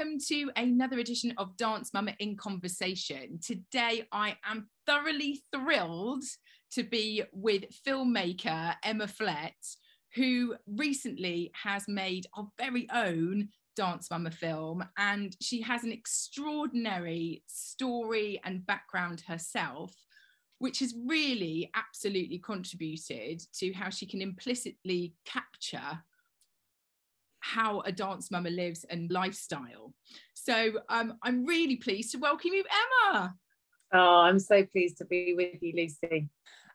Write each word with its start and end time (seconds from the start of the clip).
welcome 0.00 0.18
to 0.18 0.50
another 0.56 0.98
edition 0.98 1.34
of 1.36 1.54
Dance 1.58 1.92
Mama 1.92 2.14
in 2.20 2.34
Conversation. 2.34 3.38
Today, 3.44 4.06
I 4.12 4.38
am 4.46 4.70
thoroughly 4.86 5.42
thrilled 5.52 6.24
to 6.72 6.84
be 6.84 7.22
with 7.34 7.64
filmmaker 7.86 8.74
Emma 8.82 9.06
Flett, 9.06 9.56
who 10.14 10.54
recently 10.66 11.52
has 11.52 11.86
made 11.86 12.26
our 12.34 12.48
very 12.58 12.88
own 12.94 13.50
Dance 13.76 14.10
Mama 14.10 14.30
film. 14.30 14.82
And 14.96 15.36
she 15.42 15.60
has 15.60 15.84
an 15.84 15.92
extraordinary 15.92 17.42
story 17.46 18.40
and 18.42 18.64
background 18.64 19.22
herself, 19.26 19.92
which 20.60 20.78
has 20.78 20.94
really 21.06 21.70
absolutely 21.74 22.38
contributed 22.38 23.42
to 23.58 23.70
how 23.74 23.90
she 23.90 24.06
can 24.06 24.22
implicitly 24.22 25.12
capture 25.26 26.02
how 27.40 27.80
a 27.80 27.92
dance 27.92 28.30
mama 28.30 28.50
lives 28.50 28.84
and 28.88 29.10
lifestyle. 29.10 29.92
So 30.34 30.72
um, 30.88 31.14
I'm 31.22 31.44
really 31.44 31.76
pleased 31.76 32.12
to 32.12 32.18
welcome 32.18 32.52
you, 32.52 32.64
Emma. 33.12 33.34
Oh, 33.92 34.20
I'm 34.20 34.38
so 34.38 34.64
pleased 34.64 34.98
to 34.98 35.04
be 35.04 35.34
with 35.34 35.62
you, 35.62 35.72
Lucy. 35.76 36.28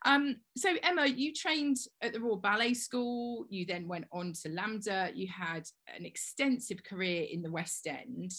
Um, 0.05 0.37
so 0.55 0.75
Emma, 0.83 1.07
you 1.07 1.33
trained 1.33 1.77
at 2.01 2.13
the 2.13 2.19
Royal 2.19 2.37
Ballet 2.37 2.73
School. 2.73 3.45
You 3.49 3.65
then 3.65 3.87
went 3.87 4.05
on 4.11 4.33
to 4.43 4.49
LAMDA. 4.49 5.15
You 5.15 5.27
had 5.27 5.63
an 5.95 6.05
extensive 6.05 6.83
career 6.83 7.25
in 7.31 7.41
the 7.41 7.51
West 7.51 7.87
End, 7.87 8.31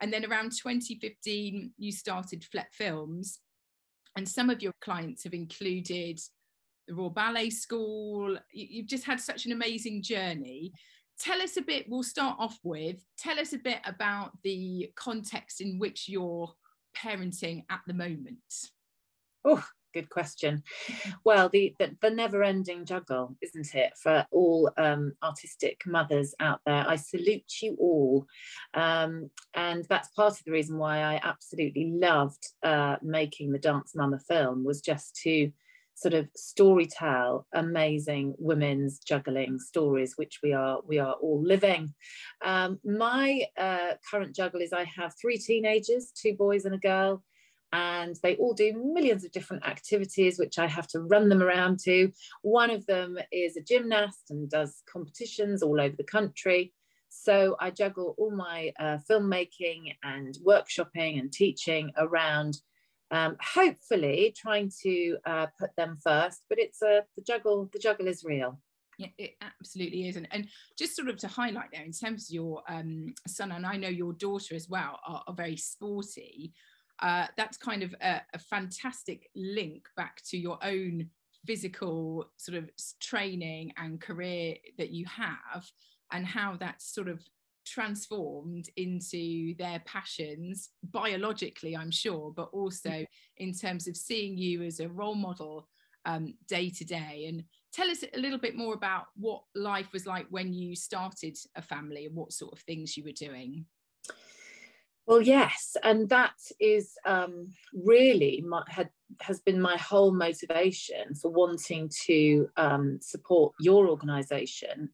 and 0.00 0.12
then 0.12 0.24
around 0.24 0.52
2015, 0.52 1.72
you 1.76 1.92
started 1.92 2.44
Flett 2.44 2.68
Films. 2.72 3.40
And 4.16 4.28
some 4.28 4.50
of 4.50 4.62
your 4.62 4.72
clients 4.80 5.24
have 5.24 5.34
included 5.34 6.20
the 6.86 6.94
Royal 6.94 7.10
Ballet 7.10 7.50
School. 7.50 8.36
You've 8.52 8.86
just 8.86 9.04
had 9.04 9.20
such 9.20 9.46
an 9.46 9.52
amazing 9.52 10.02
journey 10.02 10.72
tell 11.18 11.40
us 11.42 11.56
a 11.56 11.62
bit, 11.62 11.86
we'll 11.88 12.02
start 12.02 12.36
off 12.38 12.58
with, 12.62 13.04
tell 13.18 13.38
us 13.38 13.52
a 13.52 13.58
bit 13.58 13.80
about 13.84 14.32
the 14.42 14.90
context 14.94 15.60
in 15.60 15.78
which 15.78 16.08
you're 16.08 16.52
parenting 16.96 17.64
at 17.70 17.80
the 17.86 17.94
moment. 17.94 18.38
Oh, 19.44 19.64
good 19.94 20.10
question. 20.10 20.62
Well, 21.24 21.50
the, 21.50 21.74
the, 21.78 21.94
the 22.00 22.10
never-ending 22.10 22.86
juggle, 22.86 23.36
isn't 23.42 23.74
it, 23.74 23.92
for 24.00 24.24
all 24.30 24.70
um, 24.78 25.12
artistic 25.22 25.82
mothers 25.86 26.34
out 26.40 26.60
there? 26.64 26.84
I 26.88 26.96
salute 26.96 27.60
you 27.60 27.76
all, 27.78 28.26
um, 28.72 29.30
and 29.54 29.84
that's 29.88 30.08
part 30.10 30.38
of 30.38 30.44
the 30.44 30.52
reason 30.52 30.78
why 30.78 31.00
I 31.00 31.20
absolutely 31.22 31.92
loved 31.92 32.46
uh, 32.62 32.96
making 33.02 33.52
the 33.52 33.58
Dance 33.58 33.94
Mama 33.94 34.18
film 34.20 34.64
was 34.64 34.80
just 34.80 35.16
to 35.24 35.52
sort 35.98 36.14
of 36.14 36.28
story 36.36 36.86
tell 36.86 37.46
amazing 37.54 38.34
women's 38.38 39.00
juggling 39.00 39.58
stories 39.58 40.14
which 40.16 40.38
we 40.42 40.52
are 40.52 40.80
we 40.86 40.98
are 40.98 41.14
all 41.14 41.42
living. 41.42 41.92
Um, 42.44 42.78
my 42.84 43.42
uh, 43.56 43.94
current 44.08 44.34
juggle 44.34 44.60
is 44.60 44.72
i 44.72 44.84
have 44.84 45.14
three 45.20 45.38
teenagers 45.38 46.12
two 46.14 46.34
boys 46.34 46.64
and 46.64 46.74
a 46.74 46.78
girl 46.78 47.24
and 47.72 48.16
they 48.22 48.36
all 48.36 48.54
do 48.54 48.72
millions 48.94 49.24
of 49.24 49.32
different 49.32 49.66
activities 49.66 50.38
which 50.38 50.58
i 50.58 50.66
have 50.66 50.86
to 50.88 51.00
run 51.00 51.28
them 51.28 51.42
around 51.42 51.80
to. 51.80 52.12
One 52.42 52.70
of 52.70 52.86
them 52.86 53.18
is 53.32 53.56
a 53.56 53.62
gymnast 53.62 54.30
and 54.30 54.48
does 54.48 54.82
competitions 54.90 55.62
all 55.62 55.80
over 55.80 55.96
the 55.96 56.04
country. 56.04 56.72
So 57.08 57.56
i 57.58 57.70
juggle 57.70 58.14
all 58.18 58.30
my 58.30 58.72
uh, 58.78 58.98
filmmaking 59.10 59.96
and 60.04 60.38
workshopping 60.46 61.18
and 61.18 61.32
teaching 61.32 61.90
around 61.96 62.60
um, 63.10 63.36
hopefully 63.40 64.34
trying 64.36 64.70
to 64.82 65.16
uh, 65.26 65.46
put 65.58 65.70
them 65.76 65.96
first 66.02 66.42
but 66.48 66.58
it's 66.58 66.82
a 66.82 67.04
the 67.16 67.22
juggle 67.22 67.68
the 67.72 67.78
juggle 67.78 68.06
is 68.06 68.24
real 68.24 68.58
yeah, 68.98 69.08
it 69.16 69.36
absolutely 69.40 70.08
is. 70.08 70.16
And, 70.16 70.28
and 70.32 70.48
just 70.76 70.96
sort 70.96 71.08
of 71.08 71.16
to 71.18 71.28
highlight 71.28 71.70
there, 71.72 71.84
in 71.84 71.92
terms 71.92 72.28
of 72.28 72.34
your 72.34 72.62
um, 72.68 73.14
son, 73.26 73.52
and 73.52 73.64
I 73.64 73.76
know 73.76 73.88
your 73.88 74.12
daughter 74.12 74.54
as 74.54 74.68
well, 74.68 74.98
are, 75.06 75.22
are 75.26 75.34
very 75.34 75.56
sporty. 75.56 76.52
Uh, 77.00 77.28
that's 77.36 77.56
kind 77.56 77.84
of 77.84 77.94
a, 78.02 78.20
a, 78.34 78.38
fantastic 78.40 79.30
link 79.36 79.86
back 79.96 80.20
to 80.28 80.36
your 80.36 80.58
own 80.64 81.08
physical 81.46 82.28
sort 82.38 82.58
of 82.58 82.68
training 83.00 83.72
and 83.76 84.00
career 84.00 84.56
that 84.78 84.90
you 84.90 85.06
have, 85.06 85.64
and 86.10 86.26
how 86.26 86.56
that's 86.58 86.92
sort 86.92 87.06
of 87.06 87.22
transformed 87.68 88.68
into 88.76 89.54
their 89.56 89.80
passions 89.86 90.70
biologically, 90.82 91.76
I'm 91.76 91.90
sure, 91.90 92.32
but 92.34 92.48
also 92.52 93.04
in 93.36 93.52
terms 93.52 93.86
of 93.86 93.96
seeing 93.96 94.36
you 94.38 94.62
as 94.62 94.80
a 94.80 94.88
role 94.88 95.14
model 95.14 95.68
um, 96.04 96.34
day 96.48 96.70
to 96.70 96.84
day. 96.84 97.26
And 97.28 97.44
tell 97.72 97.90
us 97.90 98.02
a 98.14 98.18
little 98.18 98.38
bit 98.38 98.56
more 98.56 98.74
about 98.74 99.06
what 99.16 99.42
life 99.54 99.92
was 99.92 100.06
like 100.06 100.26
when 100.30 100.52
you 100.52 100.74
started 100.74 101.36
a 101.54 101.62
family 101.62 102.06
and 102.06 102.14
what 102.14 102.32
sort 102.32 102.52
of 102.52 102.60
things 102.60 102.96
you 102.96 103.04
were 103.04 103.12
doing. 103.12 103.66
Well, 105.06 105.22
yes, 105.22 105.74
and 105.82 106.06
that 106.10 106.34
is 106.60 106.92
um, 107.06 107.48
really 107.72 108.44
my, 108.46 108.62
had, 108.68 108.90
has 109.22 109.40
been 109.40 109.58
my 109.58 109.78
whole 109.78 110.12
motivation 110.12 111.14
for 111.14 111.30
wanting 111.30 111.90
to 112.04 112.46
um, 112.58 112.98
support 113.00 113.54
your 113.58 113.88
organisation 113.88 114.90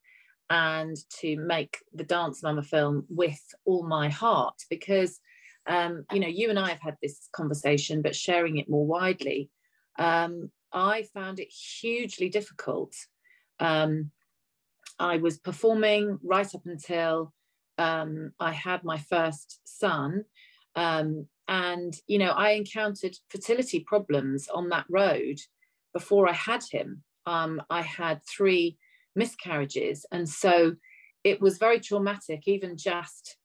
and 0.51 0.97
to 1.21 1.37
make 1.37 1.79
the 1.93 2.05
Dance 2.05 2.43
Mama 2.43 2.63
film 2.63 3.07
with 3.09 3.41
all 3.65 3.87
my 3.87 4.09
heart 4.09 4.55
because, 4.69 5.19
um, 5.67 6.05
you 6.13 6.21
know, 6.21 6.29
you 6.29 6.51
and 6.51 6.59
I 6.59 6.69
have 6.69 6.81
had 6.81 6.97
this 7.03 7.29
conversation, 7.33 8.03
but 8.03 8.15
sharing 8.15 8.59
it 8.59 8.69
more 8.69 8.87
widely, 8.87 9.51
um, 9.99 10.51
I 10.73 11.05
found 11.15 11.41
it 11.41 11.49
hugely 11.49 12.29
difficult. 12.29 12.95
Um, 13.61 14.11
I 14.99 15.17
was 15.17 15.39
performing 15.39 16.19
right 16.23 16.55
up 16.55 16.67
until 16.67 17.33
um, 17.79 18.33
I 18.39 18.53
had 18.53 18.85
my 18.85 18.99
first 18.99 19.61
son. 19.65 20.25
Um, 20.77 21.27
and, 21.49 21.95
you 22.07 22.19
know, 22.19 22.31
I 22.31 22.51
encountered 22.51 23.17
fertility 23.29 23.81
problems 23.81 24.49
on 24.49 24.69
that 24.71 24.87
road 24.89 25.39
before 25.93 26.29
I 26.29 26.33
had 26.33 26.63
him. 26.71 27.03
Um, 27.27 27.63
I 27.71 27.83
had 27.83 28.21
three 28.25 28.77
miscarriages. 29.15 30.07
And 30.11 30.29
so 30.29 30.77
it 31.25 31.41
was 31.41 31.59
very 31.59 31.81
traumatic 31.81 32.43
even 32.47 32.77
just 32.77 33.37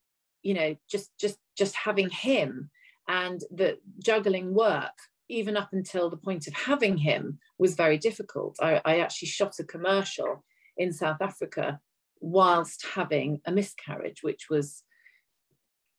you 0.44 0.53
know 0.53 0.75
just 0.90 1.12
just 1.19 1.38
just 1.57 1.75
having 1.75 2.09
him 2.09 2.69
and 3.07 3.41
the 3.52 3.78
juggling 4.03 4.53
work 4.53 4.94
even 5.29 5.58
up 5.58 5.69
until 5.74 6.09
the 6.09 6.18
point 6.18 6.47
of 6.47 6.53
having 6.53 6.97
him 6.97 7.40
was 7.59 7.75
very 7.75 8.00
difficult. 8.00 8.56
I, 8.59 8.81
I 8.84 9.00
actually 9.00 9.28
shot 9.28 9.59
a 9.59 9.63
commercial 9.63 10.44
in 10.78 10.94
south 10.94 11.22
africa 11.22 11.79
whilst 12.22 12.85
having 12.94 13.41
a 13.46 13.52
miscarriage 13.52 14.24
which 14.24 14.47
was 14.50 14.84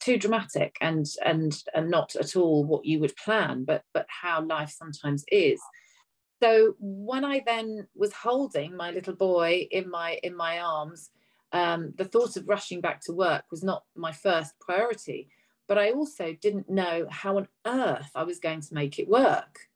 too 0.00 0.16
dramatic 0.16 0.76
and 0.80 1.06
and 1.24 1.62
and 1.74 1.90
not 1.90 2.16
at 2.16 2.34
all 2.34 2.64
what 2.64 2.86
you 2.86 2.98
would 2.98 3.14
plan 3.16 3.64
but 3.64 3.82
but 3.92 4.06
how 4.08 4.42
life 4.42 4.74
sometimes 4.76 5.24
is 5.30 5.60
so 6.40 6.74
when 6.78 7.24
I 7.24 7.42
then 7.44 7.86
was 7.94 8.12
holding 8.12 8.74
my 8.76 8.90
little 8.90 9.14
boy 9.14 9.68
in 9.70 9.90
my 9.90 10.18
in 10.22 10.34
my 10.34 10.58
arms, 10.58 11.10
um, 11.52 11.92
the 11.96 12.04
thought 12.04 12.36
of 12.36 12.48
rushing 12.48 12.80
back 12.80 13.00
to 13.02 13.12
work 13.12 13.44
was 13.50 13.62
not 13.62 13.84
my 13.94 14.12
first 14.12 14.58
priority. 14.60 15.28
But 15.68 15.78
I 15.78 15.92
also 15.92 16.36
didn't 16.40 16.68
know 16.68 17.06
how 17.10 17.36
on 17.36 17.48
earth 17.66 18.10
I 18.14 18.24
was 18.24 18.40
going 18.40 18.60
to 18.62 18.74
make 18.74 18.98
it 18.98 19.08
work. 19.08 19.68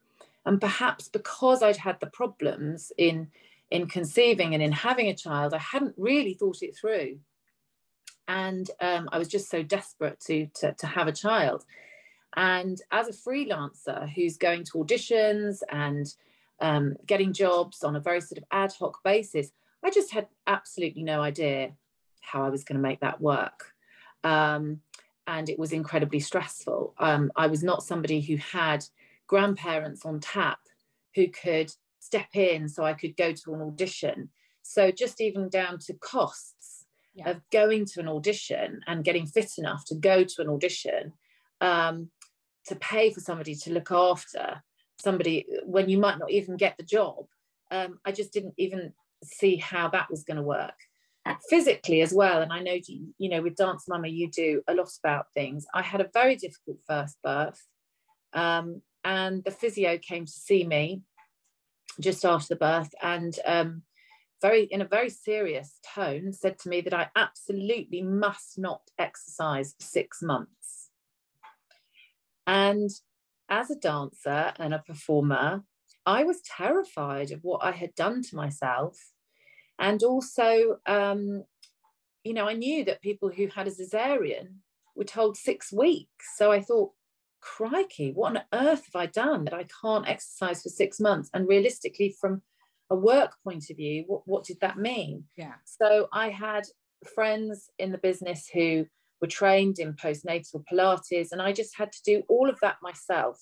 And 0.46 0.60
perhaps 0.60 1.08
because 1.08 1.62
I'd 1.62 1.76
had 1.76 2.00
the 2.00 2.08
problems 2.08 2.92
in 2.98 3.28
in 3.70 3.86
conceiving 3.86 4.54
and 4.54 4.62
in 4.62 4.72
having 4.72 5.08
a 5.08 5.14
child, 5.14 5.54
I 5.54 5.58
hadn't 5.58 5.94
really 5.96 6.34
thought 6.34 6.62
it 6.62 6.76
through. 6.76 7.18
And 8.26 8.70
um, 8.80 9.08
I 9.12 9.18
was 9.18 9.28
just 9.28 9.50
so 9.50 9.62
desperate 9.62 10.20
to, 10.20 10.46
to, 10.56 10.72
to 10.74 10.86
have 10.86 11.08
a 11.08 11.12
child. 11.12 11.64
And 12.36 12.80
as 12.90 13.08
a 13.08 13.12
freelancer 13.12 14.08
who's 14.10 14.36
going 14.36 14.64
to 14.64 14.78
auditions 14.78 15.60
and 15.70 16.06
um, 16.60 16.94
getting 17.06 17.32
jobs 17.32 17.82
on 17.82 17.96
a 17.96 18.00
very 18.00 18.20
sort 18.20 18.38
of 18.38 18.44
ad 18.50 18.72
hoc 18.78 19.02
basis. 19.04 19.50
I 19.84 19.90
just 19.90 20.12
had 20.12 20.28
absolutely 20.46 21.02
no 21.02 21.20
idea 21.20 21.72
how 22.20 22.44
I 22.44 22.48
was 22.48 22.64
going 22.64 22.76
to 22.76 22.82
make 22.82 23.00
that 23.00 23.20
work. 23.20 23.72
Um, 24.22 24.80
and 25.26 25.48
it 25.48 25.58
was 25.58 25.72
incredibly 25.72 26.20
stressful. 26.20 26.94
Um, 26.98 27.30
I 27.36 27.46
was 27.46 27.62
not 27.62 27.82
somebody 27.82 28.20
who 28.20 28.36
had 28.36 28.84
grandparents 29.26 30.04
on 30.04 30.20
tap 30.20 30.58
who 31.14 31.28
could 31.28 31.72
step 31.98 32.28
in 32.34 32.68
so 32.68 32.84
I 32.84 32.92
could 32.92 33.16
go 33.16 33.32
to 33.32 33.54
an 33.54 33.62
audition. 33.62 34.30
So, 34.62 34.90
just 34.90 35.20
even 35.20 35.48
down 35.48 35.78
to 35.80 35.94
costs 35.94 36.86
yeah. 37.14 37.30
of 37.30 37.40
going 37.50 37.86
to 37.86 38.00
an 38.00 38.08
audition 38.08 38.80
and 38.86 39.04
getting 39.04 39.26
fit 39.26 39.52
enough 39.58 39.84
to 39.86 39.94
go 39.94 40.24
to 40.24 40.42
an 40.42 40.48
audition, 40.48 41.12
um, 41.60 42.10
to 42.66 42.76
pay 42.76 43.12
for 43.12 43.20
somebody 43.20 43.54
to 43.54 43.72
look 43.72 43.90
after 43.90 44.62
somebody 44.98 45.46
when 45.64 45.88
you 45.88 45.98
might 45.98 46.18
not 46.18 46.30
even 46.30 46.56
get 46.56 46.76
the 46.76 46.84
job. 46.84 47.26
Um, 47.70 47.98
I 48.04 48.12
just 48.12 48.32
didn't 48.32 48.54
even 48.58 48.92
see 49.22 49.56
how 49.56 49.88
that 49.88 50.10
was 50.10 50.24
going 50.24 50.36
to 50.36 50.42
work 50.42 50.74
physically 51.48 52.02
as 52.02 52.12
well. 52.12 52.42
And 52.42 52.52
I 52.52 52.60
know, 52.60 52.76
you 53.18 53.28
know, 53.28 53.42
with 53.42 53.56
Dance 53.56 53.84
Mama, 53.88 54.08
you 54.08 54.30
do 54.30 54.62
a 54.68 54.74
lot 54.74 54.90
about 55.02 55.26
things. 55.32 55.66
I 55.74 55.82
had 55.82 56.00
a 56.00 56.10
very 56.12 56.36
difficult 56.36 56.78
first 56.86 57.16
birth. 57.22 57.60
Um, 58.32 58.82
and 59.04 59.42
the 59.44 59.50
physio 59.50 59.98
came 59.98 60.26
to 60.26 60.32
see 60.32 60.64
me 60.64 61.02
just 62.00 62.24
after 62.24 62.54
the 62.54 62.58
birth 62.58 62.92
and 63.02 63.38
um, 63.46 63.82
very 64.42 64.64
in 64.64 64.80
a 64.80 64.86
very 64.86 65.10
serious 65.10 65.78
tone 65.94 66.32
said 66.32 66.58
to 66.58 66.68
me 66.68 66.80
that 66.80 66.94
I 66.94 67.08
absolutely 67.14 68.02
must 68.02 68.58
not 68.58 68.82
exercise 68.98 69.74
for 69.78 69.84
six 69.84 70.20
months. 70.20 70.90
And 72.46 72.90
as 73.48 73.70
a 73.70 73.76
dancer 73.76 74.52
and 74.58 74.74
a 74.74 74.78
performer, 74.78 75.62
I 76.06 76.24
was 76.24 76.40
terrified 76.42 77.30
of 77.30 77.40
what 77.42 77.64
I 77.64 77.70
had 77.72 77.94
done 77.94 78.22
to 78.22 78.36
myself. 78.36 78.98
And 79.78 80.02
also, 80.02 80.78
um, 80.86 81.44
you 82.22 82.34
know, 82.34 82.48
I 82.48 82.54
knew 82.54 82.84
that 82.84 83.02
people 83.02 83.30
who 83.30 83.48
had 83.48 83.66
a 83.66 83.70
cesarean 83.70 84.56
were 84.94 85.04
told 85.04 85.36
six 85.36 85.72
weeks. 85.72 86.36
So 86.36 86.52
I 86.52 86.60
thought, 86.60 86.92
crikey, 87.40 88.12
what 88.12 88.36
on 88.36 88.42
earth 88.52 88.86
have 88.86 88.96
I 88.96 89.06
done 89.06 89.44
that 89.44 89.54
I 89.54 89.66
can't 89.82 90.08
exercise 90.08 90.62
for 90.62 90.68
six 90.68 91.00
months? 91.00 91.30
And 91.34 91.48
realistically, 91.48 92.14
from 92.20 92.42
a 92.90 92.94
work 92.94 93.32
point 93.42 93.70
of 93.70 93.76
view, 93.76 94.04
what, 94.06 94.22
what 94.26 94.44
did 94.44 94.60
that 94.60 94.78
mean? 94.78 95.24
Yeah. 95.36 95.54
So 95.64 96.08
I 96.12 96.30
had 96.30 96.64
friends 97.14 97.70
in 97.78 97.92
the 97.92 97.98
business 97.98 98.48
who 98.52 98.86
were 99.24 99.28
trained 99.28 99.78
in 99.78 99.94
postnatal 99.94 100.62
Pilates, 100.70 101.32
and 101.32 101.40
I 101.40 101.50
just 101.52 101.74
had 101.78 101.90
to 101.92 102.02
do 102.04 102.22
all 102.28 102.50
of 102.50 102.60
that 102.60 102.76
myself. 102.82 103.40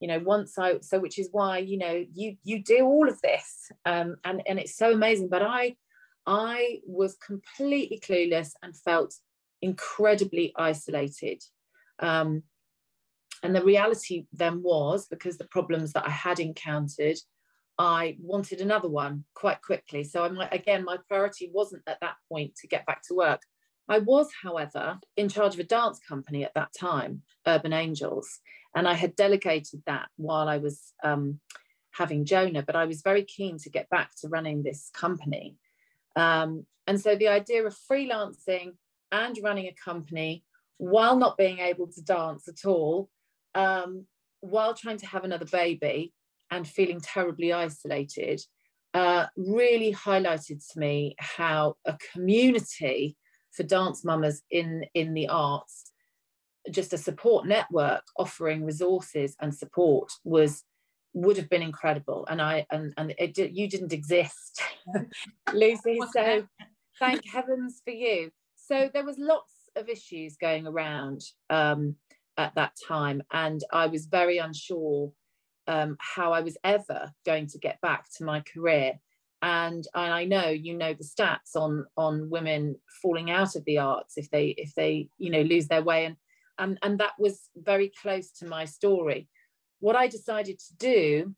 You 0.00 0.08
know, 0.08 0.20
once 0.20 0.58
I 0.58 0.78
so 0.80 0.98
which 0.98 1.18
is 1.18 1.28
why 1.32 1.58
you 1.58 1.76
know 1.76 2.02
you 2.14 2.36
you 2.42 2.62
do 2.62 2.86
all 2.86 3.08
of 3.08 3.20
this, 3.20 3.70
um, 3.84 4.16
and 4.24 4.42
and 4.46 4.58
it's 4.58 4.76
so 4.76 4.92
amazing. 4.92 5.28
But 5.28 5.42
I 5.42 5.76
I 6.26 6.80
was 6.86 7.16
completely 7.16 8.00
clueless 8.00 8.52
and 8.62 8.74
felt 8.74 9.14
incredibly 9.60 10.54
isolated. 10.56 11.42
Um, 11.98 12.42
and 13.42 13.54
the 13.54 13.64
reality 13.64 14.26
then 14.32 14.62
was 14.62 15.06
because 15.08 15.36
the 15.36 15.52
problems 15.56 15.92
that 15.92 16.06
I 16.06 16.10
had 16.10 16.40
encountered, 16.40 17.18
I 17.76 18.16
wanted 18.20 18.60
another 18.60 18.88
one 18.88 19.24
quite 19.34 19.60
quickly. 19.60 20.04
So 20.04 20.24
I 20.24 20.28
might, 20.28 20.54
again, 20.54 20.84
my 20.84 20.96
priority 21.08 21.50
wasn't 21.52 21.82
at 21.86 22.00
that 22.00 22.16
point 22.28 22.54
to 22.56 22.68
get 22.68 22.86
back 22.86 23.02
to 23.08 23.14
work. 23.14 23.42
I 23.88 23.98
was, 23.98 24.28
however, 24.42 24.98
in 25.16 25.28
charge 25.28 25.54
of 25.54 25.60
a 25.60 25.64
dance 25.64 25.98
company 25.98 26.44
at 26.44 26.54
that 26.54 26.72
time, 26.78 27.22
Urban 27.46 27.72
Angels, 27.72 28.40
and 28.74 28.88
I 28.88 28.94
had 28.94 29.16
delegated 29.16 29.82
that 29.86 30.08
while 30.16 30.48
I 30.48 30.58
was 30.58 30.92
um, 31.02 31.40
having 31.90 32.24
Jonah, 32.24 32.62
but 32.62 32.76
I 32.76 32.86
was 32.86 33.02
very 33.02 33.24
keen 33.24 33.58
to 33.58 33.70
get 33.70 33.88
back 33.90 34.10
to 34.20 34.28
running 34.28 34.62
this 34.62 34.90
company. 34.94 35.56
Um, 36.16 36.66
and 36.86 37.00
so 37.00 37.16
the 37.16 37.28
idea 37.28 37.66
of 37.66 37.76
freelancing 37.90 38.72
and 39.10 39.38
running 39.42 39.66
a 39.66 39.74
company 39.84 40.44
while 40.78 41.16
not 41.16 41.36
being 41.36 41.58
able 41.58 41.86
to 41.86 42.02
dance 42.02 42.48
at 42.48 42.64
all, 42.66 43.08
um, 43.54 44.06
while 44.40 44.74
trying 44.74 44.96
to 44.98 45.06
have 45.06 45.24
another 45.24 45.44
baby 45.44 46.12
and 46.50 46.66
feeling 46.66 47.00
terribly 47.00 47.52
isolated, 47.52 48.40
uh, 48.94 49.26
really 49.36 49.92
highlighted 49.92 50.60
to 50.72 50.78
me 50.78 51.14
how 51.18 51.76
a 51.84 51.96
community 52.12 53.16
for 53.52 53.62
dance 53.62 54.04
mamas 54.04 54.42
in, 54.50 54.84
in 54.94 55.14
the 55.14 55.28
arts, 55.28 55.92
just 56.70 56.92
a 56.92 56.98
support 56.98 57.46
network 57.46 58.02
offering 58.16 58.64
resources 58.64 59.36
and 59.40 59.54
support 59.54 60.12
was 60.24 60.64
would 61.14 61.36
have 61.36 61.50
been 61.50 61.62
incredible. 61.62 62.26
And 62.30 62.40
i 62.40 62.66
and 62.70 62.94
and 62.96 63.14
it 63.18 63.34
did, 63.34 63.56
you 63.56 63.68
didn't 63.68 63.92
exist 63.92 64.62
lucy 65.52 66.00
so 66.14 66.46
thank 66.98 67.26
heavens 67.26 67.82
for 67.84 67.92
you. 67.92 68.30
So 68.54 68.88
there 68.92 69.04
was 69.04 69.18
lots 69.18 69.52
of 69.76 69.88
issues 69.88 70.36
going 70.36 70.66
around 70.66 71.22
um, 71.50 71.96
at 72.36 72.54
that 72.54 72.76
time, 72.86 73.22
and 73.32 73.60
I 73.72 73.86
was 73.86 74.06
very 74.06 74.38
unsure 74.38 75.12
um, 75.66 75.96
how 75.98 76.32
I 76.32 76.40
was 76.40 76.56
ever 76.64 77.12
going 77.26 77.48
to 77.48 77.58
get 77.58 77.80
back 77.80 78.06
to 78.16 78.24
my 78.24 78.40
career. 78.40 79.00
And, 79.42 79.86
and 79.94 80.12
I 80.12 80.24
know 80.24 80.48
you 80.48 80.74
know 80.76 80.94
the 80.94 81.04
stats 81.04 81.56
on 81.56 81.86
on 81.96 82.30
women 82.30 82.76
falling 83.02 83.30
out 83.30 83.56
of 83.56 83.64
the 83.64 83.78
arts 83.78 84.16
if 84.16 84.30
they 84.30 84.48
if 84.56 84.72
they 84.76 85.08
you 85.18 85.30
know 85.30 85.42
lose 85.42 85.66
their 85.66 85.82
way 85.82 86.04
and 86.04 86.16
and 86.58 86.78
and 86.82 86.98
that 87.00 87.14
was 87.18 87.48
very 87.56 87.90
close 88.00 88.30
to 88.38 88.46
my 88.46 88.64
story. 88.64 89.28
What 89.80 89.96
I 89.96 90.06
decided 90.06 90.60
to 90.60 90.76
do 90.78 91.34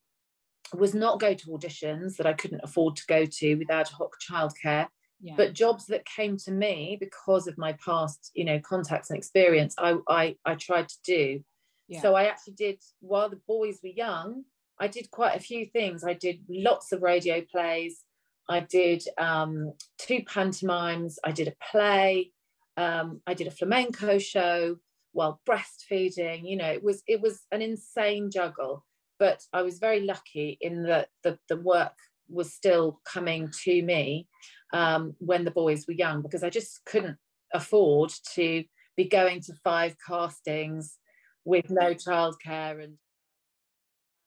was 0.74 0.94
not 0.94 1.20
go 1.20 1.34
to 1.34 1.46
auditions 1.46 2.16
that 2.16 2.26
I 2.26 2.34
couldn't 2.34 2.60
afford 2.62 2.96
to 2.96 3.06
go 3.06 3.24
to 3.24 3.54
without 3.54 3.88
hoc 3.88 4.16
childcare 4.30 4.88
yeah. 5.24 5.34
but 5.36 5.54
jobs 5.54 5.86
that 5.86 6.04
came 6.04 6.36
to 6.36 6.50
me 6.50 6.96
because 7.00 7.46
of 7.46 7.56
my 7.58 7.72
past 7.84 8.30
you 8.34 8.44
know 8.44 8.60
contacts 8.60 9.10
and 9.10 9.16
experience 9.16 9.74
i 9.78 9.96
i, 10.08 10.36
I 10.44 10.54
tried 10.54 10.88
to 10.88 10.96
do 11.04 11.40
yeah. 11.88 12.02
so 12.02 12.14
i 12.14 12.24
actually 12.24 12.54
did 12.54 12.82
while 13.00 13.30
the 13.30 13.40
boys 13.48 13.78
were 13.82 13.90
young 13.90 14.44
i 14.80 14.88
did 14.88 15.10
quite 15.10 15.36
a 15.36 15.40
few 15.40 15.66
things. 15.66 16.04
I 16.04 16.14
did 16.14 16.40
lots 16.48 16.92
of 16.92 17.02
radio 17.02 17.42
plays. 17.42 18.02
I 18.48 18.60
did 18.60 19.02
um, 19.18 19.72
two 19.98 20.22
pantomimes. 20.26 21.18
I 21.24 21.32
did 21.32 21.48
a 21.48 21.54
play. 21.70 22.32
Um, 22.76 23.20
i 23.26 23.34
did 23.34 23.46
a 23.46 23.52
flamenco 23.52 24.18
show 24.18 24.76
while 25.12 25.40
breastfeeding. 25.48 26.48
You 26.48 26.56
know 26.56 26.70
it 26.70 26.82
was 26.82 27.02
it 27.06 27.20
was 27.20 27.42
an 27.52 27.62
insane 27.62 28.30
juggle 28.30 28.84
but 29.20 29.40
i 29.52 29.62
was 29.62 29.78
very 29.78 30.00
lucky 30.00 30.58
in 30.60 30.82
that 30.82 31.08
the, 31.22 31.38
the 31.48 31.56
work 31.56 31.96
was 32.28 32.52
still 32.52 33.00
coming 33.04 33.50
to 33.64 33.82
me 33.82 34.26
um, 34.72 35.14
when 35.18 35.44
the 35.44 35.50
boys 35.50 35.86
were 35.86 35.94
young 35.94 36.22
because 36.22 36.42
I 36.42 36.50
just 36.50 36.84
couldn't 36.84 37.18
afford 37.52 38.12
to 38.34 38.64
be 38.96 39.04
going 39.04 39.40
to 39.42 39.54
five 39.62 39.96
castings 40.06 40.98
with 41.44 41.70
no 41.70 41.94
childcare 41.94 42.82
and 42.82 42.94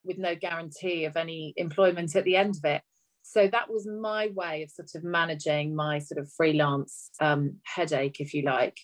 with 0.07 0.17
no 0.17 0.35
guarantee 0.35 1.05
of 1.05 1.17
any 1.17 1.53
employment 1.57 2.15
at 2.15 2.23
the 2.23 2.35
end 2.35 2.55
of 2.55 2.65
it. 2.65 2.81
So 3.21 3.47
that 3.47 3.69
was 3.69 3.85
my 3.85 4.31
way 4.33 4.63
of 4.63 4.71
sort 4.71 4.95
of 4.95 5.03
managing 5.03 5.75
my 5.75 5.99
sort 5.99 6.19
of 6.19 6.31
freelance 6.31 7.09
um, 7.19 7.57
headache, 7.63 8.19
if 8.19 8.33
you 8.33 8.43
like. 8.43 8.77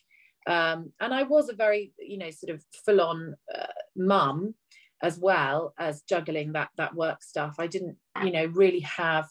Um, 0.46 0.92
and 1.00 1.14
I 1.14 1.24
was 1.24 1.48
a 1.48 1.56
very, 1.56 1.94
you 1.98 2.18
know, 2.18 2.30
sort 2.30 2.54
of 2.54 2.62
full 2.86 3.00
on 3.00 3.36
uh, 3.54 3.68
mum 3.96 4.56
as 5.02 5.18
well 5.18 5.74
as 5.78 6.02
juggling 6.02 6.54
that 6.54 6.70
that 6.78 6.96
work 6.96 7.24
stuff. 7.24 7.56
I 7.58 7.68
didn't, 7.68 7.98
you 8.24 8.32
know, 8.32 8.46
really 8.46 8.82
have 8.82 9.30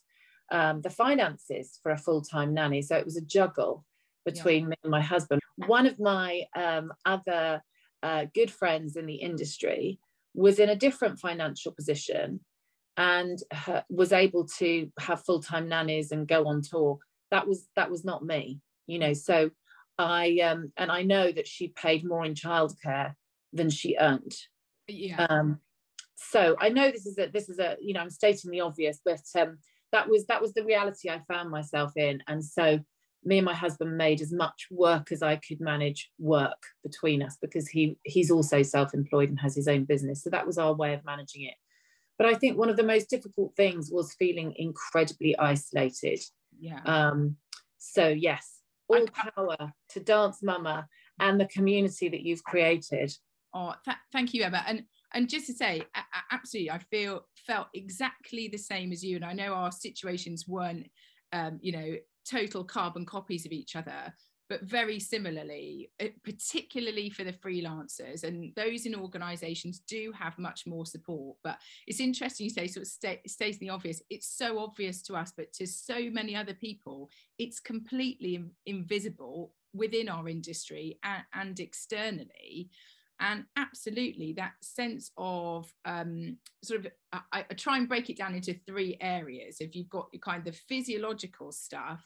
um, 0.50 0.80
the 0.80 0.90
finances 0.90 1.78
for 1.82 1.92
a 1.92 1.98
full-time 1.98 2.54
nanny. 2.54 2.82
So 2.82 2.96
it 2.96 3.04
was 3.04 3.16
a 3.16 3.24
juggle 3.24 3.84
between 4.24 4.64
yeah. 4.64 4.68
me 4.68 4.76
and 4.84 4.90
my 4.90 5.00
husband. 5.00 5.40
One 5.66 5.86
of 5.86 5.98
my 5.98 6.44
um, 6.56 6.92
other 7.04 7.62
uh, 8.02 8.26
good 8.34 8.50
friends 8.50 8.96
in 8.96 9.06
the 9.06 9.14
industry 9.16 9.98
was 10.34 10.58
in 10.58 10.68
a 10.68 10.76
different 10.76 11.18
financial 11.18 11.72
position 11.72 12.40
and 12.96 13.38
was 13.88 14.12
able 14.12 14.46
to 14.46 14.90
have 14.98 15.24
full-time 15.24 15.68
nannies 15.68 16.12
and 16.12 16.28
go 16.28 16.46
on 16.46 16.62
tour. 16.62 16.98
That 17.30 17.46
was 17.46 17.66
that 17.76 17.90
was 17.90 18.04
not 18.04 18.24
me, 18.24 18.60
you 18.86 18.98
know. 18.98 19.14
So 19.14 19.50
I 19.98 20.38
um, 20.44 20.72
and 20.76 20.90
I 20.90 21.02
know 21.02 21.32
that 21.32 21.46
she 21.46 21.68
paid 21.68 22.04
more 22.04 22.24
in 22.24 22.34
childcare 22.34 23.14
than 23.52 23.70
she 23.70 23.96
earned. 23.98 24.34
Yeah. 24.88 25.26
Um, 25.28 25.60
so 26.16 26.56
I 26.60 26.68
know 26.68 26.90
this 26.90 27.06
is 27.06 27.18
a 27.18 27.28
this 27.28 27.48
is 27.48 27.58
a 27.58 27.76
you 27.80 27.94
know 27.94 28.00
I'm 28.00 28.10
stating 28.10 28.50
the 28.50 28.60
obvious, 28.60 29.00
but 29.04 29.22
um, 29.38 29.58
that 29.92 30.08
was 30.08 30.26
that 30.26 30.42
was 30.42 30.52
the 30.52 30.64
reality 30.64 31.08
I 31.08 31.20
found 31.28 31.50
myself 31.50 31.92
in, 31.96 32.22
and 32.26 32.44
so 32.44 32.80
me 33.24 33.38
and 33.38 33.44
my 33.44 33.54
husband 33.54 33.96
made 33.96 34.20
as 34.20 34.32
much 34.32 34.66
work 34.70 35.12
as 35.12 35.22
I 35.22 35.36
could 35.36 35.60
manage 35.60 36.10
work 36.18 36.62
between 36.82 37.22
us 37.22 37.36
because 37.40 37.68
he 37.68 37.96
he's 38.04 38.30
also 38.30 38.62
self-employed 38.62 39.28
and 39.28 39.40
has 39.40 39.54
his 39.54 39.68
own 39.68 39.84
business. 39.84 40.22
So 40.22 40.30
that 40.30 40.46
was 40.46 40.58
our 40.58 40.74
way 40.74 40.94
of 40.94 41.04
managing 41.04 41.44
it. 41.44 41.54
But 42.18 42.26
I 42.26 42.34
think 42.34 42.58
one 42.58 42.68
of 42.68 42.76
the 42.76 42.82
most 42.82 43.08
difficult 43.08 43.54
things 43.56 43.90
was 43.92 44.14
feeling 44.14 44.54
incredibly 44.56 45.36
isolated. 45.38 46.20
Yeah. 46.58 46.80
Um, 46.84 47.36
so 47.78 48.08
yes, 48.08 48.58
all 48.88 49.06
power 49.08 49.72
to 49.90 50.00
Dance 50.00 50.42
Mama 50.42 50.88
and 51.20 51.40
the 51.40 51.46
community 51.46 52.08
that 52.08 52.22
you've 52.22 52.44
created. 52.44 53.12
Oh, 53.54 53.74
th- 53.84 53.96
thank 54.12 54.34
you, 54.34 54.42
Emma. 54.42 54.64
And 54.66 54.84
and 55.14 55.28
just 55.28 55.46
to 55.46 55.52
say 55.52 55.82
absolutely 56.30 56.70
i 56.70 56.78
feel 56.78 57.26
felt 57.46 57.68
exactly 57.74 58.48
the 58.48 58.58
same 58.58 58.92
as 58.92 59.04
you 59.04 59.16
and 59.16 59.24
i 59.24 59.32
know 59.32 59.52
our 59.52 59.72
situations 59.72 60.46
weren't 60.48 60.86
um, 61.34 61.58
you 61.62 61.72
know 61.72 61.94
total 62.24 62.64
carbon 62.64 63.04
copies 63.04 63.46
of 63.46 63.52
each 63.52 63.76
other 63.76 64.12
but 64.48 64.64
very 64.64 65.00
similarly 65.00 65.90
uh, 65.98 66.08
particularly 66.24 67.08
for 67.08 67.24
the 67.24 67.32
freelancers. 67.32 68.22
And 68.22 68.54
those 68.54 68.84
in 68.84 68.94
organizations 68.94 69.80
do 69.88 70.12
have 70.12 70.38
much 70.38 70.66
more 70.66 70.84
support 70.84 71.38
but 71.42 71.58
it's 71.86 72.00
interesting 72.00 72.44
you 72.44 72.50
say 72.50 72.68
of 72.76 72.86
stay, 72.86 73.20
stays 73.26 73.56
in 73.56 73.66
the 73.66 73.70
obvious. 73.70 74.02
It's 74.10 74.28
so 74.28 74.58
obvious 74.58 75.00
to 75.02 75.14
us 75.14 75.32
but 75.34 75.52
to 75.54 75.66
so 75.66 76.10
many 76.10 76.36
other 76.36 76.54
people 76.54 77.08
it's 77.38 77.60
completely 77.60 78.44
invisible 78.66 79.54
within 79.72 80.10
our 80.10 80.28
industry 80.28 80.98
and, 81.02 81.22
and 81.32 81.58
externally 81.58 82.68
and 83.22 83.44
absolutely 83.56 84.32
that 84.32 84.52
sense 84.60 85.12
of 85.16 85.72
um, 85.84 86.36
sort 86.62 86.84
of 86.84 86.92
I, 87.12 87.44
I, 87.48 87.54
try 87.54 87.78
and 87.78 87.88
break 87.88 88.10
it 88.10 88.18
down 88.18 88.34
into 88.34 88.54
three 88.66 88.98
areas 89.00 89.58
if 89.60 89.76
you've 89.76 89.88
got 89.88 90.08
your 90.12 90.20
kind 90.20 90.46
of 90.48 90.56
physiological 90.56 91.52
stuff 91.52 92.04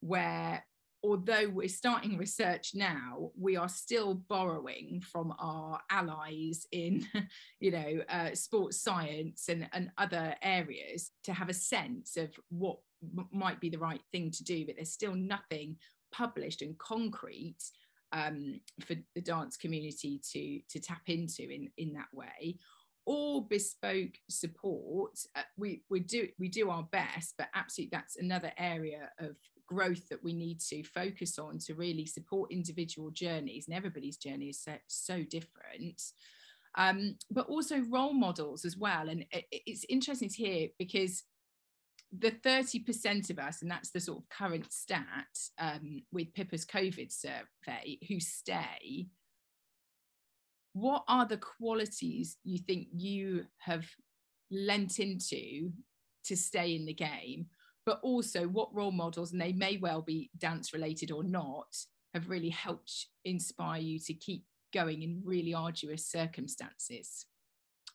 where 0.00 0.64
although 1.04 1.48
we're 1.48 1.68
starting 1.68 2.18
research 2.18 2.72
now, 2.74 3.30
we 3.38 3.56
are 3.56 3.68
still 3.68 4.14
borrowing 4.14 5.00
from 5.00 5.32
our 5.38 5.80
allies 5.90 6.66
in, 6.72 7.06
you 7.60 7.70
know, 7.70 8.00
uh, 8.08 8.34
sports 8.34 8.82
science 8.82 9.48
and, 9.48 9.68
and 9.72 9.90
other 9.96 10.34
areas 10.42 11.12
to 11.22 11.32
have 11.32 11.48
a 11.48 11.54
sense 11.54 12.16
of 12.16 12.30
what 12.48 12.78
m- 13.16 13.28
might 13.32 13.60
be 13.60 13.70
the 13.70 13.78
right 13.78 14.02
thing 14.10 14.30
to 14.32 14.42
do. 14.42 14.66
But 14.66 14.74
there's 14.76 14.92
still 14.92 15.14
nothing 15.14 15.76
published 16.10 16.62
and 16.62 16.76
concrete 16.78 17.62
um, 18.12 18.60
for 18.80 18.94
the 19.14 19.20
dance 19.20 19.56
community 19.56 20.20
to 20.32 20.60
to 20.68 20.80
tap 20.80 21.02
into 21.06 21.42
in 21.42 21.70
in 21.76 21.92
that 21.94 22.08
way 22.12 22.58
or 23.06 23.46
bespoke 23.46 24.14
support. 24.28 25.18
Uh, 25.34 25.42
we 25.56 25.82
we 25.88 26.00
do 26.00 26.28
we 26.38 26.48
do 26.48 26.70
our 26.70 26.84
best 26.92 27.34
but 27.38 27.48
absolutely 27.54 27.90
that's 27.96 28.16
another 28.16 28.52
area 28.58 29.10
of 29.18 29.36
growth 29.68 30.08
that 30.08 30.22
we 30.24 30.32
need 30.32 30.58
to 30.60 30.82
focus 30.82 31.38
on 31.38 31.58
to 31.58 31.74
really 31.74 32.06
support 32.06 32.50
individual 32.50 33.10
journeys 33.10 33.68
and 33.68 33.76
everybody's 33.76 34.16
journey 34.16 34.48
is 34.48 34.60
so, 34.60 34.72
so 34.88 35.22
different. 35.22 36.02
Um, 36.76 37.16
but 37.30 37.46
also 37.48 37.80
role 37.90 38.12
models 38.12 38.64
as 38.64 38.76
well. 38.76 39.08
And 39.08 39.24
it, 39.30 39.44
it's 39.50 39.84
interesting 39.88 40.28
to 40.30 40.36
hear 40.36 40.68
because 40.78 41.22
the 42.16 42.30
30% 42.30 43.30
of 43.30 43.38
us 43.38 43.62
and 43.62 43.70
that's 43.70 43.90
the 43.90 44.00
sort 44.00 44.18
of 44.18 44.28
current 44.30 44.72
stat 44.72 45.26
um, 45.58 46.02
with 46.10 46.32
pippa's 46.32 46.64
covid 46.64 47.12
survey 47.12 47.98
who 48.08 48.18
stay 48.18 49.06
what 50.72 51.02
are 51.08 51.26
the 51.26 51.36
qualities 51.36 52.36
you 52.44 52.58
think 52.58 52.86
you 52.96 53.44
have 53.58 53.86
lent 54.50 54.98
into 55.00 55.70
to 56.24 56.36
stay 56.36 56.74
in 56.74 56.86
the 56.86 56.94
game 56.94 57.46
but 57.88 58.00
also 58.02 58.46
what 58.46 58.74
role 58.74 58.92
models, 58.92 59.32
and 59.32 59.40
they 59.40 59.54
may 59.54 59.78
well 59.78 60.02
be 60.02 60.28
dance 60.36 60.74
related 60.74 61.10
or 61.10 61.24
not, 61.24 61.74
have 62.12 62.28
really 62.28 62.50
helped 62.50 63.06
inspire 63.24 63.80
you 63.80 63.98
to 63.98 64.12
keep 64.12 64.44
going 64.74 65.02
in 65.02 65.22
really 65.24 65.54
arduous 65.54 66.04
circumstances? 66.04 67.24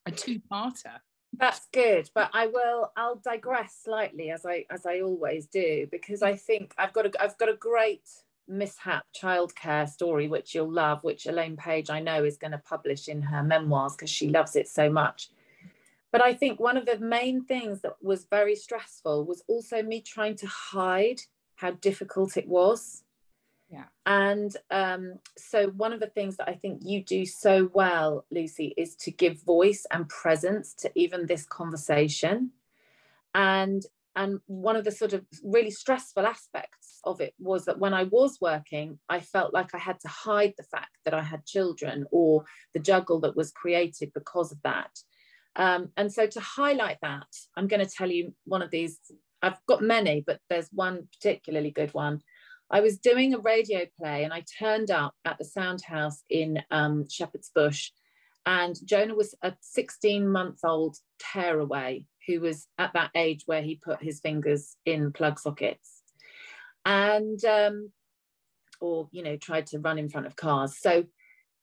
A 0.07 0.11
two-parter. 0.11 0.97
That's 1.37 1.67
good, 1.71 2.09
but 2.13 2.29
I 2.33 2.47
will. 2.47 2.91
I'll 2.95 3.15
digress 3.15 3.75
slightly 3.83 4.29
as 4.29 4.45
I 4.45 4.65
as 4.69 4.85
I 4.85 5.01
always 5.01 5.47
do 5.47 5.87
because 5.91 6.21
I 6.21 6.35
think 6.35 6.73
I've 6.77 6.93
got 6.93 7.07
a 7.07 7.11
I've 7.21 7.37
got 7.37 7.49
a 7.49 7.55
great 7.55 8.07
mishap 8.47 9.05
childcare 9.19 9.89
story 9.89 10.27
which 10.27 10.53
you'll 10.53 10.71
love, 10.71 11.03
which 11.03 11.25
Elaine 11.25 11.57
Paige 11.57 11.89
I 11.89 12.01
know 12.01 12.23
is 12.23 12.37
going 12.37 12.51
to 12.51 12.59
publish 12.59 13.07
in 13.07 13.21
her 13.21 13.41
memoirs 13.41 13.95
because 13.95 14.09
she 14.09 14.29
loves 14.29 14.55
it 14.55 14.67
so 14.67 14.89
much. 14.89 15.31
But 16.11 16.21
I 16.21 16.33
think 16.33 16.59
one 16.59 16.77
of 16.77 16.85
the 16.85 16.99
main 16.99 17.43
things 17.43 17.81
that 17.81 17.95
was 18.01 18.25
very 18.25 18.55
stressful 18.55 19.25
was 19.25 19.43
also 19.47 19.81
me 19.81 20.01
trying 20.01 20.35
to 20.37 20.47
hide 20.47 21.21
how 21.55 21.71
difficult 21.71 22.37
it 22.37 22.47
was. 22.47 23.03
Yeah. 23.73 23.85
And 24.05 24.55
um, 24.69 25.15
so, 25.35 25.69
one 25.69 25.93
of 25.93 25.99
the 25.99 26.11
things 26.11 26.37
that 26.37 26.47
I 26.47 26.53
think 26.53 26.81
you 26.83 27.03
do 27.03 27.25
so 27.25 27.71
well, 27.73 28.23
Lucy, 28.29 28.75
is 28.77 28.95
to 28.97 29.09
give 29.09 29.41
voice 29.43 29.87
and 29.89 30.07
presence 30.07 30.75
to 30.75 30.91
even 30.93 31.25
this 31.25 31.43
conversation. 31.47 32.51
And 33.33 33.83
and 34.15 34.41
one 34.45 34.75
of 34.75 34.83
the 34.83 34.91
sort 34.91 35.13
of 35.13 35.25
really 35.43 35.71
stressful 35.71 36.23
aspects 36.23 36.99
of 37.03 37.19
it 37.19 37.33
was 37.39 37.65
that 37.65 37.79
when 37.79 37.95
I 37.95 38.03
was 38.03 38.37
working, 38.39 38.99
I 39.09 39.19
felt 39.21 39.55
like 39.55 39.73
I 39.73 39.79
had 39.79 39.99
to 40.01 40.07
hide 40.07 40.53
the 40.55 40.65
fact 40.65 40.95
that 41.05 41.15
I 41.15 41.23
had 41.23 41.47
children 41.47 42.05
or 42.11 42.45
the 42.75 42.79
juggle 42.79 43.21
that 43.21 43.35
was 43.35 43.51
created 43.51 44.11
because 44.13 44.51
of 44.51 44.61
that. 44.63 44.91
Um, 45.55 45.89
and 45.97 46.13
so 46.13 46.27
to 46.27 46.39
highlight 46.39 46.99
that, 47.01 47.25
I'm 47.57 47.67
going 47.67 47.83
to 47.83 47.91
tell 47.91 48.11
you 48.11 48.35
one 48.45 48.61
of 48.61 48.69
these. 48.69 48.99
I've 49.41 49.57
got 49.67 49.81
many, 49.81 50.23
but 50.25 50.39
there's 50.47 50.69
one 50.71 51.07
particularly 51.11 51.71
good 51.71 51.95
one. 51.95 52.21
I 52.73 52.81
was 52.81 52.97
doing 52.97 53.35
a 53.35 53.39
radio 53.39 53.85
play 53.99 54.23
and 54.23 54.33
I 54.33 54.43
turned 54.59 54.89
up 54.89 55.13
at 55.25 55.37
the 55.37 55.45
Sound 55.45 55.83
House 55.83 56.23
in 56.27 56.59
um, 56.71 57.07
Shepherd's 57.07 57.51
Bush. 57.53 57.91
And 58.47 58.75
Jonah 58.83 59.13
was 59.13 59.35
a 59.43 59.53
16 59.61 60.27
month 60.27 60.61
old 60.63 60.97
tearaway 61.19 62.07
who 62.27 62.41
was 62.41 62.67
at 62.79 62.91
that 62.93 63.11
age 63.13 63.43
where 63.45 63.61
he 63.61 63.75
put 63.75 64.01
his 64.01 64.19
fingers 64.21 64.75
in 64.87 65.13
plug 65.13 65.39
sockets 65.39 66.01
and, 66.83 67.45
um, 67.45 67.91
or, 68.81 69.07
you 69.11 69.21
know, 69.21 69.37
tried 69.37 69.67
to 69.67 69.79
run 69.79 69.99
in 69.99 70.09
front 70.09 70.25
of 70.25 70.35
cars. 70.35 70.75
So 70.79 71.05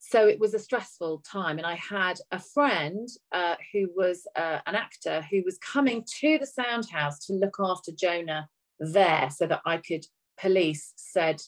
so 0.02 0.26
it 0.26 0.40
was 0.40 0.54
a 0.54 0.58
stressful 0.58 1.22
time 1.30 1.58
and 1.58 1.66
i 1.66 1.74
had 1.74 2.18
a 2.32 2.38
friend 2.38 3.06
uh, 3.32 3.54
who 3.70 3.86
was 3.94 4.26
uh, 4.34 4.58
an 4.66 4.74
actor 4.74 5.22
who 5.30 5.42
was 5.44 5.58
coming 5.58 6.02
to 6.20 6.38
the 6.38 6.46
sound 6.46 6.88
house 6.90 7.18
to 7.18 7.34
look 7.34 7.56
after 7.60 7.92
jonah 7.92 8.48
there 8.78 9.28
so 9.30 9.46
that 9.46 9.60
i 9.66 9.76
could 9.76 10.06
police 10.40 10.92
said 10.96 11.40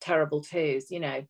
terrible 0.00 0.42
twos 0.42 0.90
you 0.90 1.00
know. 1.00 1.24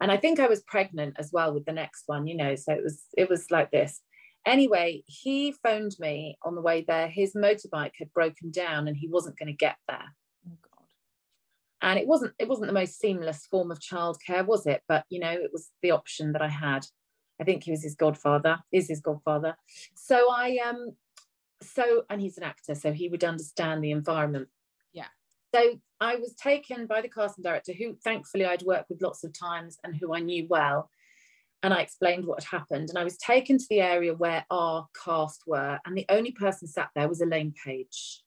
And 0.00 0.10
i 0.10 0.16
think 0.16 0.40
i 0.40 0.46
was 0.46 0.62
pregnant 0.62 1.14
as 1.18 1.30
well 1.32 1.54
with 1.54 1.64
the 1.64 1.72
next 1.72 2.04
one 2.06 2.26
you 2.26 2.36
know 2.36 2.56
so 2.56 2.72
it 2.72 2.82
was 2.82 3.02
it 3.16 3.28
was 3.28 3.50
like 3.50 3.70
this. 3.70 4.00
Anyway 4.46 5.02
he 5.06 5.52
phoned 5.52 5.96
me 5.98 6.36
on 6.42 6.54
the 6.54 6.60
way 6.60 6.84
there. 6.86 7.08
His 7.08 7.34
motorbike 7.34 7.92
had 7.98 8.12
broken 8.12 8.50
down 8.50 8.88
and 8.88 8.96
he 8.96 9.08
wasn't 9.08 9.38
going 9.38 9.46
to 9.48 9.52
get 9.66 9.76
there. 9.88 10.08
Oh 10.46 10.58
God. 10.62 10.88
and 11.82 11.98
it 11.98 12.06
wasn't 12.06 12.34
it 12.38 12.48
wasn't 12.48 12.66
the 12.68 12.80
most 12.80 12.98
seamless 12.98 13.46
form 13.46 13.70
of 13.70 13.80
childcare 13.80 14.46
was 14.46 14.66
it? 14.66 14.82
But 14.88 15.04
you 15.08 15.20
know 15.20 15.32
it 15.32 15.50
was 15.52 15.70
the 15.82 15.92
option 15.92 16.32
that 16.32 16.42
i 16.42 16.48
had. 16.48 16.86
I 17.40 17.44
think 17.44 17.64
he 17.64 17.70
was 17.70 17.82
his 17.82 17.94
godfather 17.94 18.58
is 18.72 18.88
his 18.88 19.00
godfather. 19.00 19.56
So 19.94 20.30
i 20.30 20.58
um 20.68 20.92
so 21.62 22.02
and 22.10 22.20
he's 22.20 22.36
an 22.36 22.44
actor 22.44 22.74
so 22.74 22.92
he 22.92 23.08
would 23.08 23.24
understand 23.24 23.82
the 23.82 23.90
environment 23.90 24.48
so 25.54 25.78
i 26.00 26.16
was 26.16 26.34
taken 26.34 26.86
by 26.86 27.00
the 27.00 27.08
casting 27.08 27.42
director 27.42 27.72
who 27.72 27.96
thankfully 28.02 28.44
i'd 28.44 28.62
worked 28.62 28.88
with 28.90 29.02
lots 29.02 29.24
of 29.24 29.32
times 29.38 29.78
and 29.84 29.96
who 29.96 30.14
i 30.14 30.20
knew 30.20 30.46
well 30.48 30.90
and 31.64 31.72
I 31.72 31.80
explained 31.80 32.26
what 32.26 32.44
had 32.44 32.58
happened. 32.58 32.90
And 32.90 32.98
I 32.98 33.04
was 33.04 33.16
taken 33.16 33.56
to 33.56 33.64
the 33.70 33.80
area 33.80 34.12
where 34.12 34.44
our 34.50 34.86
cast 35.02 35.44
were, 35.46 35.78
and 35.86 35.96
the 35.96 36.04
only 36.10 36.30
person 36.30 36.68
sat 36.68 36.90
there 36.94 37.08
was 37.08 37.22
Elaine 37.22 37.54
Paige. 37.64 38.22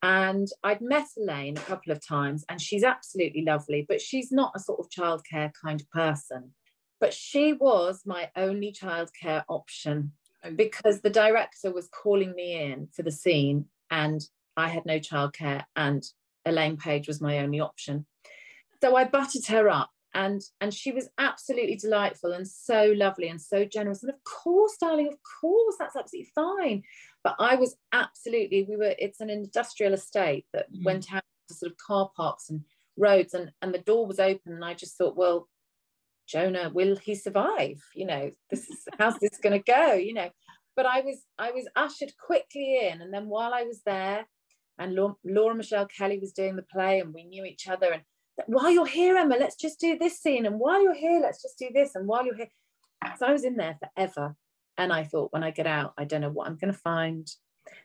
And 0.00 0.46
I'd 0.62 0.80
met 0.80 1.08
Elaine 1.16 1.56
a 1.56 1.62
couple 1.62 1.90
of 1.90 2.06
times, 2.06 2.44
and 2.48 2.60
she's 2.60 2.84
absolutely 2.84 3.42
lovely, 3.42 3.84
but 3.88 4.00
she's 4.00 4.30
not 4.30 4.52
a 4.54 4.60
sort 4.60 4.78
of 4.78 4.90
childcare 4.90 5.50
kind 5.60 5.80
of 5.80 5.90
person. 5.90 6.52
But 7.00 7.12
she 7.12 7.52
was 7.52 8.02
my 8.06 8.30
only 8.36 8.72
childcare 8.72 9.42
option 9.48 10.12
because 10.54 11.00
the 11.00 11.10
director 11.10 11.72
was 11.72 11.88
calling 11.88 12.32
me 12.32 12.62
in 12.62 12.86
for 12.94 13.02
the 13.02 13.10
scene, 13.10 13.64
and 13.90 14.20
I 14.56 14.68
had 14.68 14.86
no 14.86 15.00
childcare, 15.00 15.64
and 15.74 16.04
Elaine 16.46 16.76
Paige 16.76 17.08
was 17.08 17.20
my 17.20 17.38
only 17.40 17.60
option. 17.60 18.06
So 18.82 18.96
I 18.96 19.04
buttered 19.04 19.46
her 19.46 19.68
up 19.68 19.90
and 20.14 20.40
and 20.60 20.72
she 20.72 20.92
was 20.92 21.08
absolutely 21.18 21.76
delightful 21.76 22.32
and 22.32 22.48
so 22.48 22.94
lovely 22.96 23.28
and 23.28 23.40
so 23.40 23.64
generous 23.64 24.02
and 24.02 24.10
of 24.10 24.22
course 24.24 24.76
darling 24.80 25.08
of 25.08 25.18
course 25.40 25.74
that's 25.78 25.96
absolutely 25.96 26.30
fine 26.34 26.82
but 27.26 27.34
I 27.40 27.56
was 27.56 27.74
absolutely, 27.92 28.68
we 28.68 28.76
were, 28.76 28.94
it's 29.00 29.20
an 29.20 29.30
industrial 29.30 29.94
estate 29.94 30.46
that 30.52 30.72
mm. 30.72 30.84
went 30.84 31.12
out 31.12 31.24
to 31.48 31.54
sort 31.54 31.72
of 31.72 31.76
car 31.78 32.08
parks 32.16 32.50
and 32.50 32.60
roads 32.96 33.34
and, 33.34 33.50
and 33.60 33.74
the 33.74 33.78
door 33.78 34.06
was 34.06 34.20
open. 34.20 34.52
And 34.52 34.64
I 34.64 34.74
just 34.74 34.96
thought, 34.96 35.16
well, 35.16 35.48
Jonah, 36.28 36.70
will 36.72 36.94
he 36.94 37.16
survive? 37.16 37.82
You 37.96 38.06
know, 38.06 38.30
this 38.48 38.70
is, 38.70 38.86
how's 38.96 39.18
this 39.18 39.40
going 39.42 39.60
to 39.60 39.72
go? 39.72 39.94
You 39.94 40.14
know, 40.14 40.30
but 40.76 40.86
I 40.86 41.00
was, 41.00 41.20
I 41.36 41.50
was 41.50 41.66
ushered 41.74 42.12
quickly 42.16 42.78
in. 42.86 43.02
And 43.02 43.12
then 43.12 43.26
while 43.26 43.52
I 43.52 43.64
was 43.64 43.82
there 43.84 44.24
and 44.78 44.98
Laura 45.24 45.54
Michelle 45.54 45.86
Kelly 45.86 46.18
was 46.18 46.32
doing 46.32 46.56
the 46.56 46.62
play 46.62 47.00
and 47.00 47.14
we 47.14 47.24
knew 47.24 47.44
each 47.44 47.68
other 47.68 47.92
and 47.92 48.02
while 48.46 48.70
you're 48.70 48.86
here, 48.86 49.16
Emma, 49.16 49.36
let's 49.38 49.56
just 49.56 49.80
do 49.80 49.96
this 49.98 50.20
scene. 50.20 50.44
And 50.44 50.58
while 50.58 50.82
you're 50.82 50.94
here, 50.94 51.20
let's 51.20 51.40
just 51.40 51.58
do 51.58 51.68
this. 51.72 51.94
And 51.94 52.06
while 52.06 52.24
you're 52.24 52.36
here, 52.36 52.50
so 53.18 53.26
I 53.26 53.32
was 53.32 53.44
in 53.44 53.56
there 53.56 53.78
forever. 53.80 54.36
And 54.76 54.92
I 54.92 55.04
thought, 55.04 55.32
when 55.32 55.42
I 55.42 55.50
get 55.50 55.66
out, 55.66 55.94
I 55.96 56.04
don't 56.04 56.20
know 56.20 56.30
what 56.30 56.46
I'm 56.46 56.56
going 56.56 56.72
to 56.72 56.78
find. 56.78 57.30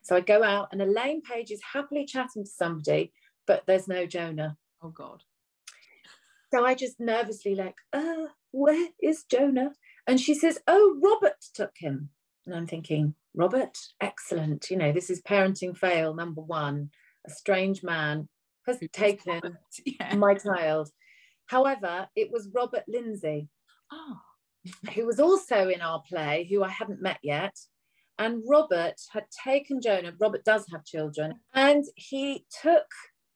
So 0.04 0.16
I 0.16 0.20
go 0.20 0.44
out, 0.44 0.70
and 0.72 0.82
Elaine 0.82 1.22
Paige 1.22 1.52
is 1.52 1.62
happily 1.74 2.06
chatting 2.06 2.44
to 2.44 2.50
somebody, 2.50 3.14
but 3.48 3.64
there's 3.66 3.88
no 3.88 4.06
Jonah. 4.06 4.58
Oh, 4.84 4.90
God. 4.90 5.24
So 6.54 6.66
I 6.66 6.76
just 6.76 7.00
nervously, 7.00 7.56
like, 7.56 7.76
uh, 7.94 8.26
where 8.52 8.90
is 9.02 9.24
Jonah? 9.24 9.72
And 10.06 10.20
she 10.20 10.34
says, 10.34 10.60
Oh, 10.68 11.00
Robert 11.02 11.38
took 11.54 11.72
him. 11.78 12.10
And 12.46 12.56
I'm 12.56 12.68
thinking, 12.68 13.16
Robert, 13.36 13.78
excellent. 14.00 14.70
You 14.70 14.78
know, 14.78 14.92
this 14.92 15.10
is 15.10 15.22
parenting 15.22 15.78
fail 15.78 16.14
number 16.14 16.42
one. 16.42 16.90
A 17.28 17.30
strange 17.30 17.84
man 17.84 18.28
has 18.68 18.80
taken 18.92 19.58
yeah. 19.86 20.16
my 20.16 20.36
child. 20.36 20.90
However, 21.46 22.08
it 22.16 22.32
was 22.32 22.50
Robert 22.54 22.84
Lindsay. 22.88 23.50
Oh 23.92 24.18
who 24.94 25.06
was 25.06 25.20
also 25.20 25.70
in 25.70 25.82
our 25.82 26.02
play, 26.08 26.48
who 26.50 26.64
I 26.64 26.70
hadn't 26.70 27.02
met 27.02 27.20
yet. 27.24 27.56
And 28.20 28.44
Robert 28.48 28.96
had 29.12 29.26
taken 29.44 29.82
Jonah, 29.82 30.14
Robert 30.20 30.44
does 30.44 30.66
have 30.72 30.86
children, 30.86 31.36
and 31.54 31.84
he 31.96 32.46
took 32.62 32.86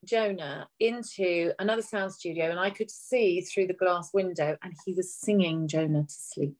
Jonah 0.04 0.68
into 0.80 1.54
another 1.58 1.82
sound 1.82 2.14
studio, 2.14 2.52
and 2.52 2.60
I 2.60 2.70
could 2.70 2.92
see 2.92 3.42
through 3.42 3.68
the 3.68 3.74
glass 3.74 4.12
window, 4.14 4.58
and 4.62 4.74
he 4.86 4.94
was 4.94 5.16
singing 5.16 5.68
Jonah 5.68 6.04
to 6.04 6.14
sleep. 6.14 6.56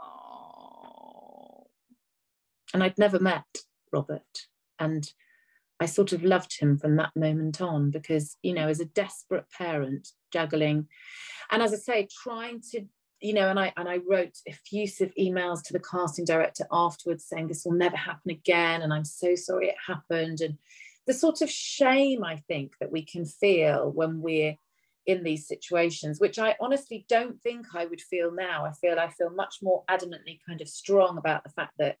Oh. 0.00 0.43
And 2.74 2.82
I'd 2.82 2.98
never 2.98 3.18
met 3.18 3.46
Robert. 3.92 4.48
And 4.78 5.10
I 5.80 5.86
sort 5.86 6.12
of 6.12 6.22
loved 6.22 6.58
him 6.58 6.76
from 6.76 6.96
that 6.96 7.12
moment 7.16 7.60
on 7.60 7.90
because, 7.90 8.36
you 8.42 8.52
know, 8.52 8.68
as 8.68 8.80
a 8.80 8.84
desperate 8.84 9.46
parent, 9.56 10.08
juggling, 10.32 10.88
and 11.50 11.62
as 11.62 11.72
I 11.72 11.76
say, 11.76 12.08
trying 12.22 12.60
to, 12.72 12.84
you 13.20 13.32
know, 13.32 13.48
and 13.48 13.58
I 13.58 13.72
and 13.76 13.88
I 13.88 13.98
wrote 14.08 14.36
effusive 14.46 15.12
emails 15.18 15.62
to 15.64 15.72
the 15.72 15.80
casting 15.80 16.24
director 16.24 16.66
afterwards 16.70 17.24
saying 17.24 17.48
this 17.48 17.64
will 17.64 17.72
never 17.72 17.96
happen 17.96 18.30
again, 18.30 18.82
and 18.82 18.92
I'm 18.92 19.04
so 19.04 19.34
sorry 19.34 19.68
it 19.68 19.76
happened, 19.86 20.40
and 20.40 20.58
the 21.06 21.14
sort 21.14 21.42
of 21.42 21.50
shame 21.50 22.24
I 22.24 22.36
think 22.48 22.72
that 22.80 22.92
we 22.92 23.04
can 23.04 23.24
feel 23.24 23.90
when 23.90 24.20
we're 24.20 24.56
in 25.06 25.22
these 25.22 25.46
situations, 25.46 26.18
which 26.18 26.38
I 26.38 26.56
honestly 26.60 27.04
don't 27.08 27.40
think 27.42 27.66
I 27.74 27.84
would 27.86 28.00
feel 28.00 28.32
now. 28.32 28.64
I 28.64 28.72
feel 28.72 28.98
I 28.98 29.10
feel 29.10 29.30
much 29.30 29.56
more 29.60 29.84
adamantly 29.90 30.38
kind 30.46 30.60
of 30.60 30.68
strong 30.68 31.18
about 31.18 31.44
the 31.44 31.50
fact 31.50 31.74
that, 31.78 31.96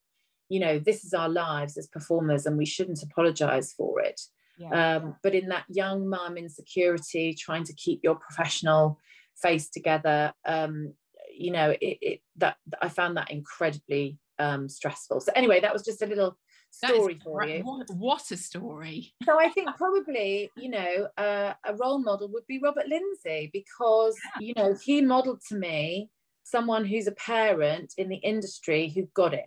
you 0.48 0.60
know, 0.60 0.78
this 0.78 1.04
is 1.04 1.14
our 1.14 1.28
lives 1.28 1.76
as 1.76 1.86
performers 1.88 2.46
and 2.46 2.56
we 2.56 2.66
shouldn't 2.66 3.02
apologize 3.02 3.72
for 3.72 4.00
it. 4.00 4.20
Yeah. 4.58 4.96
Um, 4.96 5.16
but 5.22 5.34
in 5.34 5.48
that 5.48 5.64
young 5.68 6.08
mum 6.08 6.36
insecurity, 6.36 7.34
trying 7.34 7.64
to 7.64 7.74
keep 7.74 8.00
your 8.02 8.14
professional 8.16 8.98
face 9.42 9.68
together, 9.68 10.32
um, 10.46 10.94
you 11.36 11.50
know, 11.50 11.70
it, 11.70 11.98
it 12.00 12.20
that 12.36 12.56
I 12.80 12.88
found 12.88 13.16
that 13.16 13.30
incredibly 13.30 14.18
um, 14.38 14.68
stressful. 14.68 15.20
So 15.20 15.32
anyway, 15.34 15.60
that 15.60 15.72
was 15.72 15.84
just 15.84 16.02
a 16.02 16.06
little 16.06 16.36
story 16.70 17.18
for 17.22 17.44
you. 17.44 17.62
What, 17.64 17.86
what, 17.96 18.30
a 18.30 18.36
story. 18.36 19.12
so 19.24 19.40
I 19.40 19.48
think 19.48 19.70
probably, 19.76 20.50
you 20.56 20.70
know, 20.70 21.08
uh, 21.16 21.54
a 21.64 21.74
role 21.74 21.98
model 21.98 22.28
would 22.32 22.46
be 22.46 22.60
Robert 22.62 22.86
Lindsay 22.88 23.50
because, 23.52 24.16
yeah. 24.40 24.46
you 24.46 24.54
know, 24.56 24.76
he 24.84 25.00
modeled 25.00 25.40
to 25.48 25.56
me 25.56 26.10
someone 26.44 26.84
who's 26.84 27.06
a 27.06 27.12
parent 27.12 27.94
in 27.96 28.08
the 28.08 28.16
industry 28.16 28.92
who 28.94 29.08
got 29.14 29.34
it. 29.34 29.46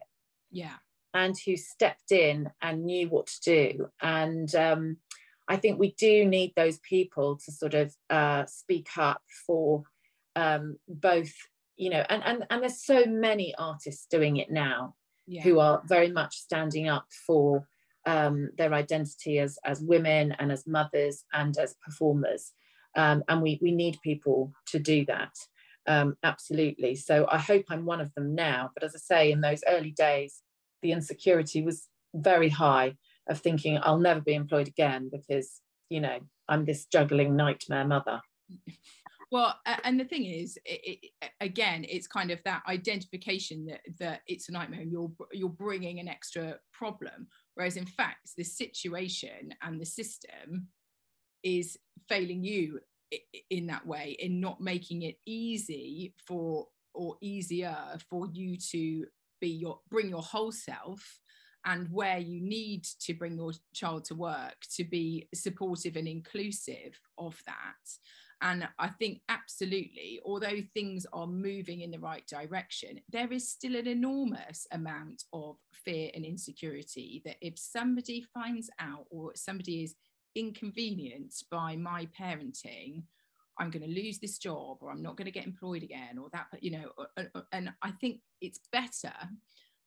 Yeah. 0.51 0.75
And 1.21 1.35
who 1.45 1.57
stepped 1.57 2.11
in 2.11 2.51
and 2.61 2.85
knew 2.85 3.09
what 3.09 3.25
to 3.27 3.39
do. 3.43 3.89
And 4.01 4.53
um, 4.53 4.97
I 5.47 5.55
think 5.57 5.79
we 5.79 5.95
do 5.97 6.25
need 6.25 6.53
those 6.55 6.79
people 6.79 7.39
to 7.43 7.51
sort 7.51 7.73
of 7.73 7.95
uh, 8.09 8.45
speak 8.45 8.89
up 8.97 9.21
for 9.45 9.83
um, 10.35 10.77
both, 10.87 11.33
you 11.75 11.89
know, 11.89 12.03
and, 12.07 12.21
and, 12.23 12.45
and 12.49 12.61
there's 12.61 12.85
so 12.93 13.05
many 13.05 13.55
artists 13.57 14.05
doing 14.11 14.37
it 14.37 14.51
now 14.51 14.93
yeah. 15.25 15.41
who 15.41 15.59
are 15.59 15.81
very 15.87 16.11
much 16.11 16.35
standing 16.37 16.87
up 16.87 17.07
for 17.25 17.67
um, 18.05 18.51
their 18.57 18.73
identity 18.73 19.39
as, 19.39 19.57
as 19.65 19.81
women 19.81 20.35
and 20.39 20.51
as 20.51 20.67
mothers 20.67 21.25
and 21.33 21.57
as 21.57 21.75
performers. 21.83 22.53
Um, 22.95 23.23
and 23.27 23.41
we, 23.41 23.59
we 23.61 23.71
need 23.71 23.97
people 24.03 24.53
to 24.67 24.79
do 24.79 25.05
that. 25.05 25.33
Um, 25.87 26.15
absolutely. 26.23 26.95
So 26.95 27.25
I 27.31 27.39
hope 27.39 27.65
I'm 27.69 27.85
one 27.85 28.01
of 28.01 28.13
them 28.13 28.35
now. 28.35 28.71
But 28.73 28.83
as 28.83 28.93
I 28.95 28.99
say, 28.99 29.31
in 29.31 29.41
those 29.41 29.63
early 29.67 29.91
days, 29.91 30.41
the 30.81 30.91
insecurity 30.91 31.61
was 31.61 31.87
very 32.13 32.49
high 32.49 32.95
of 33.27 33.39
thinking 33.39 33.79
I'll 33.81 33.99
never 33.99 34.21
be 34.21 34.33
employed 34.33 34.67
again 34.67 35.09
because, 35.11 35.61
you 35.89 36.01
know, 36.01 36.19
I'm 36.47 36.65
this 36.65 36.85
juggling 36.85 37.35
nightmare 37.35 37.85
mother. 37.85 38.21
well 39.31 39.59
and 39.83 39.99
the 39.99 40.05
thing 40.05 40.25
is 40.25 40.57
it, 40.65 40.99
it, 41.21 41.31
again 41.41 41.85
it's 41.89 42.07
kind 42.07 42.31
of 42.31 42.39
that 42.45 42.63
identification 42.67 43.65
that 43.65 43.81
that 43.99 44.21
it's 44.27 44.47
a 44.47 44.51
nightmare 44.51 44.83
you're 44.83 45.11
you're 45.33 45.49
bringing 45.49 45.99
an 45.99 46.07
extra 46.07 46.55
problem 46.71 47.27
whereas 47.55 47.75
in 47.75 47.85
fact 47.85 48.29
the 48.37 48.43
situation 48.43 49.53
and 49.61 49.81
the 49.81 49.85
system 49.85 50.67
is 51.43 51.77
failing 52.07 52.43
you 52.43 52.79
in 53.49 53.67
that 53.67 53.85
way 53.85 54.15
in 54.19 54.39
not 54.39 54.61
making 54.61 55.01
it 55.01 55.17
easy 55.25 56.13
for 56.25 56.67
or 56.93 57.15
easier 57.21 57.77
for 58.09 58.27
you 58.31 58.57
to 58.57 59.05
be 59.39 59.49
your 59.49 59.79
bring 59.89 60.09
your 60.09 60.21
whole 60.21 60.51
self 60.51 61.19
and 61.65 61.87
where 61.91 62.17
you 62.17 62.41
need 62.41 62.85
to 63.01 63.13
bring 63.13 63.35
your 63.35 63.51
child 63.73 64.05
to 64.05 64.15
work 64.15 64.55
to 64.75 64.83
be 64.83 65.27
supportive 65.33 65.95
and 65.95 66.07
inclusive 66.07 66.99
of 67.17 67.41
that. 67.45 67.75
And 68.41 68.67
I 68.77 68.89
think 68.89 69.21
absolutely, 69.29 70.19
although 70.23 70.61
things 70.73 71.07
are 71.11 71.25
moving 71.25 71.81
in 71.81 71.89
the 71.89 71.99
right 71.99 72.25
direction, 72.27 73.01
there 73.09 73.31
is 73.33 73.49
still 73.49 73.75
an 73.75 73.87
enormous 73.87 74.67
amount 74.71 75.23
of 75.33 75.57
fear 75.71 76.11
and 76.13 76.23
insecurity 76.23 77.23
that 77.25 77.37
if 77.41 77.57
somebody 77.57 78.23
finds 78.33 78.69
out 78.79 79.05
or 79.09 79.31
somebody 79.35 79.83
is 79.83 79.95
inconvenienced 80.35 81.49
by 81.49 81.75
my 81.75 82.07
parenting, 82.19 83.03
I'm 83.59 83.71
going 83.71 83.83
to 83.83 84.01
lose 84.01 84.19
this 84.19 84.37
job 84.37 84.77
or 84.81 84.91
I'm 84.91 85.01
not 85.01 85.17
going 85.17 85.25
to 85.25 85.31
get 85.31 85.45
employed 85.45 85.83
again 85.83 86.17
or 86.17 86.29
that, 86.33 86.47
you 86.61 86.71
know, 86.71 86.91
and 87.51 87.71
I 87.81 87.91
think 87.91 88.19
it's 88.41 88.59
better, 88.71 89.13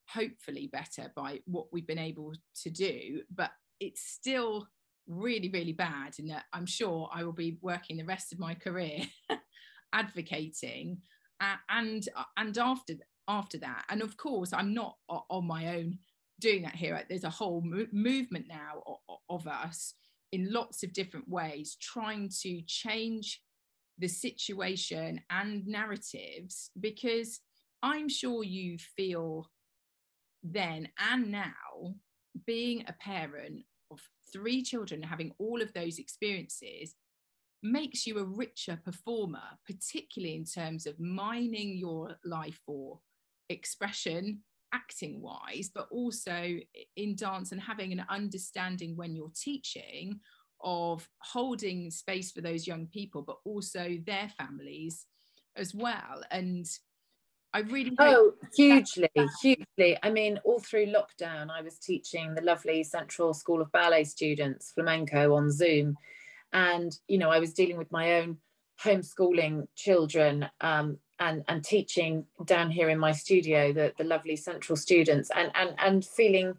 hopefully 0.07 0.69
better 0.71 1.11
by 1.15 1.39
what 1.45 1.67
we've 1.71 1.87
been 1.87 1.99
able 1.99 2.33
to 2.63 2.69
do, 2.69 3.21
but 3.33 3.51
it's 3.79 4.01
still 4.01 4.67
really, 5.07 5.49
really 5.49 5.73
bad 5.73 6.15
in 6.19 6.27
that 6.27 6.45
I'm 6.53 6.65
sure 6.65 7.09
I 7.13 7.23
will 7.23 7.33
be 7.33 7.57
working 7.61 7.97
the 7.97 8.05
rest 8.05 8.31
of 8.31 8.39
my 8.39 8.53
career 8.53 9.01
advocating 9.93 11.01
uh, 11.41 11.55
and 11.69 12.07
uh, 12.15 12.23
and 12.37 12.57
after 12.57 12.93
after 13.27 13.57
that. 13.59 13.85
And 13.89 14.01
of 14.01 14.17
course 14.17 14.53
I'm 14.53 14.73
not 14.73 14.97
on 15.07 15.45
my 15.45 15.75
own 15.75 15.99
doing 16.39 16.63
that 16.63 16.75
here. 16.75 17.03
There's 17.07 17.23
a 17.23 17.29
whole 17.29 17.61
mo- 17.61 17.87
movement 17.91 18.45
now 18.47 18.99
of 19.29 19.47
us 19.47 19.93
in 20.31 20.51
lots 20.51 20.83
of 20.83 20.93
different 20.93 21.29
ways 21.29 21.77
trying 21.79 22.29
to 22.41 22.61
change 22.65 23.41
the 24.01 24.07
situation 24.07 25.21
and 25.29 25.65
narratives 25.65 26.71
because 26.79 27.39
I'm 27.83 28.09
sure 28.09 28.43
you 28.43 28.77
feel 28.97 29.49
then 30.43 30.89
and 31.11 31.31
now 31.31 31.95
being 32.45 32.83
a 32.87 32.93
parent 32.93 33.63
of 33.91 33.99
three 34.33 34.63
children 34.63 35.03
having 35.03 35.31
all 35.37 35.61
of 35.61 35.71
those 35.73 35.99
experiences 35.99 36.95
makes 37.63 38.07
you 38.07 38.17
a 38.17 38.25
richer 38.25 38.79
performer, 38.83 39.43
particularly 39.67 40.35
in 40.35 40.45
terms 40.45 40.87
of 40.87 40.99
mining 40.99 41.77
your 41.77 42.15
life 42.25 42.59
for 42.65 42.99
expression, 43.49 44.39
acting 44.73 45.21
wise, 45.21 45.69
but 45.73 45.87
also 45.91 46.57
in 46.95 47.15
dance 47.15 47.51
and 47.51 47.61
having 47.61 47.91
an 47.91 48.03
understanding 48.09 48.95
when 48.95 49.15
you're 49.15 49.31
teaching 49.35 50.19
of 50.63 51.07
holding 51.19 51.91
space 51.91 52.31
for 52.31 52.41
those 52.41 52.67
young 52.67 52.87
people, 52.87 53.21
but 53.21 53.37
also 53.45 53.97
their 54.05 54.29
families 54.37 55.05
as 55.55 55.73
well. 55.73 56.23
And 56.31 56.67
I 57.53 57.59
really 57.59 57.91
oh 57.99 58.33
hugely, 58.55 59.09
hugely. 59.41 59.97
I 60.01 60.09
mean, 60.09 60.39
all 60.45 60.59
through 60.59 60.87
lockdown, 60.87 61.49
I 61.49 61.61
was 61.61 61.77
teaching 61.77 62.33
the 62.33 62.41
lovely 62.41 62.83
Central 62.83 63.33
School 63.33 63.61
of 63.61 63.71
Ballet 63.71 64.05
students 64.05 64.71
flamenco 64.71 65.35
on 65.35 65.51
Zoom, 65.51 65.97
and 66.53 66.97
you 67.07 67.17
know, 67.17 67.29
I 67.29 67.39
was 67.39 67.53
dealing 67.53 67.77
with 67.77 67.91
my 67.91 68.19
own 68.19 68.37
homeschooling 68.81 69.67
children 69.75 70.49
um, 70.61 70.97
and 71.19 71.43
and 71.49 71.63
teaching 71.63 72.25
down 72.45 72.71
here 72.71 72.89
in 72.89 72.97
my 72.97 73.11
studio 73.11 73.73
the 73.73 73.93
the 73.97 74.05
lovely 74.05 74.37
Central 74.37 74.77
students, 74.77 75.29
and 75.35 75.51
and 75.53 75.75
and 75.77 76.05
feeling 76.05 76.53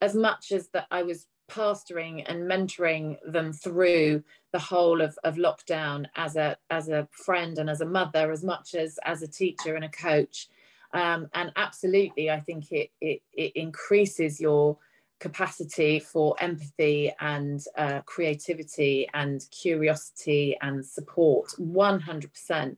as 0.00 0.14
much 0.14 0.52
as 0.52 0.68
that 0.68 0.86
I 0.92 1.02
was 1.02 1.26
pastoring 1.48 2.22
and 2.26 2.48
mentoring 2.48 3.16
them 3.26 3.52
through 3.52 4.22
the 4.52 4.58
whole 4.58 5.00
of, 5.00 5.18
of 5.24 5.36
lockdown 5.36 6.06
as 6.16 6.36
a 6.36 6.56
as 6.70 6.88
a 6.88 7.08
friend 7.10 7.58
and 7.58 7.68
as 7.68 7.80
a 7.80 7.86
mother 7.86 8.30
as 8.30 8.44
much 8.44 8.74
as 8.74 8.98
as 9.04 9.22
a 9.22 9.28
teacher 9.28 9.74
and 9.74 9.84
a 9.84 9.88
coach. 9.88 10.48
Um, 10.94 11.28
and 11.34 11.52
absolutely 11.56 12.30
i 12.30 12.40
think 12.40 12.72
it, 12.72 12.90
it 13.02 13.20
it 13.34 13.52
increases 13.54 14.40
your 14.40 14.78
capacity 15.20 15.98
for 15.98 16.34
empathy 16.40 17.12
and 17.20 17.62
uh, 17.76 18.00
creativity 18.06 19.06
and 19.12 19.44
curiosity 19.50 20.56
and 20.62 20.84
support 20.84 21.48
100% 21.60 22.76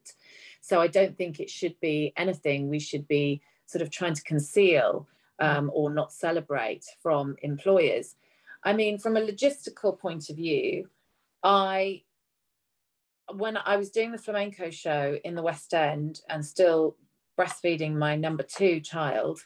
so 0.61 0.81
i 0.81 0.89
don't 0.89 1.17
think 1.17 1.39
it 1.39 1.51
should 1.51 1.79
be 1.81 2.13
anything 2.17 2.69
we 2.69 2.81
should 2.81 3.07
be 3.07 3.41
sort 3.67 3.83
of 3.83 3.91
trying 3.91 4.15
to 4.15 4.23
conceal 4.23 5.07
um, 5.39 5.71
or 5.73 5.91
not 5.91 6.13
celebrate 6.13 6.85
from 7.01 7.37
employers 7.43 8.17
I 8.62 8.73
mean, 8.73 8.99
from 8.99 9.16
a 9.16 9.20
logistical 9.20 9.99
point 9.99 10.29
of 10.31 10.37
view, 10.37 10.88
I 11.42 12.03
when 13.33 13.57
I 13.57 13.77
was 13.77 13.90
doing 13.90 14.12
the 14.12 14.18
flamenco 14.18 14.70
show 14.70 15.18
in 15.25 15.35
the 15.35 15.42
West 15.42 15.73
End 15.73 16.20
and 16.29 16.44
still 16.44 16.96
breastfeeding 17.38 17.94
my 17.94 18.16
number 18.16 18.42
two 18.42 18.81
child, 18.81 19.40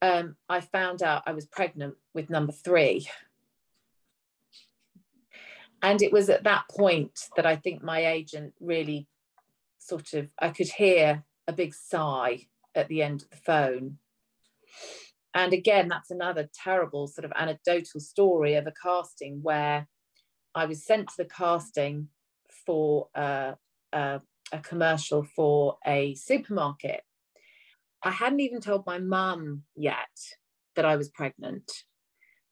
um, 0.00 0.36
I 0.48 0.60
found 0.60 1.02
out 1.02 1.22
I 1.26 1.32
was 1.32 1.46
pregnant 1.46 1.94
with 2.14 2.30
number 2.30 2.52
three. 2.52 3.08
And 5.82 6.00
it 6.00 6.12
was 6.12 6.30
at 6.30 6.44
that 6.44 6.64
point 6.70 7.28
that 7.36 7.44
I 7.44 7.56
think 7.56 7.82
my 7.82 8.06
agent 8.06 8.54
really 8.60 9.08
sort 9.78 10.14
of, 10.14 10.30
I 10.38 10.50
could 10.50 10.68
hear 10.68 11.24
a 11.46 11.52
big 11.52 11.74
sigh 11.74 12.46
at 12.74 12.88
the 12.88 13.02
end 13.02 13.22
of 13.22 13.30
the 13.30 13.36
phone 13.36 13.98
and 15.34 15.52
again 15.52 15.88
that's 15.88 16.10
another 16.10 16.48
terrible 16.54 17.06
sort 17.06 17.24
of 17.24 17.32
anecdotal 17.36 18.00
story 18.00 18.54
of 18.54 18.66
a 18.66 18.72
casting 18.82 19.40
where 19.42 19.86
i 20.54 20.64
was 20.66 20.84
sent 20.84 21.08
to 21.08 21.14
the 21.18 21.24
casting 21.24 22.08
for 22.66 23.08
a, 23.14 23.54
a, 23.92 24.20
a 24.52 24.58
commercial 24.58 25.24
for 25.24 25.78
a 25.86 26.14
supermarket. 26.14 27.02
I 28.02 28.10
hadn't 28.10 28.40
even 28.40 28.60
told 28.60 28.84
my 28.86 28.98
mum 28.98 29.62
yet 29.74 30.16
that 30.76 30.84
i 30.84 30.96
was 30.96 31.08
pregnant 31.08 31.70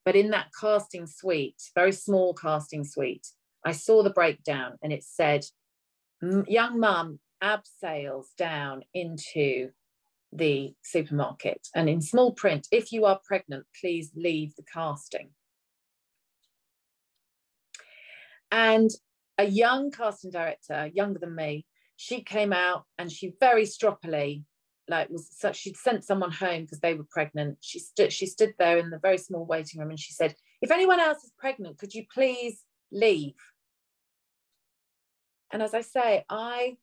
But 0.05 0.15
in 0.15 0.31
that 0.31 0.47
casting 0.59 1.07
suite, 1.07 1.61
very 1.75 1.91
small 1.91 2.33
casting 2.33 2.83
suite, 2.83 3.27
I 3.63 3.73
saw 3.73 4.01
the 4.01 4.09
breakdown 4.09 4.77
and 4.81 4.91
it 4.91 5.03
said, 5.03 5.45
young 6.47 6.79
mum 6.79 7.19
abseils 7.43 8.27
down 8.37 8.83
into 8.93 9.71
the 10.33 10.73
supermarket. 10.81 11.67
And 11.75 11.89
in 11.89 12.01
small 12.01 12.31
print, 12.31 12.67
if 12.71 12.91
you 12.91 13.05
are 13.05 13.19
pregnant, 13.23 13.65
please 13.79 14.11
leave 14.15 14.55
the 14.55 14.63
casting. 14.63 15.31
And 18.51 18.89
a 19.37 19.45
young 19.45 19.91
casting 19.91 20.31
director, 20.31 20.89
younger 20.93 21.19
than 21.19 21.35
me, 21.35 21.65
she 21.95 22.21
came 22.21 22.51
out 22.51 22.85
and 22.97 23.11
she 23.11 23.33
very 23.39 23.63
stroppily 23.63 24.43
like 24.87 25.09
was 25.09 25.27
such 25.31 25.57
she'd 25.57 25.77
sent 25.77 26.03
someone 26.03 26.31
home 26.31 26.63
because 26.63 26.79
they 26.79 26.95
were 26.95 27.05
pregnant 27.09 27.57
she 27.61 27.77
stood 27.77 28.11
she 28.11 28.25
stood 28.25 28.53
there 28.57 28.79
in 28.79 28.89
the 28.89 28.99
very 28.99 29.17
small 29.17 29.45
waiting 29.45 29.79
room 29.79 29.91
and 29.91 29.99
she 29.99 30.11
said 30.11 30.33
if 30.61 30.71
anyone 30.71 30.99
else 30.99 31.23
is 31.23 31.31
pregnant 31.37 31.77
could 31.77 31.93
you 31.93 32.03
please 32.11 32.63
leave 32.91 33.35
and 35.51 35.61
as 35.61 35.75
i 35.75 35.81
say 35.81 36.25
i 36.29 36.75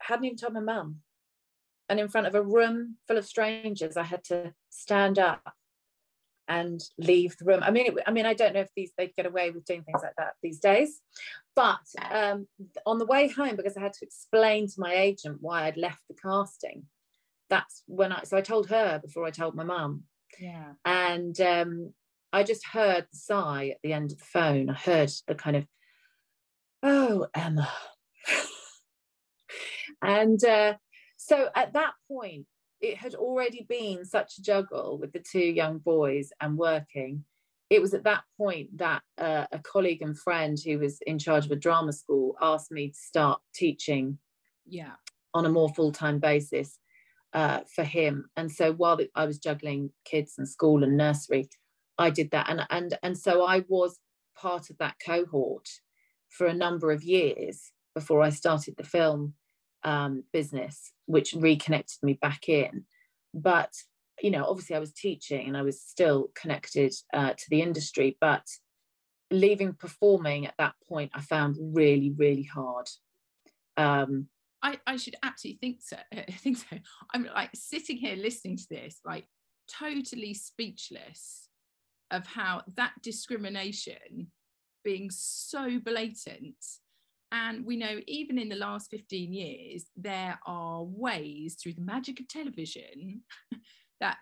hadn't 0.00 0.24
even 0.24 0.36
told 0.36 0.52
my 0.52 0.60
mum 0.60 0.96
and 1.92 2.00
in 2.00 2.08
front 2.08 2.26
of 2.26 2.34
a 2.34 2.42
room 2.42 2.96
full 3.06 3.18
of 3.18 3.24
strangers 3.24 3.96
i 3.96 4.02
had 4.02 4.24
to 4.24 4.52
stand 4.70 5.18
up 5.18 5.52
and 6.48 6.80
leave 6.98 7.36
the 7.36 7.44
room 7.44 7.62
i 7.62 7.70
mean 7.70 7.86
it, 7.86 7.94
i 8.06 8.10
mean 8.10 8.26
i 8.26 8.34
don't 8.34 8.54
know 8.54 8.60
if 8.60 8.70
these 8.74 8.90
they'd 8.98 9.14
get 9.14 9.26
away 9.26 9.50
with 9.50 9.64
doing 9.64 9.82
things 9.82 10.00
like 10.02 10.16
that 10.18 10.32
these 10.42 10.58
days 10.58 11.00
but 11.54 11.78
um, 12.10 12.46
on 12.86 12.98
the 12.98 13.06
way 13.06 13.28
home 13.28 13.56
because 13.56 13.76
i 13.76 13.80
had 13.80 13.92
to 13.92 14.04
explain 14.04 14.66
to 14.66 14.74
my 14.78 14.94
agent 14.94 15.38
why 15.40 15.66
i'd 15.66 15.76
left 15.76 16.02
the 16.08 16.14
casting 16.14 16.84
that's 17.52 17.82
when 17.86 18.12
I 18.12 18.22
so 18.24 18.38
I 18.38 18.40
told 18.40 18.70
her 18.70 18.98
before 18.98 19.26
I 19.26 19.30
told 19.30 19.54
my 19.54 19.62
mum. 19.62 20.04
Yeah. 20.40 20.72
And 20.86 21.38
um, 21.42 21.92
I 22.32 22.44
just 22.44 22.66
heard 22.66 23.06
the 23.12 23.18
sigh 23.18 23.68
at 23.68 23.78
the 23.82 23.92
end 23.92 24.10
of 24.10 24.18
the 24.18 24.24
phone. 24.24 24.70
I 24.70 24.72
heard 24.72 25.10
the 25.28 25.34
kind 25.34 25.56
of, 25.56 25.66
oh 26.82 27.26
Emma. 27.34 27.70
and 30.02 30.42
uh, 30.42 30.74
so 31.24 31.50
at 31.54 31.72
that 31.74 31.92
point, 32.08 32.46
it 32.80 32.96
had 32.96 33.14
already 33.14 33.64
been 33.68 34.04
such 34.04 34.38
a 34.38 34.42
juggle 34.42 34.98
with 35.00 35.12
the 35.12 35.20
two 35.20 35.38
young 35.38 35.78
boys 35.78 36.30
and 36.40 36.58
working. 36.58 37.24
It 37.70 37.80
was 37.80 37.94
at 37.94 38.02
that 38.04 38.24
point 38.36 38.76
that 38.78 39.02
uh, 39.18 39.46
a 39.52 39.60
colleague 39.60 40.02
and 40.02 40.18
friend 40.18 40.58
who 40.58 40.80
was 40.80 40.98
in 41.06 41.20
charge 41.20 41.46
of 41.46 41.52
a 41.52 41.56
drama 41.56 41.92
school 41.92 42.34
asked 42.42 42.72
me 42.72 42.88
to 42.88 42.98
start 42.98 43.40
teaching 43.54 44.18
yeah. 44.66 44.94
on 45.32 45.46
a 45.46 45.48
more 45.48 45.68
full 45.68 45.92
time 45.92 46.18
basis 46.18 46.80
uh, 47.32 47.60
for 47.72 47.84
him. 47.84 48.28
And 48.36 48.50
so 48.50 48.72
while 48.72 48.98
I 49.14 49.24
was 49.24 49.38
juggling 49.38 49.90
kids 50.04 50.34
and 50.38 50.48
school 50.48 50.82
and 50.82 50.96
nursery, 50.96 51.48
I 51.98 52.10
did 52.10 52.32
that. 52.32 52.50
And, 52.50 52.66
and, 52.68 52.98
and 53.04 53.16
so 53.16 53.44
I 53.44 53.62
was 53.68 54.00
part 54.36 54.70
of 54.70 54.78
that 54.78 54.96
cohort 55.06 55.68
for 56.30 56.48
a 56.48 56.54
number 56.54 56.90
of 56.90 57.04
years 57.04 57.70
before 57.94 58.22
I 58.22 58.30
started 58.30 58.74
the 58.76 58.82
film 58.82 59.34
um, 59.84 60.24
business, 60.32 60.92
which 61.06 61.34
reconnected 61.34 62.02
me 62.02 62.18
back 62.20 62.48
in. 62.48 62.84
But, 63.34 63.72
you 64.20 64.30
know, 64.30 64.44
obviously 64.44 64.76
I 64.76 64.80
was 64.80 64.92
teaching 64.92 65.48
and 65.48 65.56
I 65.56 65.62
was 65.62 65.80
still 65.80 66.28
connected 66.34 66.94
uh, 67.12 67.30
to 67.30 67.44
the 67.50 67.62
industry. 67.62 68.16
But 68.20 68.46
leaving 69.30 69.72
performing 69.72 70.46
at 70.46 70.54
that 70.58 70.74
point, 70.88 71.10
I 71.14 71.20
found 71.20 71.56
really, 71.60 72.12
really 72.16 72.44
hard. 72.44 72.88
Um, 73.76 74.28
I, 74.62 74.78
I 74.86 74.96
should 74.96 75.16
absolutely 75.22 75.58
think 75.58 75.82
so. 75.82 75.96
I 76.12 76.22
think 76.32 76.58
so. 76.58 76.78
I'm 77.12 77.24
like 77.34 77.50
sitting 77.54 77.96
here 77.96 78.16
listening 78.16 78.56
to 78.58 78.66
this, 78.70 79.00
like 79.04 79.26
totally 79.68 80.34
speechless 80.34 81.48
of 82.10 82.26
how 82.26 82.62
that 82.76 82.92
discrimination 83.02 84.28
being 84.84 85.10
so 85.10 85.78
blatant. 85.78 86.56
And 87.32 87.64
we 87.64 87.76
know 87.76 87.98
even 88.06 88.38
in 88.38 88.50
the 88.50 88.56
last 88.56 88.90
15 88.90 89.32
years, 89.32 89.86
there 89.96 90.38
are 90.46 90.84
ways 90.84 91.54
through 91.54 91.72
the 91.72 91.80
magic 91.80 92.20
of 92.20 92.28
television 92.28 93.22
that 94.00 94.18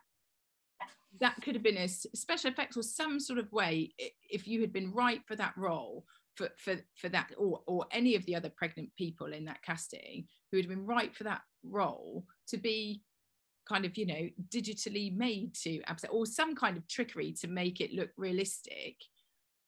that 1.21 1.35
could 1.43 1.55
have 1.55 1.65
been 1.65 1.77
a 1.77 1.89
special 1.89 2.51
effects 2.51 2.77
or 2.77 2.85
some 2.85 3.19
sort 3.19 3.41
of 3.41 3.51
way 3.53 3.93
if 4.31 4.47
you 4.47 4.61
had 4.61 4.73
been 4.73 4.93
right 4.93 5.21
for 5.27 5.35
that 5.35 5.53
role 5.57 6.05
for 6.37 6.49
for 6.57 6.77
for 6.97 7.09
that 7.09 7.33
or 7.37 7.61
or 7.67 7.85
any 7.91 8.15
of 8.15 8.25
the 8.27 8.37
other 8.37 8.51
pregnant 8.57 8.89
people 8.97 9.33
in 9.33 9.45
that 9.45 9.61
casting 9.63 10.25
who 10.51 10.57
had 10.57 10.69
been 10.69 10.87
right 10.87 11.15
for 11.15 11.25
that 11.25 11.43
role 11.65 12.25
to 12.47 12.57
be 12.57 13.03
kind 13.69 13.85
of 13.85 13.97
you 13.97 14.07
know 14.07 14.29
digitally 14.49 15.15
made 15.17 15.55
to 15.55 15.81
upset 15.89 16.11
or 16.13 16.27
some 16.27 16.55
kind 16.55 16.77
of 16.77 16.87
trickery 16.89 17.33
to 17.33 17.49
make 17.49 17.81
it 17.81 17.93
look 17.93 18.11
realistic. 18.17 18.97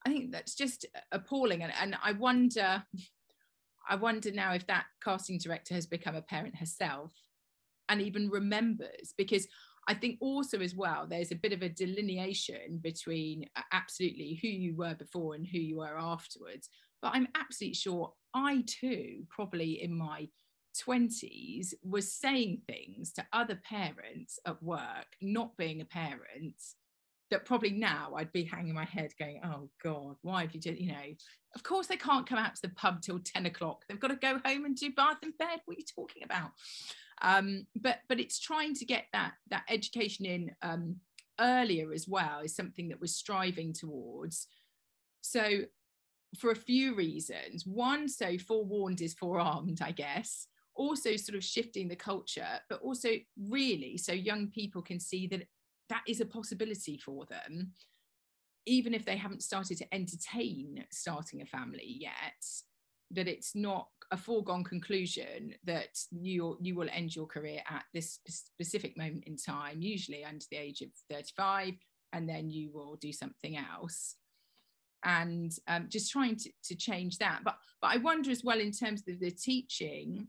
I 0.05 0.11
think 0.11 0.33
that's 0.33 0.57
just 0.57 0.85
appalling. 1.13 1.63
And, 1.63 1.73
and 1.81 1.97
i 2.03 2.13
wonder 2.13 2.83
i 3.89 3.95
wonder 3.95 4.31
now 4.31 4.53
if 4.53 4.67
that 4.67 4.85
casting 5.03 5.39
director 5.39 5.75
has 5.75 5.87
become 5.87 6.15
a 6.15 6.23
parent 6.23 6.57
herself 6.57 7.13
and 7.89 8.01
even 8.01 8.31
remembers 8.31 9.15
because 9.17 9.47
I 9.89 9.95
think 9.95 10.19
also 10.21 10.61
as 10.61 10.75
well, 10.75 11.07
there's 11.09 11.33
a 11.33 11.37
bit 11.37 11.53
of 11.53 11.63
a 11.63 11.69
delineation 11.69 12.79
between 12.83 13.47
uh, 13.57 13.63
absolutely 13.73 14.39
who 14.41 14.49
you 14.49 14.77
were 14.77 14.95
before 14.95 15.35
and 15.35 15.47
who 15.47 15.59
you 15.59 15.79
were 15.79 15.99
afterwards. 15.99 16.69
But 17.01 17.13
I'm 17.15 17.29
absolutely 17.35 17.75
sure 17.75 18.13
I 18.33 18.63
too, 18.67 19.25
probably 19.29 19.83
in 19.83 19.93
my 19.93 20.29
20s, 20.87 21.75
was 21.83 22.13
saying 22.13 22.63
things 22.67 23.13
to 23.15 23.27
other 23.33 23.61
parents 23.69 24.39
at 24.47 24.63
work, 24.63 25.07
not 25.21 25.57
being 25.57 25.81
a 25.81 25.85
parent, 25.85 26.63
that 27.33 27.47
probably 27.47 27.71
now 27.71 28.13
I'd 28.17 28.33
be 28.33 28.45
hanging 28.45 28.75
my 28.75 28.85
head 28.85 29.13
going, 29.19 29.41
oh 29.45 29.69
God, 29.83 30.17
why 30.23 30.43
have 30.43 30.55
you 30.55 30.61
done, 30.61 30.77
you 30.77 30.93
know, 30.93 31.15
of 31.55 31.63
course 31.63 31.87
they 31.87 31.97
can't 31.97 32.29
come 32.29 32.39
out 32.39 32.55
to 32.55 32.63
the 32.63 32.75
pub 32.75 33.01
till 33.03 33.19
10 33.19 33.47
o'clock. 33.47 33.85
They've 33.89 33.99
got 33.99 34.09
to 34.09 34.17
go 34.17 34.39
home 34.45 34.65
and 34.65 34.77
do 34.77 34.93
bath 34.93 35.19
and 35.23 35.37
bed. 35.39 35.61
What 35.65 35.77
are 35.77 35.81
you 35.81 35.85
talking 35.95 36.23
about? 36.25 36.51
Um, 37.23 37.67
but 37.75 37.99
but 38.09 38.21
it's 38.21 38.39
trying 38.39 38.75
to 38.75 38.85
get 38.85 39.05
that 39.13 39.33
that 39.51 39.65
education 39.69 40.27
in 40.27 40.51
um, 40.63 40.97
earlier 41.41 41.93
as 41.93 42.07
well 42.07 42.41
is 42.41 42.55
something 42.55 42.89
that 42.89 43.01
we're 43.01 43.07
striving 43.07 43.73
towards. 43.73 44.47
So 45.23 45.63
for 46.39 46.51
a 46.51 46.57
few 46.57 46.95
reasons, 46.95 47.67
one, 47.67 48.09
so 48.09 48.37
forewarned 48.39 49.01
is 49.01 49.15
forearmed, 49.15 49.81
I 49.83 49.93
guess. 49.93 50.49
Also, 50.75 51.17
sort 51.17 51.37
of 51.37 51.45
shifting 51.45 51.87
the 51.87 51.97
culture, 51.97 52.61
but 52.69 52.81
also 52.81 53.11
really 53.49 53.99
so 53.99 54.13
young 54.13 54.49
people 54.49 54.83
can 54.83 54.99
see 54.99 55.27
that 55.29 55.43
that 55.93 56.03
is 56.09 56.23
a 56.23 56.27
possibility 56.27 56.97
for 56.97 57.27
them, 57.27 57.73
even 58.67 58.95
if 58.95 59.05
they 59.05 59.17
haven't 59.17 59.43
started 59.43 59.77
to 59.77 59.95
entertain 59.95 60.85
starting 60.91 61.43
a 61.43 61.47
family 61.47 61.97
yet. 62.01 62.43
That 63.15 63.29
it's 63.29 63.55
not 63.55 63.89
a 64.11 64.17
foregone 64.17 64.65
conclusion 64.65 65.53
that 65.65 65.99
you 66.11 66.57
you 66.63 66.75
will 66.75 66.89
end 66.91 67.15
your 67.15 67.27
career 67.27 67.61
at 67.69 67.85
this 67.93 68.21
specific 68.27 68.97
moment 68.97 69.25
in 69.27 69.37
time, 69.37 69.83
usually 69.83 70.25
under 70.25 70.45
the 70.51 70.57
age 70.57 70.81
of 70.81 70.89
35, 71.11 71.75
and 72.15 72.27
then 72.27 72.51
you 72.51 72.71
will 72.73 72.97
do 72.97 73.13
something 73.13 73.59
else. 73.59 74.17
And 75.05 75.53
um, 75.69 75.89
just 75.91 76.11
trying 76.11 76.37
to, 76.37 76.51
to 76.69 76.75
change 76.75 77.19
that. 77.19 77.41
But 77.45 77.57
but 77.83 77.91
I 77.91 77.99
wonder 77.99 78.31
as 78.31 78.43
well 78.43 78.61
in 78.61 78.73
terms 78.73 79.03
of 79.07 79.21
the 79.21 79.31
teaching, 79.31 80.29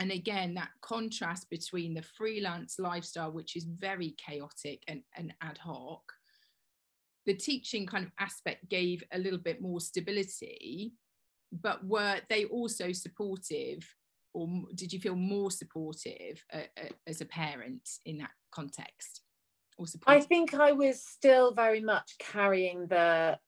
and 0.00 0.10
again 0.10 0.54
that 0.54 0.70
contrast 0.82 1.48
between 1.50 1.94
the 1.94 2.02
freelance 2.02 2.78
lifestyle, 2.78 3.32
which 3.32 3.56
is 3.56 3.64
very 3.64 4.14
chaotic 4.18 4.82
and, 4.88 5.02
and 5.16 5.32
ad 5.40 5.58
hoc. 5.58 6.02
The 7.24 7.34
teaching 7.34 7.86
kind 7.86 8.04
of 8.04 8.12
aspect 8.20 8.68
gave 8.68 9.02
a 9.12 9.18
little 9.18 9.38
bit 9.38 9.60
more 9.60 9.80
stability 9.80 10.92
but 11.52 11.84
were 11.86 12.20
they 12.28 12.44
also 12.46 12.92
supportive 12.92 13.86
or 14.34 14.48
did 14.74 14.92
you 14.92 15.00
feel 15.00 15.16
more 15.16 15.50
supportive 15.50 16.44
uh, 16.52 16.62
uh, 16.78 16.88
as 17.06 17.20
a 17.20 17.26
parent 17.26 17.88
in 18.04 18.18
that 18.18 18.30
context 18.52 19.22
or 19.78 19.86
i 20.06 20.20
think 20.20 20.54
i 20.54 20.72
was 20.72 21.02
still 21.02 21.52
very 21.52 21.80
much 21.80 22.16
carrying 22.18 22.86
the 22.88 23.38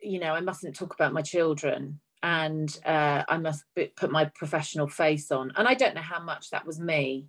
you 0.00 0.18
know 0.18 0.32
i 0.32 0.40
mustn't 0.40 0.76
talk 0.76 0.94
about 0.94 1.12
my 1.12 1.22
children 1.22 2.00
and 2.22 2.78
uh, 2.84 3.22
i 3.28 3.36
must 3.36 3.64
put 3.96 4.10
my 4.10 4.24
professional 4.26 4.88
face 4.88 5.30
on. 5.30 5.52
And 5.56 5.68
i 5.68 5.74
don't 5.74 5.94
know 5.94 6.00
how 6.00 6.22
much 6.22 6.50
that 6.50 6.66
was 6.66 6.80
me 6.80 7.28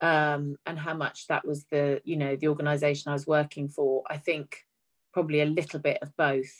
um, 0.00 0.56
and 0.66 0.78
how 0.78 0.94
much 0.94 1.26
that 1.28 1.46
was 1.46 1.64
the 1.70 2.00
you 2.04 2.16
know 2.16 2.36
the 2.36 2.48
organization 2.48 3.10
i 3.10 3.14
was 3.14 3.26
working 3.26 3.68
for. 3.68 4.02
I 4.08 4.16
think 4.16 4.64
probably 5.12 5.40
a 5.40 5.46
little 5.46 5.80
bit 5.80 5.98
of 6.02 6.16
both. 6.16 6.52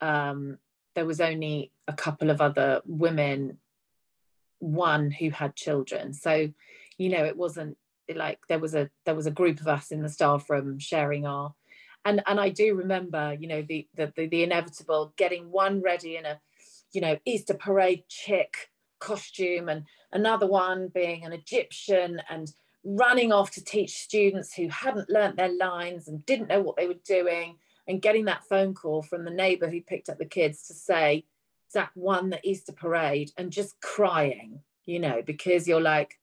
Um, 0.00 0.58
there 0.94 1.06
was 1.06 1.20
only 1.20 1.72
a 1.86 1.92
couple 1.92 2.30
of 2.30 2.40
other 2.40 2.82
women 2.84 3.58
one 4.58 5.10
who 5.10 5.30
had 5.30 5.54
children. 5.54 6.12
So 6.12 6.48
you 6.98 7.08
know 7.08 7.24
it 7.24 7.36
wasn't 7.36 7.76
like 8.14 8.38
there 8.48 8.58
was 8.58 8.74
a 8.74 8.90
there 9.04 9.14
was 9.14 9.26
a 9.26 9.32
group 9.32 9.60
of 9.60 9.68
us 9.68 9.90
in 9.90 10.02
the 10.02 10.08
staff 10.08 10.48
room 10.48 10.78
sharing 10.78 11.26
our 11.26 11.54
and 12.04 12.22
and 12.26 12.38
I 12.38 12.50
do 12.50 12.74
remember 12.74 13.36
you 13.38 13.48
know 13.48 13.62
the 13.62 13.86
the, 13.94 14.12
the 14.16 14.42
inevitable 14.42 15.12
getting 15.16 15.50
one 15.50 15.82
ready 15.82 16.16
in 16.16 16.24
a 16.24 16.40
you 16.92 17.00
know 17.00 17.18
Easter 17.24 17.54
parade 17.54 18.04
chick 18.08 18.70
costume 18.98 19.68
and 19.68 19.84
another 20.12 20.46
one 20.46 20.88
being 20.88 21.24
an 21.24 21.32
Egyptian 21.32 22.20
and 22.30 22.52
running 22.84 23.32
off 23.32 23.50
to 23.50 23.64
teach 23.64 23.98
students 23.98 24.54
who 24.54 24.68
hadn't 24.68 25.10
learnt 25.10 25.36
their 25.36 25.52
lines 25.52 26.08
and 26.08 26.24
didn't 26.24 26.48
know 26.48 26.60
what 26.60 26.76
they 26.76 26.86
were 26.86 26.94
doing 27.04 27.56
and 27.88 28.02
getting 28.02 28.24
that 28.26 28.44
phone 28.44 28.74
call 28.74 29.02
from 29.02 29.24
the 29.24 29.30
neighbor 29.30 29.68
who 29.68 29.80
picked 29.80 30.08
up 30.08 30.18
the 30.18 30.24
kids 30.24 30.66
to 30.66 30.74
say 30.74 31.24
zach 31.72 31.90
won 31.96 32.30
the 32.30 32.48
easter 32.48 32.72
parade 32.72 33.30
and 33.36 33.50
just 33.50 33.80
crying 33.80 34.60
you 34.84 35.00
know 35.00 35.20
because 35.26 35.66
you're 35.66 35.80
like 35.80 36.18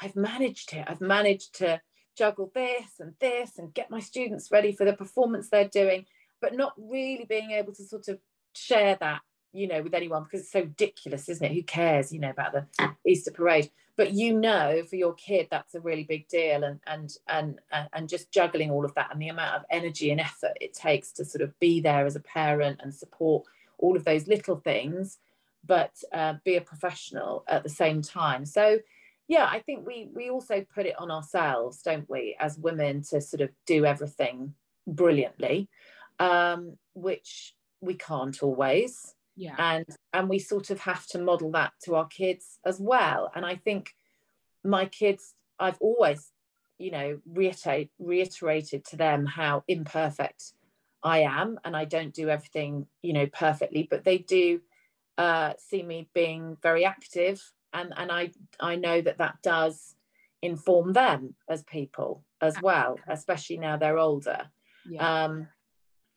i've 0.00 0.14
managed 0.14 0.72
it. 0.72 0.84
I've 0.86 1.00
managed 1.00 1.56
to 1.56 1.80
juggle 2.16 2.52
this 2.54 3.00
and 3.00 3.14
this 3.20 3.58
and 3.58 3.74
get 3.74 3.90
my 3.90 3.98
students 3.98 4.52
ready 4.52 4.70
for 4.70 4.84
the 4.84 4.92
performance 4.92 5.48
they're 5.48 5.68
doing 5.68 6.06
but 6.40 6.54
not 6.54 6.74
really 6.78 7.26
being 7.28 7.50
able 7.50 7.74
to 7.74 7.82
sort 7.82 8.06
of 8.06 8.20
share 8.54 8.96
that 9.00 9.20
you 9.54 9.66
know 9.68 9.82
with 9.82 9.94
anyone 9.94 10.24
because 10.24 10.40
it's 10.40 10.52
so 10.52 10.60
ridiculous 10.60 11.28
isn't 11.28 11.44
it? 11.44 11.54
Who 11.54 11.62
cares 11.62 12.12
you 12.12 12.20
know 12.20 12.30
about 12.30 12.52
the 12.52 12.66
easter 13.06 13.30
parade? 13.30 13.70
But 13.96 14.12
you 14.12 14.38
know 14.38 14.82
for 14.88 14.96
your 14.96 15.14
kid 15.14 15.48
that's 15.50 15.74
a 15.74 15.80
really 15.80 16.04
big 16.04 16.28
deal 16.28 16.64
and 16.64 16.80
and 16.86 17.16
and 17.28 17.60
and 17.92 18.08
just 18.08 18.30
juggling 18.30 18.70
all 18.70 18.84
of 18.84 18.94
that 18.94 19.10
and 19.12 19.22
the 19.22 19.28
amount 19.28 19.56
of 19.56 19.64
energy 19.70 20.10
and 20.10 20.20
effort 20.20 20.56
it 20.60 20.74
takes 20.74 21.12
to 21.12 21.24
sort 21.24 21.42
of 21.42 21.58
be 21.60 21.80
there 21.80 22.04
as 22.06 22.16
a 22.16 22.20
parent 22.20 22.80
and 22.82 22.94
support 22.94 23.44
all 23.78 23.96
of 23.96 24.04
those 24.04 24.26
little 24.26 24.56
things 24.56 25.18
but 25.66 25.92
uh, 26.12 26.34
be 26.44 26.56
a 26.56 26.60
professional 26.60 27.42
at 27.48 27.62
the 27.62 27.70
same 27.70 28.02
time. 28.02 28.44
So 28.44 28.80
yeah 29.28 29.46
i 29.50 29.58
think 29.60 29.86
we 29.86 30.08
we 30.14 30.30
also 30.30 30.64
put 30.74 30.86
it 30.86 30.98
on 30.98 31.10
ourselves 31.10 31.82
don't 31.82 32.08
we 32.08 32.36
as 32.38 32.58
women 32.58 33.02
to 33.02 33.20
sort 33.20 33.40
of 33.40 33.50
do 33.66 33.84
everything 33.84 34.54
brilliantly 34.86 35.68
um, 36.20 36.76
which 36.94 37.54
we 37.80 37.94
can't 37.94 38.42
always 38.42 39.13
yeah. 39.36 39.54
And 39.58 39.86
and 40.12 40.28
we 40.28 40.38
sort 40.38 40.70
of 40.70 40.80
have 40.80 41.06
to 41.08 41.18
model 41.18 41.50
that 41.52 41.72
to 41.84 41.96
our 41.96 42.06
kids 42.06 42.58
as 42.64 42.80
well. 42.80 43.30
And 43.34 43.44
i 43.44 43.56
think 43.56 43.94
my 44.62 44.86
kids 44.86 45.34
i've 45.58 45.78
always 45.80 46.30
you 46.78 46.90
know 46.90 47.20
reiterate, 47.26 47.90
reiterated 47.98 48.84
to 48.86 48.96
them 48.96 49.26
how 49.26 49.64
imperfect 49.68 50.52
i 51.02 51.18
am. 51.20 51.58
And 51.64 51.76
i 51.76 51.84
don't 51.84 52.14
do 52.14 52.28
everything 52.28 52.86
you 53.02 53.12
know 53.12 53.26
perfectly 53.26 53.86
but 53.90 54.04
they 54.04 54.18
do 54.18 54.60
uh, 55.16 55.52
see 55.58 55.80
me 55.84 56.08
being 56.12 56.56
very 56.60 56.84
active. 56.84 57.40
And 57.72 57.92
and 57.96 58.10
i 58.12 58.30
i 58.60 58.76
know 58.76 59.00
that 59.00 59.18
that 59.18 59.36
does 59.42 59.94
inform 60.42 60.92
them 60.92 61.34
as 61.48 61.62
people 61.62 62.22
as 62.40 62.60
well 62.60 62.98
especially 63.08 63.56
now 63.56 63.76
they're 63.76 63.98
older. 63.98 64.50
Yeah. 64.88 65.24
um 65.24 65.48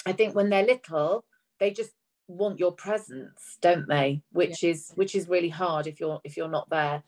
i 0.06 0.12
think 0.12 0.36
when 0.36 0.50
they're 0.50 0.66
little 0.66 1.24
they 1.60 1.72
just 1.72 1.92
want 2.28 2.60
your 2.60 2.74
presence 2.74 3.58
don't 3.62 3.88
they? 3.88 4.22
Which 4.32 4.64
yeah. 4.64 4.72
is 4.72 4.92
which 4.96 5.16
is 5.16 5.30
really 5.30 5.50
hard 5.50 5.88
if 5.88 6.00
you're 6.00 6.20
if 6.24 6.38
you're 6.38 6.50
not 6.50 6.70
there. 6.70 7.04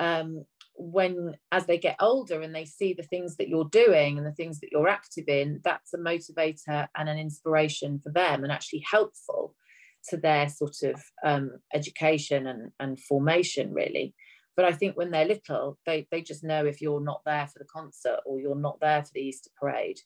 Um 0.00 0.44
when 0.78 1.34
as 1.50 1.66
they 1.66 1.76
get 1.76 1.96
older 1.98 2.40
and 2.40 2.54
they 2.54 2.64
see 2.64 2.92
the 2.92 3.02
things 3.02 3.36
that 3.36 3.48
you're 3.48 3.68
doing 3.70 4.16
and 4.16 4.26
the 4.26 4.32
things 4.32 4.60
that 4.60 4.70
you're 4.70 4.88
active 4.88 5.24
in 5.26 5.60
that's 5.64 5.92
a 5.92 5.98
motivator 5.98 6.86
and 6.96 7.08
an 7.08 7.18
inspiration 7.18 7.98
for 8.02 8.12
them 8.12 8.44
and 8.44 8.52
actually 8.52 8.84
helpful 8.88 9.54
to 10.08 10.16
their 10.16 10.48
sort 10.48 10.76
of 10.84 11.02
um, 11.24 11.50
education 11.74 12.46
and, 12.46 12.70
and 12.78 13.00
formation 13.00 13.72
really. 13.72 14.14
But 14.56 14.66
i 14.66 14.72
think 14.72 14.96
when 14.96 15.10
they're 15.10 15.24
little 15.24 15.78
they, 15.84 16.06
they 16.10 16.22
just 16.22 16.44
know 16.44 16.64
if 16.64 16.80
you're 16.80 17.00
not 17.00 17.22
there 17.26 17.48
for 17.48 17.58
the 17.58 17.64
concert 17.64 18.20
or 18.24 18.38
you're 18.38 18.54
not 18.54 18.78
there 18.80 19.02
for 19.02 19.10
the 19.14 19.20
easter 19.20 19.50
parade. 19.60 19.98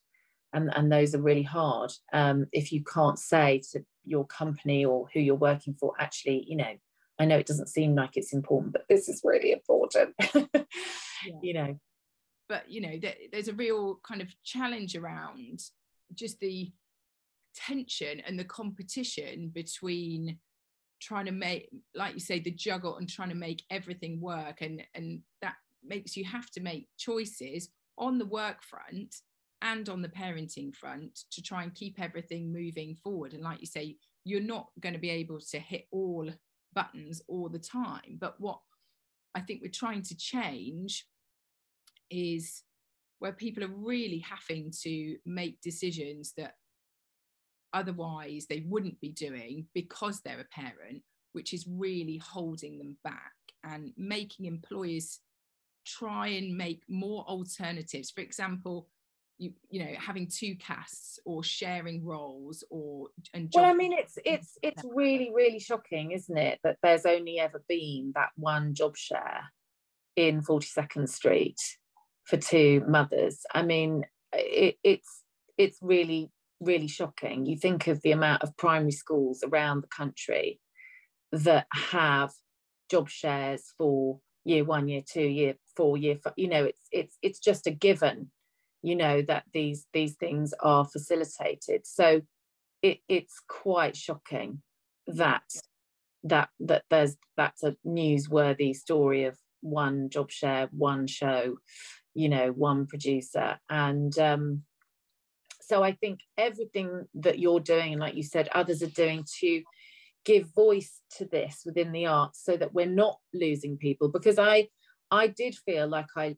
And, 0.54 0.70
and 0.76 0.92
those 0.92 1.14
are 1.14 1.22
really 1.22 1.42
hard 1.42 1.92
um, 2.12 2.46
if 2.52 2.72
you 2.72 2.84
can't 2.84 3.18
say 3.18 3.62
to 3.72 3.84
your 4.04 4.26
company 4.26 4.84
or 4.84 5.08
who 5.12 5.20
you're 5.20 5.34
working 5.34 5.74
for 5.78 5.92
actually 5.98 6.44
you 6.48 6.56
know 6.56 6.74
i 7.18 7.24
know 7.24 7.38
it 7.38 7.46
doesn't 7.46 7.68
seem 7.68 7.94
like 7.94 8.16
it's 8.16 8.32
important 8.32 8.72
but 8.72 8.84
this 8.88 9.08
is 9.08 9.20
really 9.24 9.52
important 9.52 10.14
yeah. 10.34 11.38
you 11.42 11.54
know 11.54 11.78
but 12.48 12.70
you 12.70 12.80
know 12.80 12.98
there, 13.00 13.14
there's 13.32 13.48
a 13.48 13.54
real 13.54 14.00
kind 14.06 14.20
of 14.20 14.28
challenge 14.44 14.96
around 14.96 15.60
just 16.14 16.38
the 16.40 16.70
tension 17.54 18.20
and 18.26 18.38
the 18.38 18.44
competition 18.44 19.50
between 19.54 20.38
trying 21.00 21.26
to 21.26 21.32
make 21.32 21.68
like 21.94 22.14
you 22.14 22.20
say 22.20 22.38
the 22.38 22.50
juggle 22.50 22.96
and 22.96 23.08
trying 23.08 23.28
to 23.28 23.34
make 23.34 23.62
everything 23.70 24.20
work 24.20 24.60
and 24.60 24.82
and 24.94 25.20
that 25.40 25.54
makes 25.84 26.16
you 26.16 26.24
have 26.24 26.50
to 26.50 26.60
make 26.60 26.88
choices 26.96 27.68
on 27.98 28.18
the 28.18 28.26
work 28.26 28.62
front 28.62 29.16
and 29.62 29.88
on 29.88 30.02
the 30.02 30.08
parenting 30.08 30.74
front 30.74 31.20
to 31.30 31.42
try 31.42 31.62
and 31.62 31.74
keep 31.74 32.00
everything 32.00 32.52
moving 32.52 32.96
forward. 32.96 33.32
And 33.32 33.42
like 33.42 33.60
you 33.60 33.66
say, 33.66 33.96
you're 34.24 34.40
not 34.40 34.68
going 34.80 34.94
to 34.94 35.00
be 35.00 35.10
able 35.10 35.40
to 35.40 35.58
hit 35.58 35.86
all 35.90 36.28
buttons 36.74 37.22
all 37.28 37.48
the 37.48 37.58
time. 37.58 38.18
But 38.20 38.34
what 38.38 38.58
I 39.34 39.40
think 39.40 39.62
we're 39.62 39.70
trying 39.72 40.02
to 40.02 40.16
change 40.16 41.06
is 42.10 42.62
where 43.18 43.32
people 43.32 43.64
are 43.64 43.68
really 43.68 44.18
having 44.18 44.72
to 44.82 45.16
make 45.24 45.60
decisions 45.60 46.32
that 46.36 46.54
otherwise 47.72 48.46
they 48.48 48.64
wouldn't 48.66 49.00
be 49.00 49.10
doing 49.10 49.66
because 49.74 50.20
they're 50.20 50.40
a 50.40 50.60
parent, 50.60 51.02
which 51.32 51.52
is 51.52 51.66
really 51.68 52.18
holding 52.18 52.78
them 52.78 52.96
back 53.04 53.32
and 53.64 53.92
making 53.96 54.46
employers 54.46 55.20
try 55.86 56.28
and 56.28 56.56
make 56.56 56.82
more 56.88 57.24
alternatives. 57.28 58.10
For 58.10 58.20
example, 58.20 58.88
you 59.42 59.52
you 59.70 59.84
know 59.84 59.92
having 59.98 60.28
two 60.28 60.54
casts 60.56 61.18
or 61.24 61.42
sharing 61.42 62.04
roles 62.04 62.62
or 62.70 63.08
and 63.34 63.50
well 63.54 63.64
i 63.64 63.74
mean 63.74 63.92
it's 63.92 64.16
it's 64.24 64.56
it's 64.62 64.82
really 64.94 65.30
really 65.34 65.58
shocking 65.58 66.12
isn't 66.12 66.38
it 66.38 66.58
that 66.62 66.76
there's 66.82 67.06
only 67.06 67.38
ever 67.38 67.62
been 67.68 68.12
that 68.14 68.28
one 68.36 68.74
job 68.74 68.96
share 68.96 69.44
in 70.16 70.42
42nd 70.42 71.08
street 71.08 71.58
for 72.24 72.36
two 72.36 72.84
mothers. 72.86 73.40
I 73.54 73.62
mean 73.62 74.04
it, 74.32 74.76
it's 74.82 75.22
it's 75.58 75.78
really 75.82 76.30
really 76.60 76.88
shocking. 76.88 77.46
You 77.46 77.56
think 77.56 77.88
of 77.88 78.00
the 78.02 78.12
amount 78.12 78.42
of 78.42 78.56
primary 78.56 78.92
schools 78.92 79.42
around 79.42 79.82
the 79.82 79.88
country 79.88 80.60
that 81.32 81.66
have 81.72 82.30
job 82.90 83.08
shares 83.08 83.64
for 83.76 84.20
year 84.44 84.64
one 84.64 84.88
year 84.88 85.02
two 85.06 85.26
year 85.26 85.54
four 85.76 85.96
year 85.96 86.16
five, 86.22 86.34
you 86.36 86.48
know 86.48 86.64
it's 86.64 86.88
it's 86.90 87.16
it's 87.22 87.38
just 87.38 87.66
a 87.66 87.70
given 87.70 88.30
you 88.82 88.96
know 88.96 89.22
that 89.22 89.44
these 89.52 89.86
these 89.92 90.14
things 90.14 90.52
are 90.60 90.84
facilitated. 90.84 91.86
So 91.86 92.22
it, 92.82 92.98
it's 93.08 93.40
quite 93.48 93.96
shocking 93.96 94.62
that 95.06 95.44
that 96.24 96.50
that 96.60 96.84
there's 96.90 97.16
that's 97.36 97.62
a 97.62 97.76
newsworthy 97.86 98.74
story 98.74 99.24
of 99.24 99.36
one 99.60 100.10
job 100.10 100.30
share 100.30 100.68
one 100.72 101.06
show 101.06 101.56
you 102.14 102.28
know 102.28 102.48
one 102.48 102.86
producer. 102.86 103.58
And 103.70 104.16
um 104.18 104.62
so 105.64 105.82
i 105.82 105.92
think 105.92 106.18
everything 106.36 107.06
that 107.14 107.38
you're 107.38 107.60
doing 107.60 107.92
and 107.92 108.00
like 108.00 108.16
you 108.16 108.22
said 108.22 108.48
others 108.52 108.82
are 108.82 108.88
doing 108.88 109.24
to 109.40 109.62
give 110.24 110.52
voice 110.54 111.00
to 111.16 111.24
this 111.24 111.62
within 111.64 111.92
the 111.92 112.06
arts 112.06 112.44
so 112.44 112.56
that 112.56 112.74
we're 112.74 112.86
not 112.86 113.18
losing 113.32 113.76
people. 113.76 114.08
Because 114.08 114.38
i 114.38 114.68
i 115.10 115.26
did 115.26 115.54
feel 115.56 115.88
like 115.88 116.06
i 116.16 116.36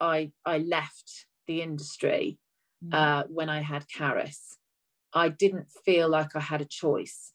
i 0.00 0.30
i 0.44 0.58
left 0.58 1.26
the 1.46 1.62
industry 1.62 2.38
mm. 2.84 2.94
uh, 2.94 3.24
when 3.28 3.48
I 3.48 3.62
had 3.62 3.86
Caris. 3.88 4.58
I 5.12 5.28
didn't 5.30 5.68
feel 5.84 6.08
like 6.08 6.36
I 6.36 6.40
had 6.40 6.60
a 6.60 6.66
choice 6.66 7.32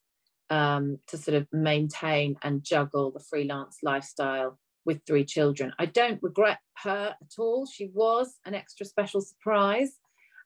um, 0.50 1.00
to 1.08 1.17
sort 1.17 1.36
of 1.36 1.47
maintain 1.52 2.36
and 2.43 2.63
juggle 2.63 3.12
the 3.12 3.24
freelance 3.28 3.78
lifestyle 3.82 4.60
with 4.86 5.02
three 5.06 5.26
children. 5.26 5.74
I 5.80 5.86
don't 5.86 6.21
regret 6.21 6.60
her 6.84 7.15
at 7.21 7.32
all. 7.39 7.65
She 7.65 7.89
was 7.93 8.38
an 8.45 8.54
extra 8.54 8.86
special 8.86 9.21
surprise, 9.21 9.97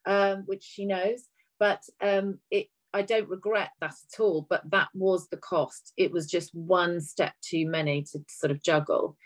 um, 0.06 0.44
which 0.46 0.64
she 0.64 0.86
knows, 0.86 1.24
but 1.60 1.82
um, 2.02 2.40
it, 2.52 2.68
I 2.94 3.02
don't 3.02 3.30
regret 3.30 3.72
that 3.82 3.96
at 4.14 4.20
all. 4.20 4.46
But 4.50 4.70
that 4.72 4.90
was 4.94 5.28
the 5.30 5.38
cost. 5.38 5.92
It 5.98 6.12
was 6.12 6.30
just 6.30 6.54
one 6.54 7.02
step 7.02 7.34
too 7.42 7.68
many 7.68 8.04
to 8.12 8.20
sort 8.30 8.52
of 8.52 8.64
juggle 8.64 9.18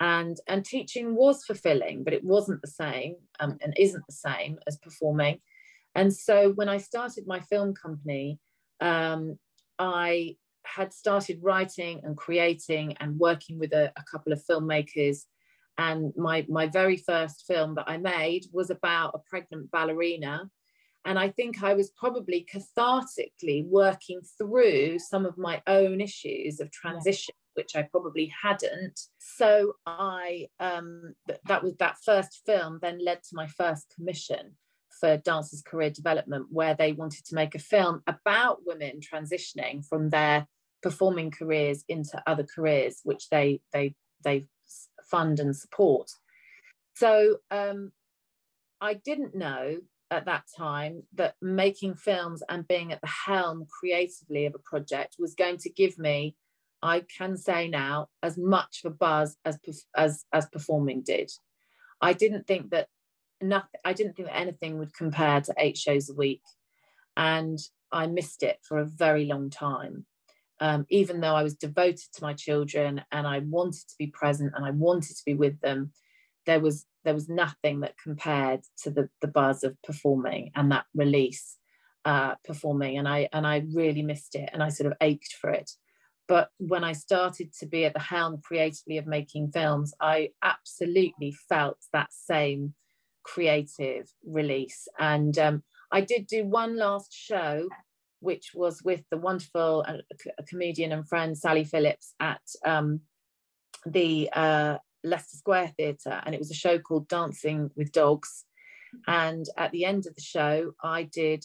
and 0.00 0.38
and 0.46 0.64
teaching 0.64 1.14
was 1.14 1.44
fulfilling 1.44 2.04
but 2.04 2.12
it 2.12 2.22
wasn't 2.24 2.60
the 2.62 2.68
same 2.68 3.16
um, 3.40 3.58
and 3.62 3.74
isn't 3.76 4.06
the 4.06 4.12
same 4.12 4.58
as 4.66 4.78
performing. 4.78 5.40
And 5.94 6.14
so 6.14 6.52
when 6.52 6.68
i 6.68 6.78
started 6.78 7.26
my 7.26 7.40
film 7.40 7.74
company 7.74 8.38
um, 8.80 9.38
i 9.78 10.36
had 10.64 10.92
started 10.92 11.38
writing 11.42 12.00
and 12.04 12.16
creating 12.16 12.94
and 13.00 13.18
working 13.18 13.58
with 13.58 13.72
a, 13.72 13.90
a 13.96 14.04
couple 14.10 14.32
of 14.32 14.44
filmmakers. 14.44 15.24
And 15.78 16.12
my 16.16 16.44
my 16.48 16.66
very 16.66 16.96
first 16.96 17.44
film 17.46 17.74
that 17.76 17.88
i 17.88 17.96
made 17.96 18.44
was 18.52 18.70
about 18.70 19.14
a 19.14 19.20
pregnant 19.30 19.70
ballerina. 19.70 20.50
And 21.04 21.18
i 21.18 21.28
think 21.30 21.62
i 21.62 21.74
was 21.74 21.90
probably 21.90 22.46
cathartically 22.52 23.64
working 23.66 24.20
through 24.36 24.98
some 24.98 25.24
of 25.26 25.38
my 25.38 25.62
own 25.66 26.00
issues 26.00 26.60
of 26.60 26.70
transition 26.70 27.34
which 27.58 27.74
I 27.74 27.82
probably 27.82 28.32
hadn't. 28.40 29.00
So 29.18 29.72
I 29.84 30.46
um, 30.60 31.14
th- 31.26 31.40
that 31.48 31.64
was 31.64 31.74
that 31.80 31.96
first 32.04 32.42
film 32.46 32.78
then 32.80 33.04
led 33.04 33.24
to 33.24 33.34
my 33.34 33.48
first 33.48 33.92
commission 33.96 34.56
for 35.00 35.16
Dancers 35.16 35.60
Career 35.60 35.90
Development, 35.90 36.46
where 36.50 36.74
they 36.74 36.92
wanted 36.92 37.24
to 37.26 37.34
make 37.34 37.56
a 37.56 37.58
film 37.58 38.02
about 38.06 38.60
women 38.64 39.00
transitioning 39.00 39.84
from 39.84 40.10
their 40.10 40.46
performing 40.80 41.32
careers 41.32 41.84
into 41.88 42.22
other 42.28 42.44
careers, 42.44 43.00
which 43.02 43.28
they 43.28 43.60
they 43.72 43.96
they 44.22 44.46
fund 45.10 45.40
and 45.40 45.56
support. 45.56 46.08
So 46.94 47.38
um, 47.50 47.90
I 48.80 48.94
didn't 48.94 49.34
know 49.34 49.78
at 50.12 50.26
that 50.26 50.44
time 50.56 51.02
that 51.14 51.34
making 51.42 51.96
films 51.96 52.40
and 52.48 52.68
being 52.68 52.92
at 52.92 53.00
the 53.00 53.14
helm 53.26 53.66
creatively 53.68 54.46
of 54.46 54.54
a 54.54 54.60
project 54.60 55.16
was 55.18 55.34
going 55.34 55.56
to 55.58 55.70
give 55.70 55.98
me 55.98 56.36
I 56.82 57.04
can 57.16 57.36
say 57.36 57.68
now 57.68 58.08
as 58.22 58.38
much 58.38 58.82
a 58.84 58.90
buzz 58.90 59.36
as 59.44 59.58
as 59.96 60.24
as 60.32 60.46
performing 60.46 61.02
did. 61.02 61.30
I 62.00 62.12
didn't 62.12 62.46
think 62.46 62.70
that 62.70 62.88
nothing. 63.40 63.80
I 63.84 63.92
didn't 63.92 64.14
think 64.14 64.28
that 64.28 64.38
anything 64.38 64.78
would 64.78 64.94
compare 64.94 65.40
to 65.40 65.54
eight 65.58 65.76
shows 65.76 66.08
a 66.08 66.14
week, 66.14 66.42
and 67.16 67.58
I 67.90 68.06
missed 68.06 68.42
it 68.42 68.58
for 68.62 68.78
a 68.78 68.86
very 68.86 69.24
long 69.24 69.50
time. 69.50 70.06
Um, 70.60 70.86
even 70.90 71.20
though 71.20 71.36
I 71.36 71.44
was 71.44 71.54
devoted 71.54 72.00
to 72.14 72.22
my 72.22 72.34
children 72.34 73.02
and 73.12 73.28
I 73.28 73.38
wanted 73.40 73.86
to 73.88 73.94
be 73.96 74.08
present 74.08 74.54
and 74.56 74.64
I 74.64 74.70
wanted 74.70 75.16
to 75.16 75.22
be 75.24 75.34
with 75.34 75.60
them, 75.60 75.92
there 76.46 76.60
was 76.60 76.84
there 77.04 77.14
was 77.14 77.28
nothing 77.28 77.80
that 77.80 77.94
compared 78.02 78.60
to 78.82 78.90
the 78.90 79.08
the 79.20 79.28
buzz 79.28 79.64
of 79.64 79.80
performing 79.82 80.50
and 80.54 80.72
that 80.72 80.86
release 80.94 81.56
uh, 82.04 82.34
performing, 82.44 82.98
and 82.98 83.08
I 83.08 83.28
and 83.32 83.46
I 83.46 83.64
really 83.72 84.02
missed 84.02 84.34
it, 84.34 84.50
and 84.52 84.62
I 84.62 84.68
sort 84.70 84.90
of 84.90 84.96
ached 85.00 85.34
for 85.40 85.50
it. 85.50 85.70
But 86.28 86.50
when 86.58 86.84
I 86.84 86.92
started 86.92 87.54
to 87.54 87.66
be 87.66 87.86
at 87.86 87.94
the 87.94 88.00
helm 88.00 88.40
creatively 88.44 88.98
of 88.98 89.06
making 89.06 89.50
films, 89.50 89.94
I 90.00 90.30
absolutely 90.42 91.34
felt 91.48 91.78
that 91.94 92.12
same 92.12 92.74
creative 93.24 94.12
release. 94.24 94.86
And 94.98 95.36
um, 95.38 95.62
I 95.90 96.02
did 96.02 96.26
do 96.26 96.44
one 96.44 96.76
last 96.76 97.12
show, 97.12 97.68
which 98.20 98.50
was 98.54 98.82
with 98.82 99.02
the 99.10 99.16
wonderful 99.16 99.84
uh, 99.88 99.96
comedian 100.46 100.92
and 100.92 101.08
friend 101.08 101.36
Sally 101.36 101.64
Phillips 101.64 102.14
at 102.20 102.42
um, 102.64 103.00
the 103.86 104.28
uh, 104.34 104.78
Leicester 105.02 105.38
Square 105.38 105.72
Theatre. 105.78 106.20
And 106.26 106.34
it 106.34 106.38
was 106.38 106.50
a 106.50 106.54
show 106.54 106.78
called 106.78 107.08
Dancing 107.08 107.70
with 107.74 107.90
Dogs. 107.92 108.44
And 109.06 109.46
at 109.56 109.72
the 109.72 109.86
end 109.86 110.06
of 110.06 110.14
the 110.14 110.22
show, 110.22 110.72
I 110.82 111.04
did 111.04 111.44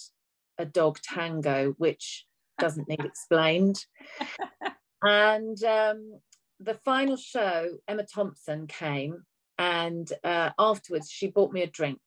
a 0.58 0.66
dog 0.66 1.00
tango, 1.04 1.74
which 1.78 2.26
doesn't 2.60 2.88
need 2.88 3.00
explained. 3.06 3.78
And 5.04 5.62
um, 5.64 6.20
the 6.60 6.76
final 6.86 7.18
show, 7.18 7.78
Emma 7.88 8.06
Thompson 8.06 8.68
came, 8.68 9.24
and 9.58 10.12
uh, 10.24 10.52
afterwards 10.58 11.10
she 11.10 11.28
bought 11.28 11.52
me 11.52 11.62
a 11.62 11.68
drink, 11.68 12.02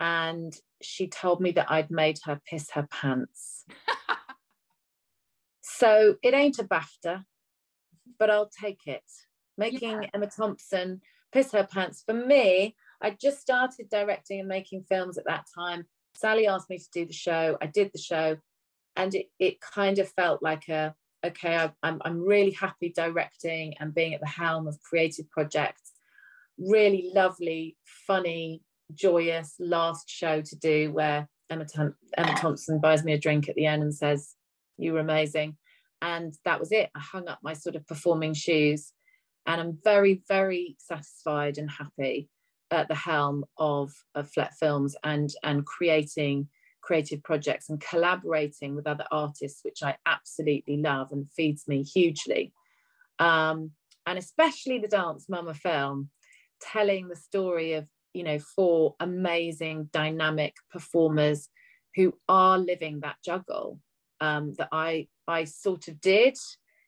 and 0.00 0.54
she 0.80 1.08
told 1.08 1.40
me 1.40 1.50
that 1.52 1.70
I'd 1.70 1.90
made 1.90 2.20
her 2.24 2.40
piss 2.48 2.70
her 2.72 2.86
pants. 2.90 3.64
so 5.62 6.16
it 6.22 6.34
ain't 6.34 6.58
a 6.58 6.64
BAFTA, 6.64 7.24
but 8.18 8.30
I'll 8.30 8.50
take 8.60 8.86
it. 8.86 9.02
Making 9.56 10.02
yeah. 10.02 10.10
Emma 10.14 10.28
Thompson 10.28 11.00
piss 11.32 11.52
her 11.52 11.66
pants 11.66 12.02
for 12.06 12.14
me. 12.14 12.76
I 13.00 13.10
just 13.10 13.40
started 13.40 13.88
directing 13.90 14.40
and 14.40 14.48
making 14.48 14.84
films 14.88 15.18
at 15.18 15.26
that 15.26 15.46
time. 15.54 15.84
Sally 16.14 16.46
asked 16.46 16.70
me 16.70 16.78
to 16.78 16.88
do 16.92 17.06
the 17.06 17.12
show. 17.12 17.56
I 17.60 17.66
did 17.66 17.90
the 17.92 17.98
show 17.98 18.36
and 18.96 19.14
it, 19.14 19.26
it 19.38 19.60
kind 19.60 19.98
of 19.98 20.08
felt 20.10 20.42
like 20.42 20.68
a 20.68 20.94
okay 21.24 21.56
I, 21.56 21.70
I'm, 21.82 22.00
I'm 22.04 22.20
really 22.20 22.52
happy 22.52 22.92
directing 22.94 23.74
and 23.80 23.94
being 23.94 24.14
at 24.14 24.20
the 24.20 24.26
helm 24.26 24.66
of 24.66 24.80
creative 24.82 25.28
projects. 25.30 25.92
Really 26.58 27.10
lovely 27.14 27.76
funny 28.06 28.62
joyous 28.94 29.54
last 29.58 30.08
show 30.08 30.40
to 30.40 30.56
do 30.56 30.92
where 30.92 31.28
Emma, 31.50 31.66
Emma 32.16 32.34
Thompson 32.36 32.80
buys 32.80 33.04
me 33.04 33.12
a 33.12 33.18
drink 33.18 33.48
at 33.48 33.54
the 33.54 33.66
end 33.66 33.82
and 33.82 33.94
says 33.94 34.34
you 34.76 34.92
were 34.92 35.00
amazing. 35.00 35.56
And 36.00 36.34
that 36.44 36.60
was 36.60 36.72
it. 36.72 36.90
I 36.94 37.00
hung 37.00 37.28
up 37.28 37.40
my 37.42 37.54
sort 37.54 37.76
of 37.76 37.86
performing 37.86 38.34
shoes 38.34 38.92
and 39.46 39.60
I'm 39.60 39.78
very 39.82 40.22
very 40.28 40.76
satisfied 40.78 41.58
and 41.58 41.70
happy 41.70 42.28
at 42.70 42.86
the 42.88 42.94
helm 42.94 43.44
of, 43.56 43.90
of 44.14 44.30
Flet 44.30 44.52
Films 44.60 44.94
and 45.02 45.30
and 45.42 45.64
creating 45.64 46.48
creative 46.80 47.22
projects 47.22 47.68
and 47.68 47.80
collaborating 47.80 48.74
with 48.74 48.86
other 48.86 49.04
artists, 49.10 49.60
which 49.62 49.82
I 49.82 49.96
absolutely 50.06 50.78
love 50.78 51.12
and 51.12 51.30
feeds 51.32 51.68
me 51.68 51.82
hugely. 51.82 52.52
Um, 53.18 53.72
and 54.06 54.18
especially 54.18 54.78
the 54.78 54.88
Dance 54.88 55.28
Mama 55.28 55.54
film, 55.54 56.10
telling 56.60 57.08
the 57.08 57.16
story 57.16 57.74
of, 57.74 57.86
you 58.14 58.24
know, 58.24 58.38
four 58.38 58.96
amazing, 59.00 59.90
dynamic 59.92 60.54
performers 60.70 61.48
who 61.94 62.14
are 62.28 62.58
living 62.58 63.00
that 63.00 63.16
juggle 63.24 63.80
um, 64.20 64.54
that 64.58 64.68
I, 64.72 65.08
I 65.26 65.44
sort 65.44 65.88
of 65.88 66.00
did 66.00 66.36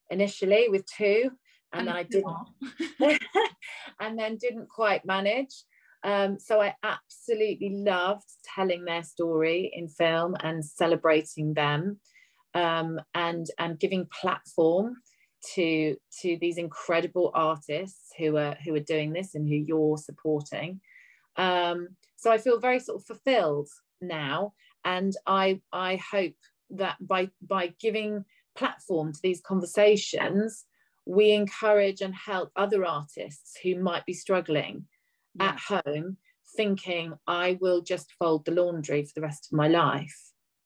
initially 0.08 0.68
with 0.68 0.86
two 0.86 1.30
and, 1.72 1.80
and 1.80 1.88
then 1.88 1.96
I 1.96 2.02
didn't 2.02 3.20
and 4.00 4.18
then 4.18 4.36
didn't 4.36 4.68
quite 4.68 5.04
manage 5.04 5.54
um, 6.02 6.38
so 6.38 6.60
I 6.60 6.74
absolutely 6.82 7.82
loved 7.84 8.24
telling 8.54 8.84
their 8.84 9.02
story 9.02 9.70
in 9.74 9.88
film 9.88 10.34
and 10.40 10.64
celebrating 10.64 11.54
them 11.54 12.00
um, 12.54 13.00
and 13.14 13.46
and 13.58 13.78
giving 13.78 14.06
platform 14.06 14.96
to 15.54 15.96
to 16.20 16.38
these 16.40 16.58
incredible 16.58 17.30
artists 17.34 18.12
who 18.18 18.36
are 18.36 18.56
who 18.64 18.74
are 18.74 18.80
doing 18.80 19.12
this 19.12 19.34
and 19.34 19.46
who 19.46 19.54
you're 19.54 19.98
supporting. 19.98 20.80
Um, 21.36 21.88
so 22.16 22.30
I 22.30 22.38
feel 22.38 22.58
very 22.58 22.80
sort 22.80 23.00
of 23.00 23.06
fulfilled 23.06 23.68
now, 24.00 24.54
and 24.84 25.14
I 25.26 25.60
I 25.72 25.96
hope 25.96 26.34
that 26.70 26.96
by 27.00 27.30
by 27.46 27.74
giving 27.78 28.24
platform 28.56 29.12
to 29.12 29.20
these 29.22 29.40
conversations, 29.42 30.64
we 31.04 31.32
encourage 31.32 32.00
and 32.00 32.14
help 32.14 32.50
other 32.56 32.84
artists 32.86 33.58
who 33.62 33.78
might 33.78 34.06
be 34.06 34.14
struggling 34.14 34.86
yeah. 35.34 35.56
at 35.70 35.84
home 35.84 36.16
thinking 36.56 37.14
I 37.26 37.58
will 37.60 37.80
just 37.80 38.12
fold 38.18 38.44
the 38.44 38.52
laundry 38.52 39.04
for 39.04 39.12
the 39.14 39.20
rest 39.20 39.48
of 39.50 39.56
my 39.56 39.68
life. 39.68 40.16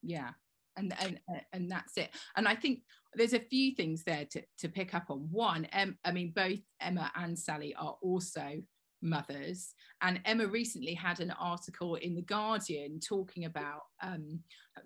Yeah. 0.02 0.30
And, 0.76 0.94
and 1.00 1.20
and 1.52 1.70
that's 1.70 1.96
it. 1.96 2.10
And 2.36 2.48
I 2.48 2.56
think 2.56 2.80
there's 3.14 3.32
a 3.32 3.38
few 3.38 3.74
things 3.74 4.02
there 4.02 4.24
to, 4.32 4.42
to 4.58 4.68
pick 4.68 4.92
up 4.92 5.04
on. 5.08 5.28
One, 5.30 5.66
em, 5.66 5.96
I 6.04 6.10
mean, 6.10 6.32
both 6.34 6.58
Emma 6.80 7.12
and 7.14 7.38
Sally 7.38 7.74
are 7.76 7.96
also 8.02 8.60
mothers. 9.00 9.72
And 10.02 10.20
Emma 10.24 10.48
recently 10.48 10.94
had 10.94 11.20
an 11.20 11.30
article 11.38 11.94
in 11.94 12.16
The 12.16 12.22
Guardian 12.22 12.98
talking 12.98 13.44
about 13.44 13.82
um, 14.02 14.40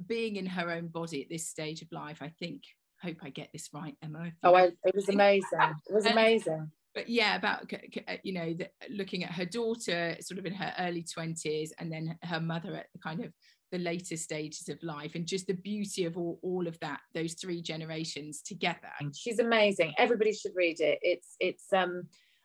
being 0.06 0.36
in 0.36 0.44
her 0.44 0.70
own 0.70 0.88
body 0.88 1.22
at 1.22 1.30
this 1.30 1.48
stage 1.48 1.80
of 1.80 1.90
life. 1.90 2.18
I 2.20 2.28
think, 2.38 2.64
hope 3.00 3.18
I 3.22 3.30
get 3.30 3.48
this 3.54 3.70
right, 3.72 3.96
Emma. 4.02 4.30
Oh, 4.42 4.54
I, 4.54 4.64
it 4.84 4.94
was 4.94 5.08
amazing. 5.08 5.74
It 5.88 5.94
was 5.94 6.06
amazing 6.06 6.70
but 6.94 7.08
yeah, 7.08 7.36
about 7.36 7.72
uh, 7.72 8.14
you 8.22 8.32
know 8.32 8.54
the, 8.54 8.68
looking 8.90 9.24
at 9.24 9.32
her 9.32 9.44
daughter, 9.44 10.16
sort 10.20 10.38
of 10.38 10.46
in 10.46 10.54
her 10.54 10.72
early 10.78 11.02
twenties, 11.02 11.72
and 11.78 11.92
then 11.92 12.18
her 12.22 12.40
mother 12.40 12.74
at 12.74 12.86
the 12.92 12.98
kind 12.98 13.24
of 13.24 13.32
the 13.70 13.78
later 13.78 14.16
stages 14.16 14.68
of 14.68 14.82
life, 14.82 15.14
and 15.14 15.26
just 15.26 15.46
the 15.46 15.54
beauty 15.54 16.06
of 16.06 16.16
all, 16.16 16.38
all 16.42 16.66
of 16.66 16.78
that, 16.80 17.00
those 17.14 17.34
three 17.34 17.60
generations 17.60 18.40
together. 18.42 18.88
She's 19.14 19.38
amazing. 19.38 19.92
Everybody 19.98 20.32
should 20.32 20.52
read 20.54 20.80
it. 20.80 20.98
It's 21.02 21.36
it's 21.38 21.72
um 21.72 22.04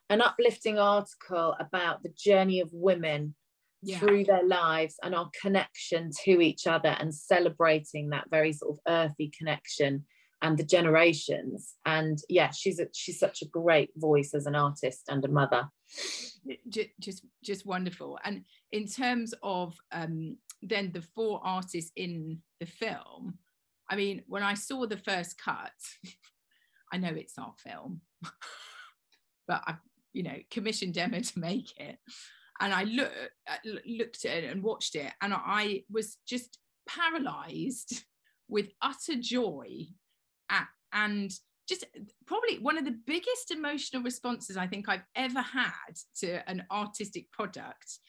an 0.10 0.22
uplifting 0.22 0.78
article 0.78 1.56
about 1.60 2.04
the 2.04 2.14
journey 2.16 2.60
of 2.60 2.70
women 2.74 3.36
yeah. 3.82 4.00
through 4.00 4.26
their 4.26 4.46
lives 4.46 4.96
and 5.04 5.16
our 5.16 5.30
connection 5.42 6.12
to 6.26 6.42
each 6.42 6.68
other 6.68 6.96
and 7.00 7.14
celebrating 7.14 8.10
that 8.10 8.30
very 8.30 8.54
sort 8.54 8.74
of 8.74 8.80
earthy 8.88 9.32
connection 9.38 10.06
and 10.44 10.58
the 10.58 10.64
generations. 10.64 11.74
And 11.86 12.20
yeah 12.30 12.52
she's 12.52 12.80
a, 12.80 12.88
she's 12.94 13.20
such 13.20 13.42
a 13.42 13.48
great 13.48 13.90
voice 13.96 14.36
as 14.36 14.46
an 14.46 14.56
artist 14.56 15.04
and 15.10 15.26
a 15.26 15.30
mother. 15.30 15.70
Just 16.70 17.26
just 17.44 17.66
wonderful. 17.66 18.20
And 18.24 18.44
in 18.72 18.88
terms 18.88 19.34
of 19.42 19.78
um 19.92 20.38
then 20.64 20.92
the 20.94 21.02
four 21.02 21.42
artists 21.44 21.92
in 21.96 22.40
the 22.60 22.66
film 22.66 23.38
i 23.90 23.96
mean 23.96 24.24
when 24.28 24.44
i 24.44 24.54
saw 24.54 24.86
the 24.86 24.98
first 24.98 25.38
cut 25.38 25.72
i 26.94 26.98
know 26.98 27.10
it's 27.10 27.38
our 27.38 27.54
film 27.58 28.02
but 29.48 29.62
i 29.68 29.76
you 30.14 30.24
know 30.24 30.38
commissioned 30.50 30.98
emma 30.98 31.22
to 31.22 31.40
make 31.40 31.78
it. 31.80 31.98
And 32.60 32.74
i 32.74 32.84
look, 32.84 33.12
uh, 33.50 33.70
looked 33.86 34.26
at 34.26 34.44
it 34.44 34.52
and 34.52 34.64
watched 34.64 34.96
it 34.96 35.12
and 35.22 35.34
i 35.34 35.84
was 35.92 36.18
just 36.28 36.60
paralyzed 36.88 38.04
with 38.48 38.68
utter 38.82 39.16
joy 39.20 39.86
and 40.94 41.32
just 41.68 41.86
probably 42.26 42.60
one 42.60 42.78
of 42.78 42.86
the 42.86 43.00
biggest 43.06 43.52
emotional 43.52 44.04
responses 44.04 44.58
I 44.58 44.68
think 44.68 44.88
I've 44.88 45.06
ever 45.16 45.42
had 45.42 45.96
to 46.20 46.48
an 46.50 46.66
artistic 46.72 47.32
product 47.32 48.00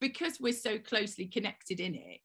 because 0.00 0.38
we're 0.40 0.52
so 0.52 0.78
closely 0.78 1.26
connected 1.26 1.78
in 1.78 1.94
it. 1.94 2.20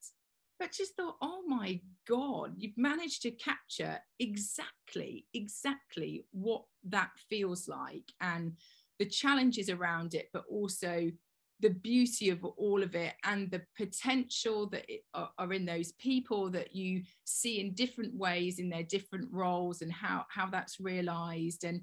But 0.59 0.71
just 0.71 0.95
thought, 0.95 1.17
oh 1.21 1.43
my 1.45 1.79
God, 2.07 2.53
you've 2.57 2.77
managed 2.77 3.21
to 3.23 3.31
capture 3.31 3.99
exactly, 4.19 5.27
exactly 5.33 6.25
what 6.31 6.63
that 6.85 7.11
feels 7.29 7.67
like 7.67 8.11
and 8.19 8.53
the 8.97 9.05
challenges 9.05 9.69
around 9.69 10.15
it, 10.15 10.29
but 10.33 10.45
also 10.49 11.11
the 11.59 11.69
beauty 11.69 12.29
of 12.29 12.43
all 12.43 12.83
of 12.83 12.93
it 12.95 13.13
and 13.23 13.49
the 13.49 13.61
potential 13.75 14.69
that 14.69 14.85
are, 15.13 15.29
are, 15.39 15.53
in 15.53 15.65
those 15.65 15.91
people 15.93 16.51
that 16.51 16.75
you 16.75 17.01
see 17.23 17.59
in 17.59 17.73
different 17.73 18.13
ways 18.15 18.59
in 18.59 18.69
their 18.69 18.83
different 18.83 19.27
roles 19.31 19.81
and 19.81 19.91
how 19.91 20.25
how 20.29 20.47
that's 20.47 20.79
realized 20.79 21.63
and 21.63 21.81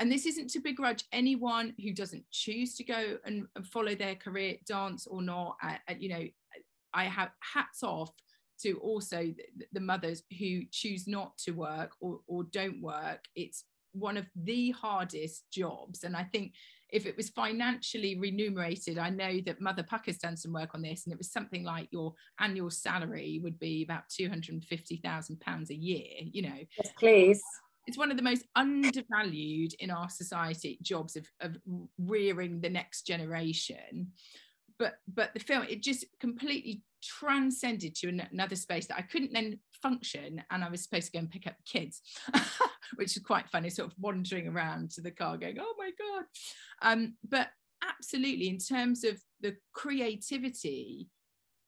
and 0.00 0.12
this 0.12 0.26
isn't 0.26 0.48
to 0.48 0.60
begrudge 0.60 1.04
anyone 1.12 1.74
who 1.82 1.92
doesn't 1.92 2.24
choose 2.30 2.76
to 2.76 2.84
go 2.84 3.18
and, 3.24 3.46
and 3.56 3.66
follow 3.66 3.96
their 3.96 4.14
career 4.14 4.54
dance 4.66 5.06
or 5.06 5.20
not 5.20 5.56
uh, 5.62 5.74
uh, 5.90 5.94
you 5.98 6.08
know 6.08 6.24
I 6.94 7.04
have 7.04 7.30
hats 7.54 7.82
off 7.82 8.10
to 8.62 8.74
also 8.78 9.18
the, 9.56 9.66
the 9.72 9.80
mothers 9.80 10.22
who 10.38 10.62
choose 10.70 11.06
not 11.06 11.36
to 11.38 11.52
work 11.52 11.92
or, 12.00 12.20
or 12.26 12.44
don't 12.44 12.82
work. 12.82 13.24
It's 13.34 13.64
one 13.92 14.16
of 14.16 14.26
the 14.34 14.70
hardest 14.72 15.44
jobs. 15.52 16.04
And 16.04 16.16
I 16.16 16.24
think 16.24 16.52
if 16.90 17.06
it 17.06 17.16
was 17.16 17.28
financially 17.30 18.18
remunerated, 18.18 18.98
I 18.98 19.10
know 19.10 19.40
that 19.44 19.60
Mother 19.60 19.82
Pukka 19.82 20.06
has 20.06 20.18
done 20.18 20.36
some 20.36 20.52
work 20.52 20.74
on 20.74 20.82
this, 20.82 21.04
and 21.04 21.12
it 21.12 21.18
was 21.18 21.30
something 21.30 21.62
like 21.62 21.88
your 21.90 22.14
annual 22.40 22.70
salary 22.70 23.40
would 23.42 23.58
be 23.58 23.82
about 23.82 24.08
£250,000 24.08 25.70
a 25.70 25.74
year, 25.74 26.06
you 26.22 26.42
know. 26.42 26.58
Yes, 26.78 26.92
please. 26.98 27.42
It's 27.86 27.98
one 27.98 28.10
of 28.10 28.16
the 28.16 28.22
most 28.22 28.44
undervalued 28.54 29.74
in 29.80 29.90
our 29.90 30.10
society 30.10 30.78
jobs 30.82 31.16
of, 31.16 31.26
of 31.40 31.56
rearing 31.98 32.60
the 32.60 32.70
next 32.70 33.06
generation. 33.06 34.12
But 34.78 34.94
but 35.12 35.32
the 35.34 35.40
film, 35.40 35.64
it 35.68 35.82
just 35.82 36.04
completely 36.20 36.82
transcended 37.02 37.94
to 37.96 38.20
another 38.30 38.56
space 38.56 38.86
that 38.86 38.98
I 38.98 39.02
couldn't 39.02 39.32
then 39.32 39.58
function 39.82 40.42
and 40.50 40.64
I 40.64 40.70
was 40.70 40.82
supposed 40.82 41.06
to 41.06 41.12
go 41.12 41.18
and 41.20 41.30
pick 41.30 41.46
up 41.46 41.54
the 41.56 41.78
kids 41.78 42.02
which 42.96 43.16
is 43.16 43.22
quite 43.22 43.48
funny 43.50 43.70
sort 43.70 43.90
of 43.90 43.94
wandering 43.98 44.48
around 44.48 44.90
to 44.92 45.00
the 45.00 45.10
car 45.10 45.36
going 45.36 45.58
oh 45.60 45.74
my 45.78 45.90
god 45.98 46.24
um, 46.82 47.14
but 47.28 47.48
absolutely 47.88 48.48
in 48.48 48.58
terms 48.58 49.04
of 49.04 49.20
the 49.40 49.56
creativity 49.72 51.08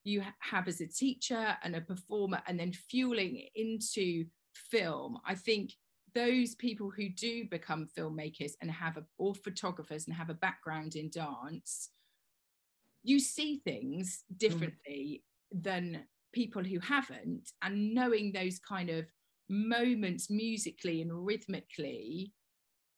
you 0.05 0.23
have 0.41 0.67
as 0.67 0.81
a 0.81 0.87
teacher 0.87 1.57
and 1.63 1.77
a 1.77 1.81
performer 1.81 2.41
and 2.47 2.59
then 2.59 2.73
fueling 2.73 3.47
into 3.55 4.25
film 4.55 5.19
I 5.27 5.35
think 5.35 5.73
those 6.15 6.55
people 6.57 6.91
who 6.91 7.09
do 7.09 7.45
become 7.49 7.87
filmmakers 7.97 8.53
and 8.61 8.71
have 8.71 8.97
a, 8.97 9.05
or 9.19 9.35
photographers 9.35 10.07
and 10.07 10.17
have 10.17 10.31
a 10.31 10.35
background 10.35 10.97
in 10.97 11.11
dance 11.11 11.91
you 13.03 13.19
see 13.21 13.61
things 13.65 14.25
mm. 14.33 14.39
differently 14.39 15.23
mm. 15.55 15.63
than 15.63 16.05
people 16.33 16.63
who 16.63 16.79
haven't 16.81 17.51
and 17.63 17.95
knowing 17.95 18.33
those 18.33 18.59
kind 18.59 18.91
of 18.91 19.07
moments 19.49 20.31
musically 20.31 21.03
and 21.03 21.27
rhythmically 21.27 22.33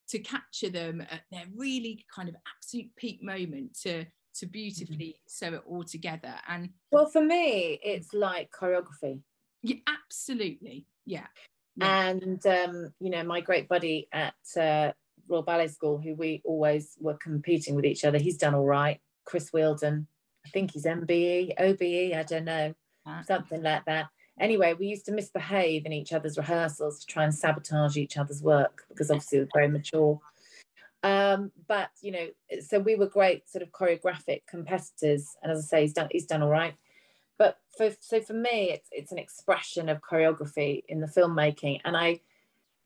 to 0.08 0.18
capture 0.18 0.68
them 0.68 1.00
at 1.00 1.22
their 1.30 1.44
really 1.56 2.04
kind 2.14 2.28
of 2.28 2.34
absolute 2.54 2.94
peak 2.96 3.22
moment 3.22 3.76
to 3.82 4.04
to 4.34 4.46
beautifully 4.46 4.96
mm-hmm. 4.96 5.26
sew 5.26 5.54
it 5.54 5.62
all 5.66 5.84
together. 5.84 6.34
And 6.48 6.70
well 6.90 7.06
for 7.06 7.22
me 7.22 7.80
it's 7.82 8.12
like 8.12 8.50
choreography. 8.50 9.20
Yeah 9.62 9.76
absolutely. 9.86 10.86
Yeah, 11.06 11.26
yeah. 11.76 12.08
and 12.10 12.46
um 12.46 12.92
you 13.00 13.10
know 13.10 13.24
my 13.24 13.40
great 13.40 13.68
buddy 13.68 14.08
at 14.12 14.34
uh, 14.60 14.92
royal 15.28 15.42
ballet 15.42 15.68
school 15.68 15.98
who 15.98 16.14
we 16.14 16.42
always 16.44 16.96
were 17.00 17.16
competing 17.16 17.74
with 17.74 17.84
each 17.84 18.04
other 18.04 18.18
he's 18.18 18.36
done 18.36 18.54
all 18.54 18.66
right. 18.66 19.00
Chris 19.24 19.50
wheeldon 19.50 20.06
i 20.44 20.48
think 20.48 20.72
he's 20.72 20.84
mbe 20.84 21.54
obe 21.58 22.16
i 22.16 22.24
don't 22.26 22.44
know 22.44 22.74
something 23.26 23.62
like 23.62 23.84
that. 23.86 24.06
Anyway, 24.40 24.74
we 24.74 24.86
used 24.86 25.04
to 25.06 25.12
misbehave 25.12 25.84
in 25.84 25.92
each 25.92 26.12
other's 26.12 26.38
rehearsals 26.38 27.00
to 27.00 27.06
try 27.06 27.24
and 27.24 27.34
sabotage 27.34 27.96
each 27.96 28.16
other's 28.16 28.42
work 28.42 28.84
because 28.88 29.10
obviously 29.10 29.40
we're 29.40 29.48
very 29.54 29.68
mature. 29.68 30.20
Um, 31.02 31.50
but 31.66 31.90
you 32.00 32.12
know, 32.12 32.28
so 32.60 32.78
we 32.78 32.94
were 32.94 33.06
great 33.06 33.48
sort 33.50 33.62
of 33.62 33.72
choreographic 33.72 34.42
competitors, 34.48 35.36
and 35.42 35.50
as 35.50 35.58
I 35.58 35.62
say, 35.62 35.80
he's 35.82 35.92
done 35.92 36.08
he's 36.10 36.26
done 36.26 36.42
all 36.42 36.48
right. 36.48 36.74
But 37.38 37.58
for 37.76 37.90
so 38.00 38.20
for 38.20 38.34
me, 38.34 38.70
it's 38.70 38.88
it's 38.92 39.12
an 39.12 39.18
expression 39.18 39.88
of 39.88 40.00
choreography 40.00 40.82
in 40.88 41.00
the 41.00 41.08
filmmaking, 41.08 41.80
and 41.84 41.96
I 41.96 42.20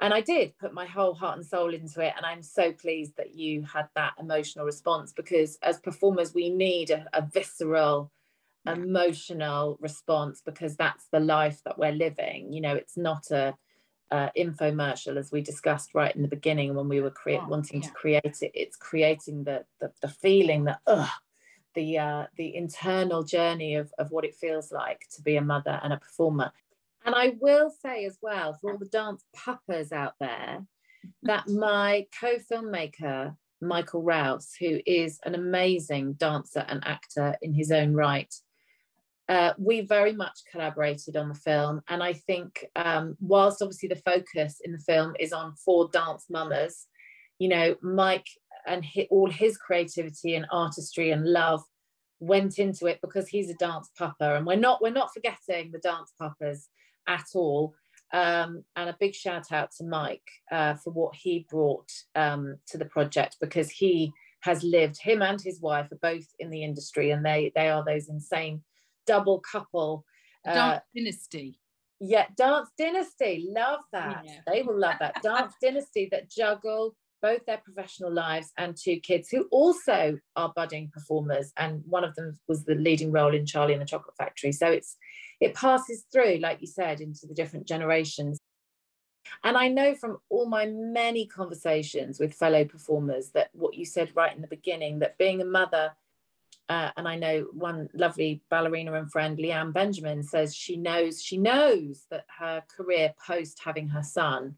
and 0.01 0.13
I 0.15 0.23
did 0.23 0.59
put 0.59 0.75
my 0.75 0.87
whole 0.87 1.15
heart 1.15 1.37
and 1.37 1.47
soul 1.47 1.73
into 1.73 2.01
it. 2.01 2.15
And 2.17 2.25
I'm 2.25 2.43
so 2.43 2.73
pleased 2.73 3.17
that 3.17 3.35
you 3.35 3.63
had 3.63 3.89
that 3.95 4.15
emotional 4.19 4.65
response 4.65 5.13
because 5.13 5.59
as 5.63 5.79
performers, 5.79 6.35
we 6.35 6.51
need 6.51 6.91
a, 6.91 7.07
a 7.13 7.23
visceral 7.23 8.11
emotional 8.73 9.77
response 9.81 10.43
because 10.45 10.77
that's 10.77 11.07
the 11.13 11.21
life 11.21 11.61
that 11.65 11.79
we're 11.79 11.93
living. 11.93 12.53
You 12.53 12.61
know 12.61 12.75
it's 12.75 12.97
not 12.97 13.31
a 13.31 13.55
uh, 14.11 14.29
infomercial 14.37 15.17
as 15.17 15.33
we 15.33 15.41
discussed 15.41 15.91
right 15.93 16.15
in 16.15 16.23
the 16.23 16.29
beginning 16.29 16.75
when 16.75 16.89
we 16.89 17.01
were 17.01 17.11
cre- 17.11 17.33
oh, 17.33 17.47
wanting 17.49 17.83
yeah. 17.83 17.89
to 17.89 17.95
create 17.95 18.37
it. 18.43 18.53
It's 18.55 18.77
creating 18.77 19.45
the 19.45 19.65
the, 19.81 19.93
the 20.03 20.09
feeling 20.09 20.65
that 20.65 20.81
ugh, 20.87 21.09
the 21.75 21.99
uh, 21.99 22.27
the 22.37 22.55
internal 22.55 23.25
journey 23.25 23.75
of, 23.75 23.93
of 23.99 24.11
what 24.11 24.25
it 24.25 24.35
feels 24.35 24.71
like 24.71 25.07
to 25.17 25.23
be 25.23 25.37
a 25.37 25.43
mother 25.43 25.81
and 25.83 25.93
a 25.93 25.99
performer. 25.99 26.53
And 27.05 27.15
i 27.15 27.35
will 27.41 27.71
say 27.71 28.05
as 28.05 28.19
well 28.21 28.59
for 28.61 28.73
all 28.73 28.79
the 28.79 28.87
dance 28.87 29.25
papas 29.35 29.93
out 29.93 30.15
there 30.19 30.67
that 31.23 31.49
my 31.49 32.07
co-filmmaker 32.21 33.37
michael 33.61 34.03
rouse 34.03 34.55
who 34.59 34.81
is 34.85 35.21
an 35.25 35.35
amazing 35.35 36.15
dancer 36.15 36.65
and 36.69 36.83
actor 36.85 37.37
in 37.41 37.55
his 37.55 37.71
own 37.71 37.95
right 37.95 38.35
uh, 39.29 39.53
we 39.59 39.81
very 39.81 40.13
much 40.13 40.41
collaborated 40.51 41.17
on 41.17 41.29
the 41.29 41.35
film. 41.35 41.81
And 41.89 42.03
I 42.03 42.13
think, 42.13 42.65
um, 42.77 43.17
whilst 43.21 43.61
obviously 43.61 43.89
the 43.89 43.97
focus 43.97 44.61
in 44.63 44.73
the 44.73 44.79
film 44.79 45.15
is 45.19 45.33
on 45.33 45.55
four 45.55 45.89
dance 45.93 46.27
mamas, 46.31 46.87
you 47.39 47.49
know, 47.49 47.75
Mike 47.83 48.27
and 48.67 48.85
all 49.11 49.31
his 49.31 49.57
creativity 49.57 50.35
and 50.35 50.47
artistry 50.51 51.11
and 51.11 51.25
love 51.25 51.63
went 52.19 52.59
into 52.59 52.87
it 52.87 53.01
because 53.03 53.29
he's 53.29 53.51
a 53.51 53.55
dance 53.55 53.91
papa, 53.99 54.37
and 54.37 54.47
we're 54.47 54.57
not 54.57 54.81
we're 54.81 54.91
not 54.91 55.13
forgetting 55.13 55.71
the 55.71 55.79
dance 55.79 56.13
papas 56.19 56.69
at 57.07 57.27
all. 57.35 57.75
Um, 58.13 58.63
and 58.77 58.89
a 58.89 58.97
big 58.99 59.15
shout 59.15 59.51
out 59.51 59.73
to 59.79 59.85
Mike 59.85 60.29
uh, 60.53 60.75
for 60.75 60.93
what 60.93 61.17
he 61.17 61.47
brought 61.51 61.91
um, 62.15 62.57
to 62.69 62.79
the 62.79 62.85
project 62.85 63.37
because 63.41 63.69
he 63.69 64.13
has 64.43 64.63
lived 64.63 64.99
him 65.03 65.23
and 65.23 65.41
his 65.41 65.61
wife 65.61 65.91
are 65.91 65.99
both 66.01 66.27
in 66.39 66.51
the 66.51 66.63
industry 66.63 67.11
and 67.11 67.27
they 67.27 67.51
they 67.57 67.69
are 67.69 67.85
those 67.85 68.09
insane 68.09 68.63
double 69.07 69.41
couple. 69.41 70.05
Uh, 70.47 70.55
Dance 70.55 70.83
Dynasty. 70.95 71.59
Yeah, 72.01 72.27
Dance 72.37 72.71
Dynasty. 72.79 73.47
Love 73.49 73.81
that. 73.93 74.25
Yeah. 74.25 74.41
They 74.47 74.63
will 74.63 74.79
love 74.79 74.97
that. 75.01 75.23
Dance 75.23 75.55
Dynasty 75.63 76.09
that 76.13 76.31
juggle 76.31 76.95
both 77.23 77.45
their 77.47 77.59
professional 77.59 78.13
lives 78.13 78.53
and 78.59 78.77
two 78.77 79.01
kids 79.01 79.29
who 79.29 79.49
also 79.51 80.19
are 80.37 80.53
budding 80.55 80.91
performers. 80.93 81.53
And 81.57 81.83
one 81.87 82.05
of 82.05 82.15
them 82.15 82.39
was 82.47 82.65
the 82.65 82.75
leading 82.75 83.11
role 83.11 83.35
in 83.35 83.47
Charlie 83.47 83.73
and 83.73 83.83
the 83.83 83.87
Chocolate 83.87 84.17
Factory. 84.17 84.53
So 84.53 84.69
it's 84.69 84.97
it 85.41 85.55
passes 85.55 86.05
through, 86.13 86.37
like 86.37 86.61
you 86.61 86.67
said, 86.67 87.01
into 87.01 87.27
the 87.27 87.35
different 87.35 87.67
generations. 87.67 88.39
And 89.43 89.57
I 89.57 89.69
know 89.69 89.95
from 89.95 90.19
all 90.29 90.47
my 90.47 90.67
many 90.67 91.27
conversations 91.27 92.21
with 92.21 92.35
fellow 92.35 92.65
performers 92.65 93.31
that 93.31 93.51
what 93.53 93.75
you 93.75 93.85
said 93.85 94.15
right 94.15 94.35
in 94.35 94.41
the 94.41 94.49
beginning, 94.49 95.01
that 95.01 95.19
being 95.19 95.41
a 95.41 95.45
mother 95.45 95.93
uh, 96.69 96.91
and 96.97 97.07
I 97.07 97.17
know 97.17 97.47
one 97.53 97.89
lovely 97.95 98.43
ballerina 98.51 98.95
and 98.95 99.11
friend, 99.11 99.39
Leanne 99.39 99.73
Benjamin, 99.73 100.23
says 100.23 100.55
she 100.55 100.77
knows 100.77 101.23
she 101.23 101.37
knows 101.37 102.07
that 102.11 102.27
her 102.39 102.63
career 102.75 103.15
post 103.25 103.61
having 103.65 103.89
her 103.89 104.03
son 104.03 104.57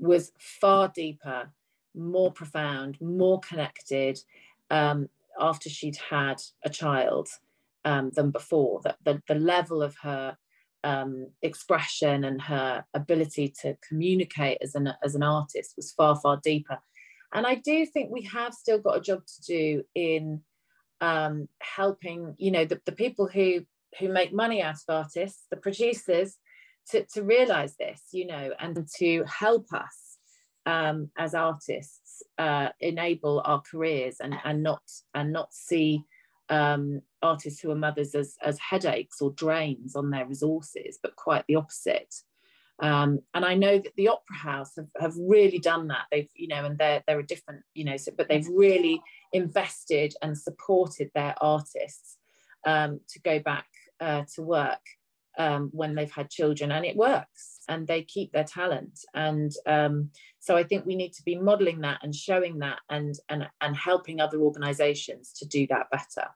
was 0.00 0.32
far 0.38 0.88
deeper, 0.88 1.50
more 1.94 2.32
profound, 2.32 3.00
more 3.00 3.38
connected 3.40 4.18
um, 4.70 5.08
after 5.38 5.68
she'd 5.68 5.96
had 5.96 6.42
a 6.64 6.70
child 6.70 7.28
um, 7.84 8.10
than 8.14 8.32
before. 8.32 8.80
That 8.82 8.96
the, 9.04 9.22
the 9.28 9.36
level 9.36 9.80
of 9.80 9.94
her 10.02 10.36
um, 10.82 11.28
expression 11.42 12.24
and 12.24 12.42
her 12.42 12.84
ability 12.94 13.54
to 13.62 13.76
communicate 13.88 14.58
as 14.60 14.74
an 14.74 14.92
as 15.04 15.14
an 15.14 15.22
artist 15.22 15.74
was 15.76 15.92
far 15.92 16.16
far 16.16 16.40
deeper. 16.42 16.78
And 17.32 17.46
I 17.46 17.56
do 17.56 17.86
think 17.86 18.10
we 18.10 18.22
have 18.22 18.54
still 18.54 18.78
got 18.78 18.96
a 18.96 19.00
job 19.00 19.22
to 19.26 19.42
do 19.42 19.82
in 19.94 20.40
um, 21.00 21.48
helping 21.60 22.34
you 22.38 22.50
know 22.50 22.64
the, 22.64 22.80
the 22.86 22.92
people 22.92 23.26
who 23.26 23.64
who 23.98 24.08
make 24.08 24.32
money 24.32 24.62
out 24.62 24.74
of 24.74 24.94
artists 24.94 25.46
the 25.50 25.56
producers 25.56 26.36
to, 26.90 27.04
to 27.12 27.22
realize 27.22 27.76
this 27.76 28.00
you 28.12 28.26
know 28.26 28.50
and 28.58 28.86
to 28.98 29.24
help 29.24 29.72
us 29.72 30.18
um, 30.66 31.10
as 31.16 31.34
artists 31.34 32.22
uh, 32.38 32.68
enable 32.80 33.42
our 33.44 33.60
careers 33.60 34.16
and 34.20 34.34
and 34.44 34.62
not 34.62 34.82
and 35.14 35.32
not 35.32 35.52
see 35.52 36.04
um, 36.48 37.00
artists 37.22 37.60
who 37.60 37.70
are 37.70 37.76
mothers 37.76 38.14
as 38.14 38.36
as 38.42 38.58
headaches 38.58 39.20
or 39.20 39.32
drains 39.32 39.96
on 39.96 40.10
their 40.10 40.26
resources 40.26 40.98
but 41.02 41.16
quite 41.16 41.44
the 41.48 41.56
opposite 41.56 42.14
um, 42.80 43.20
and 43.34 43.44
I 43.44 43.54
know 43.54 43.78
that 43.78 43.92
the 43.96 44.08
Opera 44.08 44.36
House 44.36 44.72
have, 44.76 44.88
have 45.00 45.14
really 45.16 45.58
done 45.58 45.88
that. 45.88 46.06
They've, 46.10 46.28
you 46.34 46.48
know, 46.48 46.64
and 46.64 46.76
they're 46.76 47.02
they're 47.06 47.20
a 47.20 47.26
different, 47.26 47.62
you 47.74 47.84
know, 47.84 47.96
so, 47.96 48.12
but 48.16 48.28
they've 48.28 48.48
really 48.48 49.00
invested 49.32 50.14
and 50.22 50.36
supported 50.36 51.10
their 51.14 51.34
artists 51.40 52.18
um, 52.66 53.00
to 53.10 53.20
go 53.20 53.38
back 53.38 53.66
uh, 54.00 54.22
to 54.34 54.42
work 54.42 54.80
um, 55.38 55.70
when 55.72 55.94
they've 55.94 56.10
had 56.10 56.30
children, 56.30 56.72
and 56.72 56.84
it 56.84 56.96
works, 56.96 57.60
and 57.68 57.86
they 57.86 58.02
keep 58.02 58.32
their 58.32 58.44
talent. 58.44 58.98
And 59.14 59.52
um, 59.66 60.10
so 60.40 60.56
I 60.56 60.64
think 60.64 60.84
we 60.84 60.96
need 60.96 61.12
to 61.14 61.22
be 61.22 61.36
modelling 61.36 61.80
that 61.82 62.00
and 62.02 62.14
showing 62.14 62.58
that, 62.58 62.80
and 62.90 63.14
and 63.28 63.48
and 63.60 63.76
helping 63.76 64.20
other 64.20 64.38
organisations 64.38 65.32
to 65.34 65.46
do 65.46 65.66
that 65.68 65.86
better. 65.92 66.28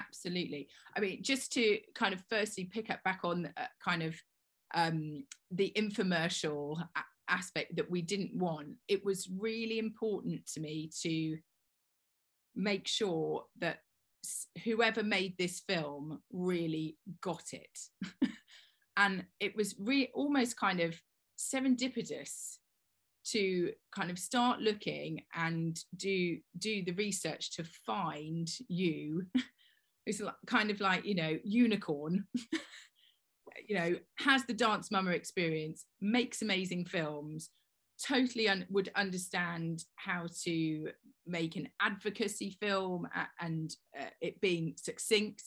Absolutely. 0.00 0.66
I 0.96 1.00
mean, 1.00 1.22
just 1.22 1.52
to 1.52 1.78
kind 1.94 2.12
of 2.12 2.20
firstly 2.28 2.64
pick 2.64 2.90
up 2.90 3.02
back 3.04 3.20
on 3.22 3.48
uh, 3.56 3.66
kind 3.84 4.02
of 4.02 4.20
um, 4.74 5.24
the 5.50 5.72
infomercial 5.76 6.82
aspect 7.28 7.76
that 7.76 7.90
we 7.90 8.02
didn't 8.02 8.34
want, 8.34 8.68
it 8.88 9.04
was 9.04 9.28
really 9.38 9.78
important 9.78 10.46
to 10.54 10.60
me 10.60 10.90
to 11.02 11.38
make 12.54 12.86
sure 12.86 13.44
that 13.58 13.78
whoever 14.64 15.02
made 15.02 15.34
this 15.38 15.60
film 15.60 16.20
really 16.32 16.96
got 17.20 17.52
it. 17.52 17.78
And 18.96 19.24
it 19.38 19.56
was 19.56 19.76
re- 19.78 20.10
almost 20.12 20.58
kind 20.58 20.80
of 20.80 21.00
serendipitous 21.38 22.58
to 23.28 23.72
kind 23.94 24.10
of 24.10 24.18
start 24.18 24.60
looking 24.60 25.22
and 25.34 25.78
do 25.96 26.38
do 26.58 26.84
the 26.84 26.92
research 26.92 27.52
to 27.56 27.64
find 27.86 28.48
you. 28.68 29.26
It's 30.06 30.22
kind 30.46 30.70
of 30.70 30.80
like 30.80 31.04
you 31.04 31.14
know 31.14 31.38
unicorn 31.44 32.24
you 33.66 33.76
know 33.76 33.94
has 34.18 34.44
the 34.44 34.54
dance 34.54 34.90
mama 34.90 35.10
experience 35.10 35.86
makes 36.00 36.42
amazing 36.42 36.84
films 36.84 37.50
totally 38.00 38.48
un- 38.48 38.66
would 38.70 38.90
understand 38.96 39.84
how 39.96 40.26
to 40.44 40.88
make 41.26 41.56
an 41.56 41.68
advocacy 41.80 42.56
film 42.60 43.06
and 43.40 43.74
uh, 43.98 44.04
it 44.20 44.40
being 44.40 44.74
succinct. 44.76 45.42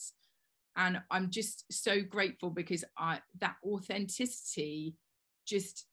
And 0.76 1.00
i'm 1.10 1.30
just 1.30 1.64
so 1.70 2.02
grateful 2.02 2.50
because 2.50 2.84
i 2.98 3.20
that 3.40 3.56
authenticity 3.64 4.96
just 5.46 5.86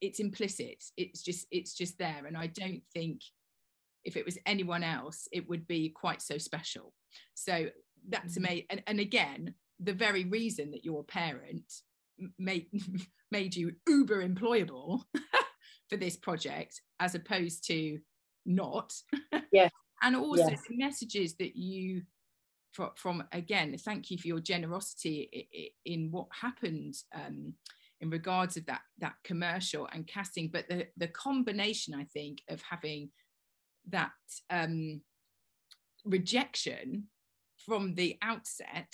it's 0.00 0.18
implicit. 0.18 0.84
It's 0.96 1.22
just 1.22 1.46
it's 1.50 1.74
just 1.74 1.98
there. 1.98 2.24
And 2.26 2.36
i 2.36 2.46
don't 2.46 2.82
think 2.92 3.20
if 4.04 4.16
it 4.16 4.24
was 4.24 4.38
anyone 4.44 4.82
else 4.82 5.28
it 5.32 5.48
would 5.48 5.66
be 5.66 5.90
quite 5.90 6.22
so 6.22 6.38
special. 6.38 6.92
So 7.34 7.68
that's 8.08 8.34
mm-hmm. 8.34 8.44
amazing 8.44 8.66
and, 8.70 8.82
and 8.86 9.00
again 9.00 9.54
the 9.80 9.92
very 9.92 10.24
reason 10.24 10.70
that 10.70 10.84
your 10.84 11.04
parent 11.04 11.72
made 12.38 12.66
made 13.30 13.54
you 13.54 13.72
uber 13.88 14.26
employable 14.26 15.02
for 15.88 15.96
this 15.96 16.16
project 16.16 16.80
as 17.00 17.14
opposed 17.14 17.66
to 17.66 17.98
not. 18.46 18.92
Yeah 19.52 19.68
and 20.04 20.14
also 20.14 20.50
yes. 20.50 20.60
the 20.68 20.76
messages 20.76 21.34
that 21.36 21.56
you 21.56 22.02
from, 22.72 22.90
from 22.94 23.24
again 23.32 23.76
thank 23.78 24.10
you 24.10 24.18
for 24.18 24.28
your 24.28 24.40
generosity 24.40 25.72
in 25.84 26.10
what 26.10 26.26
happened 26.32 26.94
um, 27.14 27.54
in 28.00 28.10
regards 28.10 28.56
of 28.56 28.66
that 28.66 28.82
that 28.98 29.14
commercial 29.24 29.88
and 29.92 30.06
casting. 30.06 30.48
But 30.52 30.68
the 30.68 30.86
the 30.96 31.08
combination 31.08 31.94
i 31.94 32.04
think 32.04 32.42
of 32.48 32.62
having 32.62 33.10
that 33.88 34.12
um, 34.50 35.00
rejection 36.04 37.04
from 37.64 37.94
the 37.94 38.16
outset 38.22 38.92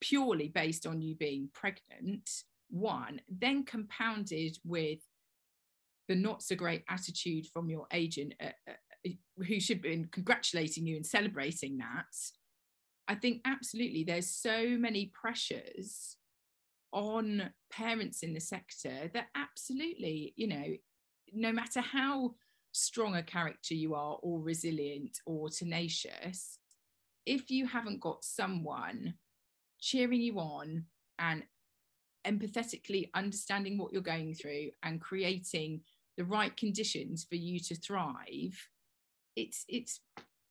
purely 0.00 0.48
based 0.48 0.86
on 0.86 1.00
you 1.00 1.14
being 1.14 1.48
pregnant 1.52 2.28
one 2.70 3.20
then 3.28 3.64
compounded 3.64 4.56
with 4.64 5.00
the 6.08 6.14
not 6.14 6.42
so 6.42 6.54
great 6.54 6.82
attitude 6.88 7.46
from 7.52 7.68
your 7.68 7.86
agent 7.92 8.32
uh, 8.42 8.46
uh, 8.68 9.10
who 9.46 9.60
should 9.60 9.78
have 9.78 9.82
been 9.82 10.08
congratulating 10.12 10.86
you 10.86 10.96
and 10.96 11.06
celebrating 11.06 11.78
that 11.78 12.14
i 13.08 13.14
think 13.14 13.40
absolutely 13.44 14.04
there's 14.04 14.28
so 14.28 14.68
many 14.78 15.10
pressures 15.14 16.16
on 16.92 17.50
parents 17.70 18.22
in 18.22 18.34
the 18.34 18.40
sector 18.40 19.10
that 19.14 19.26
absolutely, 19.34 20.34
you 20.36 20.48
know, 20.48 20.66
no 21.32 21.52
matter 21.52 21.80
how 21.80 22.34
strong 22.72 23.16
a 23.16 23.22
character 23.22 23.74
you 23.74 23.94
are, 23.94 24.18
or 24.22 24.40
resilient, 24.40 25.18
or 25.26 25.48
tenacious, 25.48 26.58
if 27.26 27.50
you 27.50 27.66
haven't 27.66 28.00
got 28.00 28.24
someone 28.24 29.14
cheering 29.80 30.20
you 30.20 30.38
on 30.38 30.84
and 31.18 31.42
empathetically 32.26 33.08
understanding 33.14 33.78
what 33.78 33.92
you're 33.92 34.02
going 34.02 34.34
through 34.34 34.70
and 34.82 35.00
creating 35.00 35.80
the 36.16 36.24
right 36.24 36.56
conditions 36.56 37.24
for 37.28 37.36
you 37.36 37.58
to 37.58 37.74
thrive 37.74 38.68
it's 39.36 39.64
it's 39.68 40.00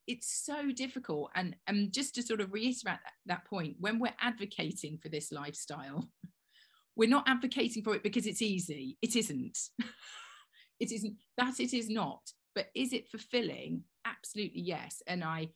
it's 0.07 0.43
so 0.43 0.71
difficult. 0.71 1.29
And 1.35 1.55
and 1.67 1.93
just 1.93 2.15
to 2.15 2.23
sort 2.23 2.41
of 2.41 2.51
reiterate 2.51 2.97
that, 3.03 3.13
that 3.27 3.45
point 3.45 3.75
when 3.79 3.99
we're 3.99 4.15
advocating 4.19 4.97
for 4.97 5.09
this 5.09 5.31
lifestyle 5.31 6.09
we're 6.95 7.07
not 7.07 7.29
advocating 7.29 7.83
for 7.83 7.95
it 7.95 8.03
because 8.03 8.25
it's 8.25 8.41
easy. 8.41 8.97
It 9.01 9.15
isn't. 9.15 9.57
It 10.81 10.93
isn't 10.93 11.17
that 11.37 11.59
it 11.59 11.73
is 11.73 11.89
not. 11.89 12.21
But 12.55 12.67
is 12.73 12.93
it 12.93 13.09
fulfilling? 13.09 13.83
Absolutely 14.05 14.61
yes. 14.61 15.03
And 15.07 15.25
i 15.25 15.49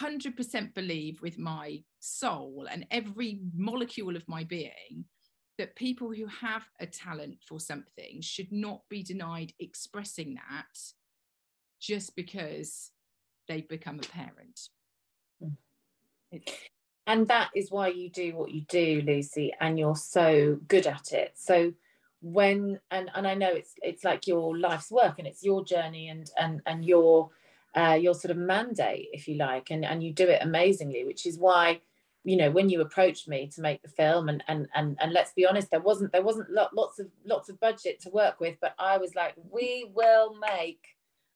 100% 0.00 0.74
believe 0.74 1.22
with 1.22 1.38
my 1.38 1.82
soul 2.00 2.66
and 2.70 2.86
every 2.90 3.40
molecule 3.54 4.16
of 4.16 4.28
my 4.28 4.44
being 4.44 5.04
that 5.56 5.74
people 5.76 6.12
who 6.12 6.26
have 6.26 6.62
a 6.80 6.86
talent 6.86 7.38
for 7.46 7.58
something 7.58 8.20
should 8.20 8.52
not 8.52 8.82
be 8.88 9.02
denied 9.02 9.52
expressing 9.58 10.34
that 10.34 10.78
just 11.80 12.14
because 12.14 12.92
they've 13.48 13.68
become 13.68 13.98
a 13.98 14.08
parent. 14.08 14.60
Hmm. 15.40 16.38
And 17.06 17.26
that 17.28 17.50
is 17.56 17.70
why 17.70 17.88
you 17.88 18.10
do 18.10 18.36
what 18.36 18.52
you 18.52 18.62
do, 18.68 19.02
Lucy, 19.04 19.52
and 19.60 19.78
you're 19.78 19.96
so 19.96 20.58
good 20.68 20.86
at 20.86 21.12
it. 21.12 21.32
So 21.36 21.72
when 22.20 22.78
and 22.90 23.10
and 23.14 23.26
I 23.26 23.34
know 23.34 23.50
it's 23.50 23.72
it's 23.82 24.04
like 24.04 24.26
your 24.26 24.56
life's 24.56 24.90
work 24.90 25.18
and 25.18 25.26
it's 25.26 25.42
your 25.42 25.64
journey 25.64 26.08
and 26.08 26.30
and 26.36 26.60
and 26.66 26.84
your 26.84 27.30
uh, 27.76 27.98
your 28.00 28.14
sort 28.14 28.30
of 28.30 28.36
mandate, 28.36 29.08
if 29.12 29.28
you 29.28 29.36
like, 29.36 29.70
and 29.70 29.84
and 29.84 30.02
you 30.02 30.12
do 30.12 30.28
it 30.28 30.42
amazingly, 30.42 31.04
which 31.04 31.26
is 31.26 31.38
why 31.38 31.80
you 32.24 32.36
know 32.36 32.50
when 32.50 32.68
you 32.68 32.80
approached 32.80 33.28
me 33.28 33.46
to 33.54 33.60
make 33.60 33.80
the 33.82 33.88
film 33.88 34.28
and 34.28 34.42
and 34.48 34.68
and, 34.74 34.96
and 35.00 35.12
let's 35.12 35.32
be 35.34 35.46
honest 35.46 35.70
there 35.70 35.80
wasn't 35.80 36.10
there 36.10 36.22
wasn't 36.22 36.50
lots 36.50 36.98
of 36.98 37.06
lots 37.24 37.48
of 37.48 37.60
budget 37.60 38.00
to 38.00 38.10
work 38.10 38.40
with 38.40 38.56
but 38.60 38.74
i 38.76 38.98
was 38.98 39.14
like 39.14 39.34
we 39.52 39.88
will 39.94 40.34
make 40.34 40.80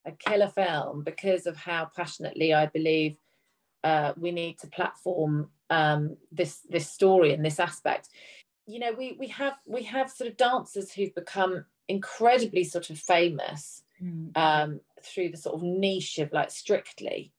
a 0.06 0.10
killer 0.10 0.48
film 0.48 1.04
because 1.04 1.46
of 1.46 1.56
how 1.56 1.88
passionately 1.94 2.52
i 2.52 2.66
believe 2.66 3.16
uh, 3.84 4.12
we 4.16 4.30
need 4.30 4.58
to 4.58 4.66
platform 4.68 5.48
um, 5.70 6.16
this 6.30 6.60
this 6.68 6.90
story 6.90 7.32
and 7.32 7.44
this 7.44 7.58
aspect. 7.58 8.08
You 8.66 8.78
know, 8.78 8.92
we 8.92 9.16
we 9.18 9.28
have 9.28 9.54
we 9.66 9.82
have 9.84 10.10
sort 10.10 10.30
of 10.30 10.36
dancers 10.36 10.92
who've 10.92 11.14
become 11.14 11.64
incredibly 11.88 12.64
sort 12.64 12.90
of 12.90 12.98
famous 12.98 13.81
mm. 14.02 14.36
um, 14.36 14.80
through 15.02 15.30
the 15.30 15.36
sort 15.36 15.56
of 15.56 15.62
niche 15.62 16.18
of 16.18 16.32
like 16.32 16.50
Strictly. 16.50 17.32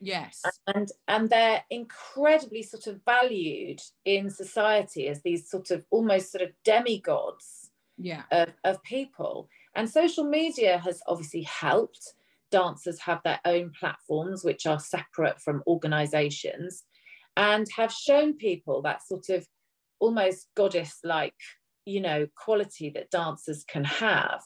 Yes. 0.00 0.42
And 0.66 0.88
and 1.08 1.30
they're 1.30 1.64
incredibly 1.70 2.62
sort 2.62 2.86
of 2.86 3.00
valued 3.04 3.80
in 4.04 4.30
society 4.30 5.08
as 5.08 5.22
these 5.22 5.50
sort 5.50 5.70
of 5.70 5.84
almost 5.90 6.32
sort 6.32 6.42
of 6.42 6.50
demigods 6.64 7.70
yeah. 7.96 8.22
of, 8.30 8.48
of 8.64 8.82
people. 8.82 9.48
And 9.74 9.88
social 9.88 10.24
media 10.24 10.78
has 10.78 11.00
obviously 11.06 11.42
helped 11.42 12.14
dancers 12.50 13.00
have 13.00 13.20
their 13.24 13.40
own 13.44 13.72
platforms 13.78 14.44
which 14.44 14.66
are 14.66 14.78
separate 14.78 15.40
from 15.40 15.62
organizations 15.66 16.84
and 17.36 17.66
have 17.76 17.92
shown 17.92 18.34
people 18.34 18.82
that 18.82 19.06
sort 19.06 19.28
of 19.30 19.46
almost 19.98 20.48
goddess 20.54 20.98
like 21.02 21.34
you 21.84 22.00
know 22.00 22.26
quality 22.36 22.90
that 22.90 23.10
dancers 23.10 23.64
can 23.64 23.84
have 23.84 24.42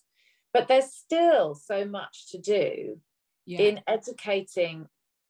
but 0.53 0.69
there's 0.69 0.93
still 0.93 1.55
so 1.55 1.85
much 1.85 2.31
to 2.31 2.39
do 2.39 2.99
yeah. 3.47 3.61
in 3.61 3.81
educating 3.87 4.87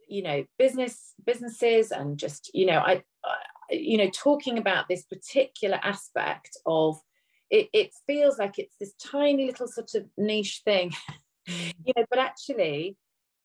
you 0.09 0.23
know 0.23 0.45
business 0.59 1.15
businesses 1.25 1.93
and 1.93 2.19
just 2.19 2.51
you 2.53 2.67
know 2.67 2.79
I, 2.79 3.03
I, 3.25 3.37
you 3.71 3.99
know 3.99 4.11
talking 4.13 4.59
about 4.59 4.89
this 4.89 5.05
particular 5.05 5.79
aspect 5.83 6.57
of 6.67 6.99
it, 7.51 7.69
it 7.73 7.91
feels 8.07 8.39
like 8.39 8.59
it's 8.59 8.77
this 8.79 8.95
tiny 8.95 9.47
little 9.47 9.69
sort 9.69 9.95
of 9.95 10.07
niche 10.17 10.63
thing 10.65 10.93
mm. 11.49 11.75
you 11.85 11.93
know 11.97 12.05
but 12.11 12.19
actually 12.19 12.97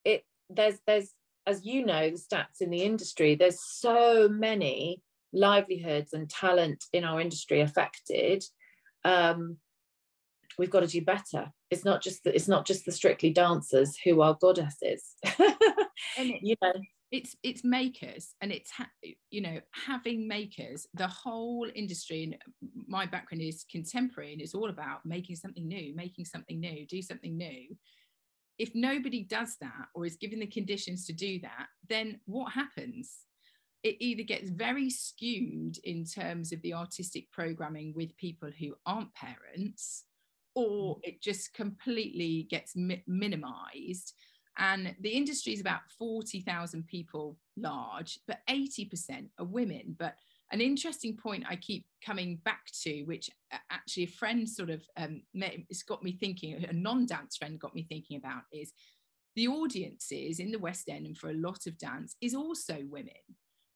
it 0.03 0.23
there's 0.49 0.79
there's 0.87 1.11
as 1.47 1.65
you 1.65 1.85
know, 1.85 2.09
the 2.09 2.17
stats 2.17 2.61
in 2.61 2.69
the 2.69 2.83
industry, 2.83 3.35
there's 3.35 3.59
so 3.61 4.27
many 4.27 5.01
livelihoods 5.33 6.13
and 6.13 6.29
talent 6.29 6.85
in 6.93 7.03
our 7.03 7.21
industry 7.21 7.61
affected. 7.61 8.43
Um, 9.03 9.57
we've 10.57 10.69
got 10.69 10.81
to 10.81 10.87
do 10.87 11.01
better. 11.03 11.51
It's 11.69 11.85
not 11.85 12.01
just 12.01 12.23
the, 12.23 12.35
it's 12.35 12.47
not 12.47 12.65
just 12.65 12.85
the 12.85 12.91
strictly 12.91 13.31
dancers 13.31 13.97
who 14.03 14.21
are 14.21 14.37
goddesses. 14.39 15.15
you 16.17 16.55
know, 16.61 16.73
it's 17.11 17.35
it's 17.43 17.63
makers 17.63 18.33
and 18.41 18.51
it's 18.51 18.71
ha- 18.71 18.89
you 19.29 19.41
know 19.41 19.59
having 19.71 20.27
makers. 20.27 20.87
The 20.93 21.07
whole 21.07 21.67
industry 21.73 22.23
and 22.23 22.37
my 22.87 23.05
background 23.05 23.41
is 23.41 23.65
contemporary 23.71 24.33
and 24.33 24.41
it's 24.41 24.55
all 24.55 24.69
about 24.69 25.05
making 25.05 25.35
something 25.37 25.67
new, 25.67 25.95
making 25.95 26.25
something 26.25 26.59
new, 26.59 26.85
do 26.87 27.01
something 27.01 27.37
new 27.37 27.75
if 28.57 28.73
nobody 28.73 29.23
does 29.23 29.57
that 29.61 29.87
or 29.93 30.05
is 30.05 30.15
given 30.15 30.39
the 30.39 30.47
conditions 30.47 31.05
to 31.05 31.13
do 31.13 31.39
that, 31.41 31.67
then 31.89 32.19
what 32.25 32.53
happens? 32.53 33.19
It 33.83 33.97
either 33.99 34.23
gets 34.23 34.49
very 34.49 34.89
skewed 34.89 35.77
in 35.83 36.05
terms 36.05 36.51
of 36.51 36.61
the 36.61 36.73
artistic 36.73 37.31
programming 37.31 37.93
with 37.95 38.17
people 38.17 38.49
who 38.57 38.75
aren't 38.85 39.13
parents, 39.13 40.05
or 40.55 40.95
mm. 40.95 40.99
it 41.03 41.21
just 41.21 41.53
completely 41.53 42.47
gets 42.49 42.75
mi- 42.75 43.03
minimized. 43.07 44.13
And 44.57 44.95
the 45.01 45.09
industry 45.09 45.53
is 45.53 45.61
about 45.61 45.81
40,000 45.99 46.87
people 46.87 47.37
large, 47.57 48.19
but 48.25 48.39
80% 48.49 49.27
are 49.37 49.45
women. 49.45 49.95
But 49.99 50.15
an 50.51 50.61
interesting 50.61 51.17
point 51.17 51.43
I 51.49 51.57
keep 51.57 51.85
coming 52.05 52.39
back 52.45 52.65
to, 52.83 53.03
which 53.03 53.29
actually 53.69 54.03
a 54.03 54.07
friend 54.07 54.47
sort 54.47 54.69
of 54.69 54.83
um, 54.95 55.21
it's 55.33 55.83
got 55.83 56.03
me 56.03 56.13
thinking, 56.13 56.65
a 56.69 56.73
non-dance 56.73 57.35
friend 57.35 57.59
got 57.59 57.75
me 57.75 57.83
thinking 57.83 58.17
about, 58.17 58.43
is 58.53 58.71
the 59.35 59.47
audiences 59.49 60.39
in 60.39 60.51
the 60.51 60.59
West 60.59 60.87
End 60.87 61.05
and 61.05 61.17
for 61.17 61.29
a 61.29 61.33
lot 61.33 61.67
of 61.67 61.77
dance 61.77 62.15
is 62.21 62.33
also 62.33 62.77
women. 62.89 63.11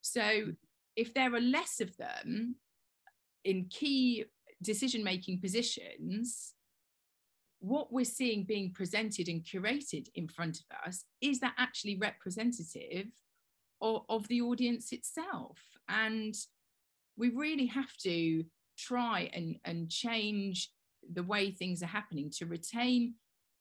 So 0.02 0.54
if 0.96 1.14
there 1.14 1.34
are 1.34 1.42
less 1.42 1.82
of 1.82 1.96
them 1.98 2.56
in 3.44 3.66
key 3.70 4.26
decision 4.62 5.04
making 5.04 5.42
positions, 5.42 6.54
what 7.60 7.92
we're 7.92 8.06
seeing 8.06 8.44
being 8.44 8.72
presented 8.72 9.28
and 9.28 9.44
curated 9.44 10.08
in 10.16 10.28
front 10.28 10.60
of 10.60 10.88
us 10.88 11.04
is 11.22 11.40
that 11.40 11.54
actually 11.58 11.98
representative 11.98 13.08
of, 13.82 14.04
of 14.10 14.28
the 14.28 14.42
audience 14.42 14.92
itself. 14.92 15.58
And 15.88 16.36
we 17.18 17.30
really 17.30 17.66
have 17.68 17.96
to 18.04 18.46
try 18.78 19.30
and, 19.34 19.58
and 19.66 19.90
change 19.90 20.72
the 21.14 21.24
way 21.24 21.52
things 21.52 21.84
are 21.84 21.88
happening 21.88 22.32
to 22.38 22.46
retain 22.46 23.16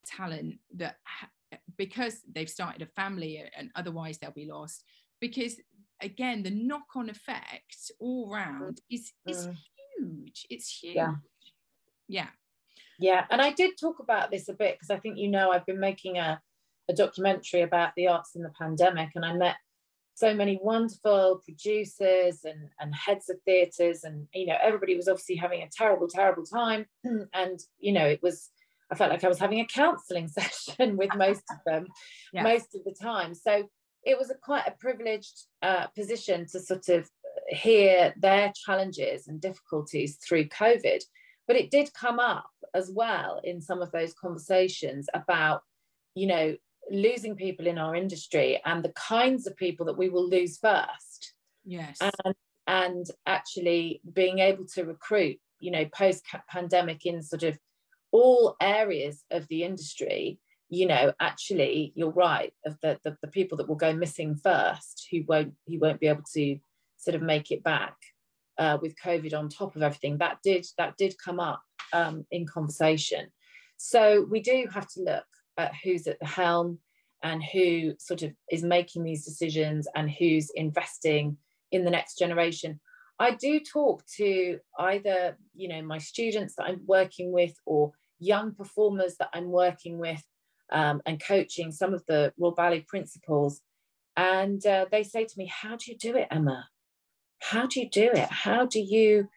talent 0.06 0.56
that 0.76 0.96
ha- 1.04 1.30
because 1.76 2.20
they've 2.32 2.48
started 2.48 2.82
a 2.82 3.00
family 3.00 3.42
and 3.56 3.70
otherwise 3.74 4.18
they'll 4.18 4.30
be 4.30 4.50
lost. 4.50 4.84
Because 5.20 5.56
again 6.00 6.44
the 6.44 6.50
knock-on 6.50 7.10
effect 7.10 7.90
all 7.98 8.30
round 8.30 8.80
is 8.88 9.12
is 9.26 9.48
mm. 9.48 9.56
huge. 9.98 10.46
It's 10.48 10.78
huge. 10.78 10.94
Yeah 10.94 11.14
yeah 12.08 12.28
yeah 12.98 13.24
and 13.30 13.40
i 13.40 13.52
did 13.52 13.72
talk 13.80 13.98
about 13.98 14.30
this 14.30 14.48
a 14.48 14.52
bit 14.52 14.76
because 14.76 14.90
i 14.90 14.98
think 14.98 15.18
you 15.18 15.28
know 15.28 15.50
i've 15.50 15.66
been 15.66 15.80
making 15.80 16.18
a, 16.18 16.40
a 16.88 16.94
documentary 16.94 17.62
about 17.62 17.90
the 17.96 18.08
arts 18.08 18.34
in 18.34 18.42
the 18.42 18.52
pandemic 18.58 19.10
and 19.14 19.24
i 19.24 19.32
met 19.32 19.56
so 20.18 20.34
many 20.34 20.58
wonderful 20.60 21.40
producers 21.44 22.40
and, 22.44 22.70
and 22.80 22.92
heads 22.92 23.30
of 23.30 23.36
theatres 23.44 24.02
and 24.02 24.26
you 24.34 24.46
know 24.46 24.56
everybody 24.60 24.96
was 24.96 25.06
obviously 25.06 25.36
having 25.36 25.62
a 25.62 25.68
terrible 25.70 26.08
terrible 26.08 26.44
time. 26.44 26.86
And 27.04 27.60
you 27.78 27.92
know 27.92 28.04
it 28.04 28.20
was 28.20 28.50
i 28.90 28.96
felt 28.96 29.12
like 29.12 29.22
i 29.22 29.28
was 29.28 29.38
having 29.38 29.60
a 29.60 29.66
counselling 29.66 30.26
session 30.38 30.96
with 30.96 31.14
most 31.14 31.44
of 31.52 31.58
them 31.64 31.86
yeah. 32.32 32.42
most 32.42 32.74
of 32.74 32.82
the 32.84 32.96
time. 33.00 33.32
So 33.34 33.68
it 34.04 34.18
was 34.18 34.30
a 34.30 34.34
quite 34.34 34.66
a 34.66 34.74
privileged 34.80 35.46
uh, 35.62 35.86
position 35.88 36.46
to 36.50 36.58
sort 36.60 36.88
of 36.88 37.08
hear 37.48 38.12
their 38.18 38.52
challenges 38.66 39.28
and 39.28 39.40
difficulties 39.40 40.16
through 40.16 40.44
covid 40.48 41.02
but 41.48 41.56
it 41.56 41.70
did 41.70 41.92
come 41.94 42.20
up 42.20 42.50
as 42.74 42.90
well 42.90 43.40
in 43.42 43.60
some 43.60 43.82
of 43.82 43.90
those 43.90 44.14
conversations 44.14 45.08
about 45.14 45.62
you 46.14 46.28
know 46.28 46.54
losing 46.90 47.34
people 47.34 47.66
in 47.66 47.78
our 47.78 47.96
industry 47.96 48.60
and 48.64 48.84
the 48.84 48.92
kinds 48.92 49.46
of 49.46 49.56
people 49.56 49.86
that 49.86 49.98
we 49.98 50.08
will 50.08 50.26
lose 50.28 50.58
first. 50.58 51.34
Yes. 51.64 51.98
And 52.00 52.34
and 52.68 53.06
actually 53.26 54.00
being 54.12 54.38
able 54.38 54.66
to 54.66 54.84
recruit 54.84 55.38
you 55.58 55.72
know 55.72 55.86
post 55.86 56.24
pandemic 56.48 57.06
in 57.06 57.22
sort 57.22 57.42
of 57.42 57.58
all 58.12 58.56
areas 58.60 59.24
of 59.30 59.48
the 59.48 59.64
industry 59.64 60.38
you 60.68 60.86
know 60.86 61.12
actually 61.18 61.92
you're 61.96 62.12
right 62.12 62.52
of 62.66 62.76
the, 62.82 62.98
the, 63.04 63.16
the 63.22 63.28
people 63.28 63.58
that 63.58 63.68
will 63.68 63.76
go 63.76 63.92
missing 63.92 64.36
first 64.36 65.08
who 65.10 65.22
won't 65.26 65.54
who 65.66 65.78
won't 65.78 66.00
be 66.00 66.06
able 66.06 66.22
to 66.34 66.58
sort 66.98 67.14
of 67.14 67.22
make 67.22 67.50
it 67.50 67.64
back 67.64 67.96
uh, 68.58 68.78
with 68.80 68.94
covid 69.02 69.34
on 69.34 69.48
top 69.48 69.76
of 69.76 69.82
everything 69.82 70.18
that 70.18 70.38
did 70.42 70.66
that 70.76 70.96
did 70.96 71.14
come 71.22 71.40
up 71.40 71.62
um, 71.92 72.24
in 72.30 72.46
conversation. 72.46 73.28
So 73.76 74.26
we 74.28 74.40
do 74.40 74.66
have 74.72 74.88
to 74.94 75.02
look 75.02 75.26
at 75.56 75.72
who's 75.82 76.06
at 76.06 76.18
the 76.20 76.26
helm 76.26 76.78
and 77.22 77.42
who 77.42 77.94
sort 77.98 78.22
of 78.22 78.32
is 78.50 78.62
making 78.62 79.04
these 79.04 79.24
decisions 79.24 79.88
and 79.94 80.10
who's 80.10 80.50
investing 80.54 81.36
in 81.72 81.84
the 81.84 81.90
next 81.90 82.18
generation. 82.18 82.80
I 83.18 83.32
do 83.32 83.60
talk 83.60 84.04
to 84.16 84.58
either 84.78 85.36
you 85.54 85.68
know 85.68 85.82
my 85.82 85.98
students 85.98 86.54
that 86.56 86.66
i'm 86.66 86.82
working 86.86 87.32
with 87.32 87.54
or 87.66 87.92
young 88.20 88.54
performers 88.54 89.16
that 89.18 89.30
i'm 89.34 89.50
working 89.50 89.98
with 89.98 90.22
um, 90.70 91.02
and 91.04 91.20
coaching 91.20 91.72
some 91.72 91.94
of 91.94 92.04
the 92.06 92.32
royal 92.38 92.54
ballet 92.54 92.80
principals. 92.80 93.60
And 94.16 94.64
uh, 94.66 94.86
they 94.90 95.02
say 95.02 95.24
to 95.24 95.38
me 95.38 95.46
how 95.46 95.76
do 95.76 95.90
you 95.90 95.98
do 95.98 96.16
it 96.16 96.28
emma 96.30 96.68
how 97.40 97.66
do 97.66 97.80
you 97.80 97.88
do 97.88 98.10
it? 98.12 98.28
How 98.30 98.66
do 98.66 98.80
you 98.80 99.28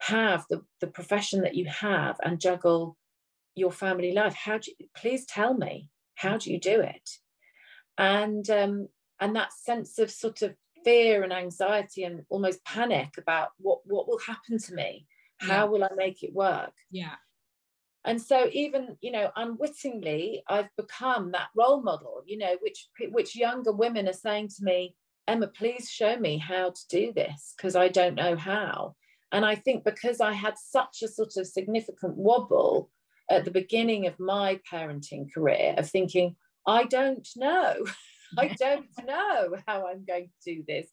have 0.00 0.44
the, 0.48 0.62
the 0.80 0.86
profession 0.86 1.42
that 1.42 1.54
you 1.54 1.66
have 1.66 2.16
and 2.22 2.40
juggle 2.40 2.96
your 3.54 3.72
family 3.72 4.12
life? 4.12 4.34
How 4.34 4.58
do 4.58 4.70
you 4.78 4.86
please 4.96 5.26
tell 5.26 5.54
me 5.54 5.90
how 6.14 6.36
do 6.36 6.52
you 6.52 6.60
do 6.60 6.80
it? 6.80 7.10
And 7.96 8.48
um, 8.50 8.88
and 9.20 9.34
that 9.36 9.52
sense 9.52 9.98
of 9.98 10.10
sort 10.10 10.42
of 10.42 10.54
fear 10.84 11.22
and 11.22 11.32
anxiety 11.32 12.04
and 12.04 12.22
almost 12.28 12.64
panic 12.64 13.14
about 13.18 13.48
what 13.58 13.80
what 13.84 14.08
will 14.08 14.20
happen 14.20 14.58
to 14.58 14.74
me? 14.74 15.06
How 15.40 15.64
yeah. 15.64 15.64
will 15.64 15.84
i 15.84 15.90
make 15.96 16.22
it 16.22 16.32
work? 16.32 16.72
Yeah. 16.90 17.16
And 18.04 18.22
so 18.22 18.48
even 18.52 18.96
you 19.00 19.10
know 19.10 19.30
unwittingly 19.36 20.42
i've 20.48 20.70
become 20.76 21.32
that 21.32 21.48
role 21.54 21.82
model 21.82 22.22
you 22.24 22.38
know 22.38 22.56
which 22.62 22.88
which 23.10 23.36
younger 23.36 23.72
women 23.72 24.08
are 24.08 24.14
saying 24.14 24.48
to 24.48 24.64
me 24.64 24.94
emma 25.28 25.46
please 25.46 25.88
show 25.88 26.16
me 26.16 26.38
how 26.38 26.70
to 26.70 26.88
do 26.88 27.12
this 27.12 27.54
because 27.56 27.76
i 27.76 27.86
don't 27.86 28.14
know 28.14 28.34
how 28.34 28.94
and 29.30 29.44
i 29.44 29.54
think 29.54 29.84
because 29.84 30.20
i 30.20 30.32
had 30.32 30.54
such 30.58 31.02
a 31.02 31.08
sort 31.08 31.36
of 31.36 31.46
significant 31.46 32.16
wobble 32.16 32.90
at 33.30 33.44
the 33.44 33.50
beginning 33.50 34.06
of 34.06 34.18
my 34.18 34.60
parenting 34.70 35.32
career 35.32 35.74
of 35.76 35.88
thinking, 35.88 36.36
I 36.66 36.84
don't 36.84 37.26
know. 37.36 37.84
I 38.38 38.48
don't 38.58 38.86
know 39.06 39.56
how 39.66 39.86
I'm 39.86 40.04
going 40.04 40.28
to 40.44 40.54
do 40.54 40.64
this. 40.66 40.86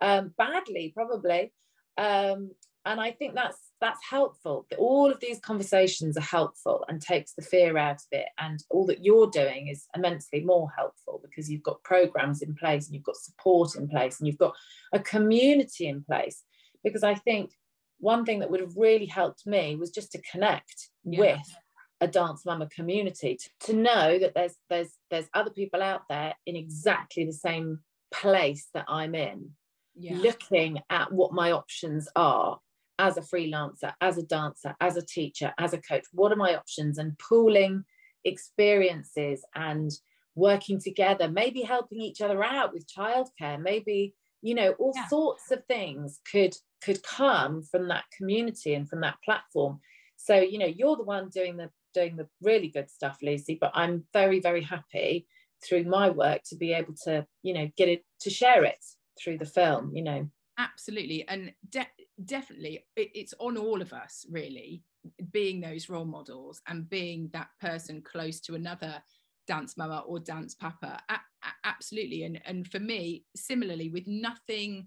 Um, 0.00 0.34
badly, 0.36 0.92
probably. 0.94 1.52
Um, 1.96 2.50
and 2.84 3.00
I 3.00 3.12
think 3.12 3.34
that's 3.34 3.58
that's 3.80 4.00
helpful. 4.08 4.66
All 4.78 5.10
of 5.10 5.20
these 5.20 5.40
conversations 5.40 6.16
are 6.16 6.20
helpful 6.20 6.84
and 6.88 7.00
takes 7.00 7.34
the 7.34 7.42
fear 7.42 7.76
out 7.76 7.96
of 7.96 8.06
it. 8.12 8.26
And 8.38 8.62
all 8.70 8.86
that 8.86 9.04
you're 9.04 9.30
doing 9.30 9.68
is 9.68 9.86
immensely 9.94 10.40
more 10.40 10.68
helpful 10.76 11.20
because 11.22 11.50
you've 11.50 11.62
got 11.62 11.82
programs 11.82 12.42
in 12.42 12.54
place 12.54 12.86
and 12.86 12.94
you've 12.94 13.04
got 13.04 13.16
support 13.16 13.74
in 13.76 13.88
place 13.88 14.18
and 14.18 14.26
you've 14.26 14.38
got 14.38 14.54
a 14.92 14.98
community 14.98 15.88
in 15.88 16.02
place. 16.02 16.42
Because 16.84 17.02
I 17.02 17.14
think 17.14 17.52
one 17.98 18.24
thing 18.24 18.40
that 18.40 18.50
would 18.50 18.60
have 18.60 18.76
really 18.76 19.06
helped 19.06 19.46
me 19.46 19.76
was 19.76 19.90
just 19.90 20.12
to 20.12 20.22
connect 20.22 20.90
yeah. 21.04 21.20
with 21.20 21.56
a 22.00 22.08
dance 22.08 22.44
mama 22.44 22.68
community 22.68 23.36
to, 23.36 23.72
to 23.72 23.76
know 23.76 24.18
that 24.18 24.34
there's 24.34 24.54
there's 24.68 24.90
there's 25.10 25.28
other 25.34 25.50
people 25.50 25.82
out 25.82 26.02
there 26.08 26.34
in 26.46 26.56
exactly 26.56 27.24
the 27.24 27.32
same 27.32 27.78
place 28.12 28.68
that 28.74 28.84
I'm 28.88 29.14
in 29.14 29.50
yeah. 29.94 30.16
looking 30.16 30.80
at 30.90 31.12
what 31.12 31.32
my 31.32 31.52
options 31.52 32.08
are 32.16 32.58
as 32.98 33.16
a 33.16 33.22
freelancer 33.22 33.92
as 34.00 34.18
a 34.18 34.22
dancer 34.22 34.74
as 34.80 34.96
a 34.96 35.04
teacher 35.04 35.52
as 35.58 35.72
a 35.72 35.78
coach 35.78 36.04
what 36.12 36.32
are 36.32 36.36
my 36.36 36.54
options 36.54 36.98
and 36.98 37.18
pooling 37.18 37.84
experiences 38.24 39.44
and 39.54 39.90
working 40.34 40.80
together 40.80 41.28
maybe 41.28 41.62
helping 41.62 42.00
each 42.00 42.20
other 42.20 42.42
out 42.42 42.72
with 42.72 42.86
childcare 42.86 43.60
maybe 43.60 44.14
you 44.40 44.54
know 44.54 44.72
all 44.78 44.92
yeah. 44.94 45.08
sorts 45.08 45.50
of 45.50 45.64
things 45.66 46.20
could 46.30 46.54
could 46.82 47.02
come 47.02 47.62
from 47.62 47.88
that 47.88 48.04
community 48.16 48.74
and 48.74 48.88
from 48.88 49.00
that 49.00 49.16
platform 49.24 49.80
so 50.16 50.36
you 50.36 50.58
know 50.58 50.66
you're 50.66 50.96
the 50.96 51.02
one 51.02 51.28
doing 51.28 51.56
the 51.56 51.70
doing 51.92 52.16
the 52.16 52.28
really 52.40 52.68
good 52.68 52.90
stuff, 52.90 53.18
Lucy, 53.22 53.56
but 53.60 53.72
I'm 53.74 54.04
very, 54.12 54.40
very 54.40 54.62
happy 54.62 55.26
through 55.64 55.84
my 55.84 56.10
work 56.10 56.42
to 56.46 56.56
be 56.56 56.72
able 56.72 56.94
to, 57.04 57.26
you 57.42 57.54
know, 57.54 57.70
get 57.76 57.88
it 57.88 58.04
to 58.20 58.30
share 58.30 58.64
it 58.64 58.84
through 59.22 59.38
the 59.38 59.46
film, 59.46 59.94
you 59.94 60.02
know. 60.02 60.28
Absolutely. 60.58 61.26
And 61.28 61.52
de- 61.68 61.86
definitely, 62.26 62.84
it, 62.96 63.10
it's 63.14 63.34
on 63.38 63.56
all 63.56 63.80
of 63.80 63.92
us, 63.92 64.26
really, 64.30 64.82
being 65.30 65.60
those 65.60 65.88
role 65.88 66.04
models 66.04 66.60
and 66.68 66.88
being 66.88 67.28
that 67.32 67.48
person 67.60 68.02
close 68.02 68.40
to 68.40 68.54
another 68.54 69.02
dance 69.46 69.76
mama 69.76 70.04
or 70.06 70.20
dance 70.20 70.54
papa. 70.54 71.00
A- 71.08 71.14
a- 71.14 71.66
absolutely. 71.66 72.24
And, 72.24 72.40
and 72.44 72.66
for 72.66 72.78
me, 72.78 73.24
similarly, 73.34 73.90
with 73.90 74.06
nothing 74.06 74.86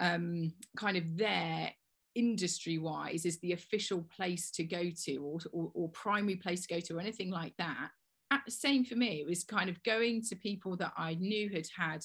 um, 0.00 0.52
kind 0.76 0.96
of 0.96 1.16
there 1.16 1.72
industry 2.16 2.78
wise 2.78 3.24
is 3.24 3.38
the 3.38 3.52
official 3.52 4.04
place 4.14 4.50
to 4.50 4.64
go 4.64 4.90
to 5.04 5.16
or, 5.18 5.38
or, 5.52 5.70
or, 5.74 5.88
primary 5.90 6.34
place 6.34 6.66
to 6.66 6.74
go 6.74 6.80
to 6.80 6.96
or 6.96 7.00
anything 7.00 7.30
like 7.30 7.54
that 7.56 7.90
at 8.32 8.40
the 8.44 8.50
same 8.50 8.84
for 8.84 8.96
me 8.96 9.20
it 9.20 9.26
was 9.28 9.44
kind 9.44 9.70
of 9.70 9.80
going 9.84 10.20
to 10.20 10.34
people 10.34 10.76
that 10.76 10.92
i 10.96 11.14
knew 11.14 11.48
had 11.50 11.66
had 11.76 12.04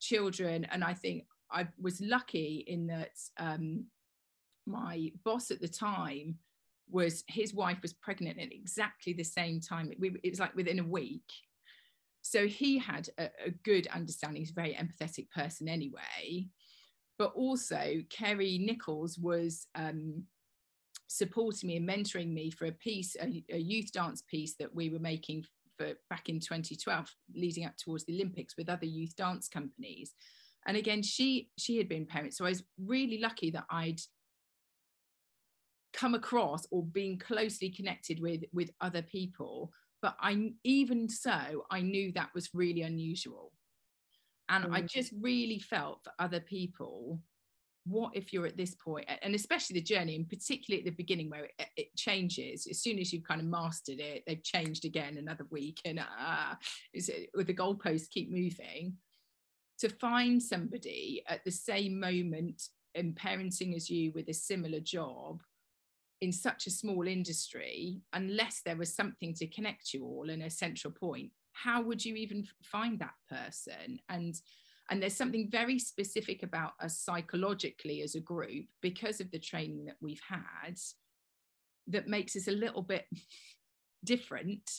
children 0.00 0.66
and 0.72 0.82
i 0.82 0.92
think 0.92 1.22
i 1.50 1.66
was 1.80 2.00
lucky 2.00 2.64
in 2.66 2.86
that 2.86 3.16
um, 3.38 3.84
my 4.66 5.10
boss 5.24 5.50
at 5.50 5.60
the 5.60 5.68
time 5.68 6.38
was 6.90 7.24
his 7.28 7.54
wife 7.54 7.78
was 7.82 7.92
pregnant 7.92 8.38
at 8.38 8.52
exactly 8.52 9.12
the 9.12 9.24
same 9.24 9.60
time. 9.60 9.90
It, 9.90 10.20
it 10.22 10.30
was 10.30 10.40
like 10.40 10.54
within 10.54 10.78
a 10.78 10.84
week. 10.84 11.30
So 12.22 12.46
he 12.46 12.78
had 12.78 13.08
a, 13.18 13.24
a 13.46 13.50
good 13.64 13.86
understanding. 13.88 14.42
He's 14.42 14.50
a 14.50 14.54
very 14.54 14.74
empathetic 14.74 15.30
person 15.30 15.68
anyway. 15.68 16.48
But 17.18 17.32
also 17.34 18.02
Kerry 18.10 18.58
Nicholls 18.58 19.18
was 19.18 19.66
um, 19.74 20.24
supporting 21.06 21.68
me 21.68 21.76
and 21.76 21.88
mentoring 21.88 22.32
me 22.32 22.50
for 22.50 22.66
a 22.66 22.72
piece, 22.72 23.16
a, 23.20 23.42
a, 23.52 23.58
youth 23.58 23.92
dance 23.92 24.22
piece 24.22 24.56
that 24.58 24.74
we 24.74 24.90
were 24.90 24.98
making 24.98 25.44
for 25.78 25.92
back 26.10 26.28
in 26.28 26.40
2012, 26.40 27.08
leading 27.34 27.66
up 27.66 27.76
towards 27.76 28.04
the 28.04 28.14
Olympics 28.14 28.56
with 28.56 28.68
other 28.68 28.86
youth 28.86 29.14
dance 29.16 29.48
companies. 29.48 30.14
And 30.66 30.76
again, 30.76 31.02
she 31.02 31.50
she 31.58 31.76
had 31.76 31.88
been 31.88 32.06
parent, 32.06 32.34
so 32.34 32.44
I 32.44 32.48
was 32.48 32.64
really 32.78 33.18
lucky 33.18 33.50
that 33.50 33.64
I'd 33.70 34.00
come 35.92 36.14
across 36.14 36.66
or 36.70 36.82
been 36.82 37.18
closely 37.18 37.70
connected 37.70 38.20
with 38.20 38.42
with 38.52 38.70
other 38.80 39.02
people 39.02 39.72
but 40.04 40.18
I 40.20 40.50
even 40.64 41.08
so, 41.08 41.64
I 41.70 41.80
knew 41.80 42.12
that 42.12 42.28
was 42.34 42.50
really 42.52 42.82
unusual. 42.82 43.52
And 44.50 44.66
mm. 44.66 44.74
I 44.74 44.82
just 44.82 45.14
really 45.18 45.58
felt 45.58 46.04
for 46.04 46.12
other 46.18 46.40
people, 46.40 47.22
what 47.86 48.14
if 48.14 48.30
you're 48.30 48.46
at 48.46 48.58
this 48.58 48.74
point, 48.74 49.08
and 49.22 49.34
especially 49.34 49.80
the 49.80 49.86
journey, 49.86 50.16
and 50.16 50.28
particularly 50.28 50.82
at 50.82 50.84
the 50.84 50.94
beginning 50.94 51.30
where 51.30 51.44
it, 51.44 51.68
it 51.78 51.96
changes. 51.96 52.66
As 52.70 52.82
soon 52.82 52.98
as 52.98 53.14
you've 53.14 53.24
kind 53.24 53.40
of 53.40 53.46
mastered 53.46 53.98
it, 53.98 54.24
they've 54.26 54.42
changed 54.42 54.84
again 54.84 55.16
another 55.16 55.46
week, 55.50 55.78
and 55.86 55.98
uh, 55.98 56.54
is 56.92 57.08
it 57.08 57.30
with 57.34 57.46
the 57.46 57.54
goalposts 57.54 58.10
keep 58.10 58.30
moving. 58.30 58.98
To 59.80 59.88
find 59.88 60.42
somebody 60.42 61.22
at 61.26 61.44
the 61.44 61.50
same 61.50 61.98
moment 61.98 62.68
in 62.94 63.12
parenting 63.12 63.74
as 63.74 63.90
you 63.90 64.12
with 64.12 64.28
a 64.28 64.34
similar 64.34 64.80
job 64.80 65.42
in 66.20 66.32
such 66.32 66.66
a 66.66 66.70
small 66.70 67.06
industry, 67.06 68.00
unless 68.12 68.62
there 68.64 68.76
was 68.76 68.94
something 68.94 69.34
to 69.34 69.46
connect 69.48 69.92
you 69.92 70.04
all 70.04 70.30
and 70.30 70.42
a 70.42 70.50
central 70.50 70.92
point, 70.92 71.30
how 71.52 71.82
would 71.82 72.04
you 72.04 72.14
even 72.14 72.46
find 72.62 72.98
that 73.00 73.14
person? 73.28 73.98
And 74.08 74.40
and 74.90 75.02
there's 75.02 75.16
something 75.16 75.48
very 75.50 75.78
specific 75.78 76.42
about 76.42 76.72
us 76.78 76.98
psychologically 76.98 78.02
as 78.02 78.14
a 78.14 78.20
group 78.20 78.66
because 78.82 79.18
of 79.18 79.30
the 79.30 79.38
training 79.38 79.86
that 79.86 79.96
we've 80.02 80.20
had 80.28 80.78
that 81.86 82.06
makes 82.06 82.36
us 82.36 82.48
a 82.48 82.52
little 82.52 82.82
bit 82.82 83.06
different 84.04 84.70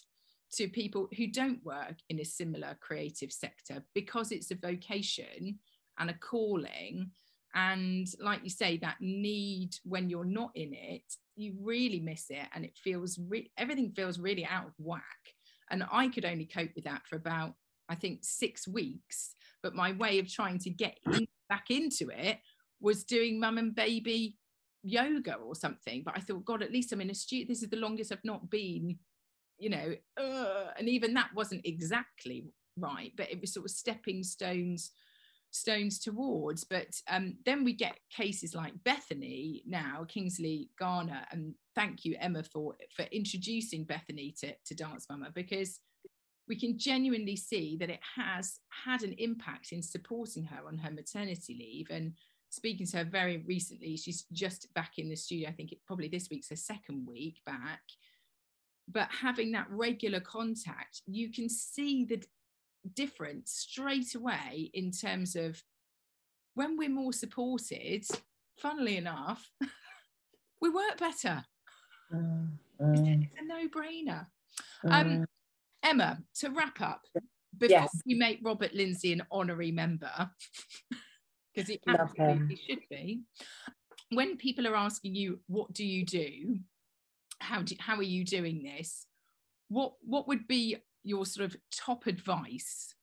to 0.53 0.67
people 0.67 1.09
who 1.17 1.27
don't 1.27 1.63
work 1.65 1.95
in 2.09 2.19
a 2.19 2.25
similar 2.25 2.77
creative 2.79 3.31
sector 3.31 3.83
because 3.93 4.31
it's 4.31 4.51
a 4.51 4.55
vocation 4.55 5.59
and 5.99 6.09
a 6.09 6.13
calling. 6.13 7.11
And 7.53 8.07
like 8.19 8.43
you 8.43 8.49
say 8.49 8.77
that 8.77 8.97
need 8.99 9.75
when 9.83 10.09
you're 10.09 10.25
not 10.25 10.51
in 10.55 10.73
it 10.73 11.03
you 11.35 11.53
really 11.61 11.99
miss 11.99 12.27
it 12.29 12.47
and 12.53 12.63
it 12.63 12.77
feels 12.81 13.19
re- 13.27 13.51
everything 13.57 13.91
feels 13.91 14.19
really 14.19 14.45
out 14.45 14.67
of 14.67 14.73
whack. 14.77 15.03
And 15.69 15.83
i 15.91 16.07
could 16.07 16.25
only 16.25 16.45
cope 16.45 16.71
with 16.75 16.85
that 16.85 17.01
for 17.07 17.15
about 17.15 17.53
i 17.89 17.95
think 17.95 18.19
six 18.23 18.67
weeks. 18.67 19.35
But 19.61 19.75
my 19.75 19.91
way 19.93 20.19
of 20.19 20.31
trying 20.31 20.59
to 20.59 20.69
get 20.69 20.97
in, 21.05 21.27
back 21.49 21.69
into 21.69 22.09
it 22.09 22.39
was 22.79 23.03
doing 23.03 23.39
mum 23.39 23.57
and 23.57 23.75
baby 23.75 24.37
yoga 24.83 25.35
or 25.35 25.55
something. 25.55 26.03
But 26.05 26.17
i 26.17 26.21
thought 26.21 26.45
god 26.45 26.63
at 26.63 26.71
least 26.71 26.91
i'm 26.91 27.01
in 27.01 27.09
a 27.09 27.15
studio 27.15 27.47
this 27.47 27.63
is 27.63 27.69
the 27.69 27.77
longest 27.77 28.11
i've 28.11 28.23
not 28.23 28.49
been 28.49 28.97
you 29.57 29.69
know 29.69 29.95
uh, 30.19 30.71
and 30.77 30.89
even 30.89 31.13
that 31.13 31.29
wasn't 31.35 31.61
exactly 31.65 32.45
right 32.77 33.13
but 33.15 33.31
it 33.31 33.39
was 33.39 33.53
sort 33.53 33.65
of 33.65 33.71
stepping 33.71 34.23
stones 34.23 34.91
stones 35.55 35.99
towards. 35.99 36.63
But 36.63 37.01
um, 37.09 37.37
then 37.45 37.63
we 37.63 37.73
get 37.73 37.97
cases 38.15 38.53
like 38.53 38.83
Bethany 38.83 39.63
now, 39.65 40.05
Kingsley 40.07 40.69
Garner, 40.77 41.21
and 41.31 41.55
thank 41.73 42.05
you, 42.05 42.15
Emma, 42.19 42.43
for, 42.43 42.75
for 42.95 43.03
introducing 43.11 43.85
Bethany 43.85 44.35
to, 44.39 44.53
to 44.65 44.75
Dance 44.75 45.07
Mama 45.09 45.31
because 45.33 45.79
we 46.47 46.59
can 46.59 46.77
genuinely 46.77 47.35
see 47.35 47.75
that 47.77 47.89
it 47.89 48.01
has 48.15 48.59
had 48.85 49.01
an 49.01 49.15
impact 49.17 49.71
in 49.71 49.81
supporting 49.81 50.43
her 50.43 50.67
on 50.67 50.77
her 50.77 50.91
maternity 50.91 51.55
leave. 51.59 51.87
And 51.89 52.13
speaking 52.49 52.85
to 52.87 52.97
her 52.97 53.03
very 53.03 53.43
recently, 53.47 53.97
she's 53.97 54.25
just 54.31 54.71
back 54.75 54.93
in 54.97 55.09
the 55.09 55.15
studio. 55.15 55.49
I 55.49 55.53
think 55.53 55.71
it 55.71 55.79
probably 55.87 56.07
this 56.07 56.27
week's 56.29 56.49
her 56.49 56.55
second 56.55 57.07
week 57.07 57.39
back. 57.45 57.81
But 58.87 59.09
having 59.09 59.51
that 59.53 59.67
regular 59.69 60.19
contact, 60.19 61.01
you 61.07 61.31
can 61.31 61.49
see 61.49 62.05
the 62.05 62.23
difference 62.93 63.51
straight 63.51 64.13
away 64.15 64.69
in 64.73 64.91
terms 64.91 65.35
of 65.35 65.61
when 66.53 66.77
we're 66.77 66.89
more 66.89 67.13
supported, 67.13 68.05
funnily 68.57 68.97
enough, 68.97 69.49
we 70.61 70.69
work 70.69 70.97
better. 70.97 71.43
Mm. 72.13 72.51
It's, 72.79 73.01
a 73.39 73.45
no 73.45 73.67
brainer. 73.67 74.27
Mm. 74.85 74.91
Um, 74.91 75.25
Emma, 75.83 76.19
to 76.39 76.49
wrap 76.49 76.81
up, 76.81 77.01
before 77.57 77.69
yes. 77.69 78.01
we 78.05 78.15
make 78.15 78.39
Robert 78.43 78.73
Lindsay 78.73 79.13
an 79.13 79.23
honorary 79.31 79.71
member, 79.71 80.11
because 81.53 81.69
he 81.69 81.79
absolutely 81.87 82.59
should 82.67 82.81
be, 82.89 83.21
when 84.11 84.37
people 84.37 84.67
are 84.67 84.75
asking 84.75 85.15
you, 85.15 85.39
what 85.47 85.73
do 85.73 85.85
you 85.85 86.05
do? 86.05 86.59
How, 87.39 87.61
do, 87.61 87.75
how 87.79 87.95
are 87.95 88.03
you 88.03 88.25
doing 88.25 88.63
this? 88.63 89.05
What, 89.69 89.93
what 90.01 90.27
would 90.27 90.47
be 90.47 90.77
your 91.03 91.25
sort 91.25 91.45
of 91.45 91.57
top 91.71 92.07
advice? 92.07 92.95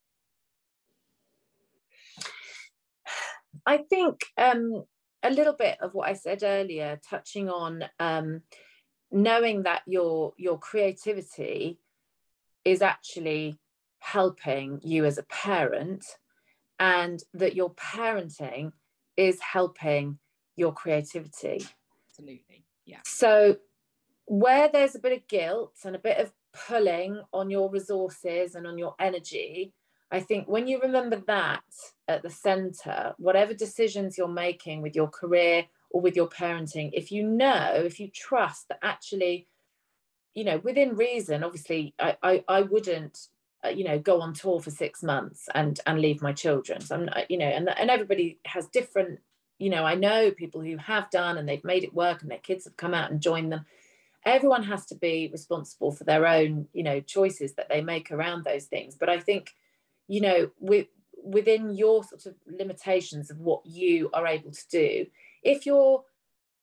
I 3.66 3.78
think 3.78 4.20
um, 4.37 4.85
a 5.22 5.30
little 5.30 5.53
bit 5.53 5.78
of 5.80 5.95
what 5.95 6.09
I 6.09 6.14
said 6.14 6.43
earlier, 6.43 7.01
touching 7.09 7.49
on 7.49 7.85
um, 8.01 8.43
knowing 9.11 9.64
that 9.64 9.83
your 9.87 10.33
your 10.37 10.59
creativity 10.59 11.78
is 12.64 12.83
actually 12.83 13.59
helping 13.99 14.80
you 14.83 15.05
as 15.05 15.18
a 15.18 15.22
parent, 15.24 16.05
and 16.80 17.22
that 17.35 17.55
your 17.55 17.72
parenting 17.74 18.72
is 19.16 19.39
helping 19.41 20.18
your 20.57 20.72
creativity. 20.72 21.64
Absolutely, 22.09 22.64
yeah. 22.85 23.01
So 23.05 23.59
where 24.33 24.66
there's 24.72 24.95
a 24.95 24.99
bit 24.99 25.12
of 25.12 25.28
guilt 25.28 25.74
and 25.85 25.95
a 25.95 25.99
bit 25.99 26.16
of 26.16 26.33
pulling 26.66 27.20
on 27.35 27.51
your 27.51 27.68
resources 27.68 28.55
and 28.55 28.66
on 28.66 28.78
your 28.78 28.95
energy, 28.99 29.74
I 30.11 30.20
think 30.20 30.49
when 30.49 30.66
you 30.66 30.80
remember 30.80 31.16
that 31.26 31.61
at 32.09 32.22
the 32.22 32.30
center, 32.30 33.14
whatever 33.18 33.53
decisions 33.53 34.16
you're 34.16 34.28
making 34.28 34.80
with 34.80 34.97
your 34.97 35.09
career 35.09 35.66
or 35.91 36.01
with 36.01 36.16
your 36.16 36.30
parenting, 36.30 36.93
if 36.95 37.12
you 37.12 37.24
know, 37.24 37.72
if 37.74 38.01
you 38.01 38.09
trust 38.09 38.68
that 38.68 38.78
actually, 38.80 39.49
you 40.33 40.45
know, 40.45 40.62
within 40.64 40.97
reason, 40.97 41.45
obviously, 41.45 41.95
I, 41.99 42.16
I, 42.22 42.45
I 42.49 42.62
wouldn't, 42.62 43.28
uh, 43.62 43.68
you 43.68 43.85
know, 43.85 43.99
go 43.99 44.22
on 44.22 44.33
tour 44.33 44.61
for 44.61 44.70
six 44.70 45.03
months 45.03 45.47
and 45.55 45.78
and 45.87 46.01
leave 46.01 46.22
my 46.22 46.33
children. 46.33 46.80
So 46.80 46.97
I'm, 46.97 47.11
you 47.28 47.37
know, 47.37 47.45
and 47.45 47.68
and 47.68 47.91
everybody 47.91 48.39
has 48.47 48.66
different, 48.68 49.20
you 49.59 49.68
know, 49.68 49.85
I 49.85 49.95
know 49.95 50.30
people 50.30 50.62
who 50.62 50.78
have 50.78 51.11
done 51.11 51.37
and 51.37 51.47
they've 51.47 51.62
made 51.64 51.85
it 51.85 51.93
work 51.93 52.22
and 52.22 52.30
their 52.30 52.39
kids 52.39 52.64
have 52.64 52.78
come 52.78 52.95
out 52.95 53.11
and 53.11 53.20
joined 53.20 53.53
them 53.53 53.66
everyone 54.25 54.62
has 54.62 54.87
to 54.87 54.95
be 54.95 55.29
responsible 55.33 55.93
for 55.93 56.05
their 56.05 56.27
own 56.27 56.68
you 56.73 56.83
know 56.83 57.01
choices 57.01 57.55
that 57.55 57.68
they 57.68 57.81
make 57.81 58.11
around 58.11 58.45
those 58.45 58.66
things. 58.66 58.97
But 58.99 59.09
i 59.09 59.18
think 59.18 59.55
you 60.09 60.20
know 60.20 60.51
with 60.59 60.87
within 61.25 61.75
your 61.75 62.03
sort 62.05 62.27
of 62.27 62.35
limitations 62.47 63.31
of 63.31 63.39
what 63.39 63.64
you 63.64 64.11
are 64.12 64.27
able 64.27 64.51
to 64.51 64.68
do 64.70 65.07
if 65.45 65.66
you're 65.66 66.03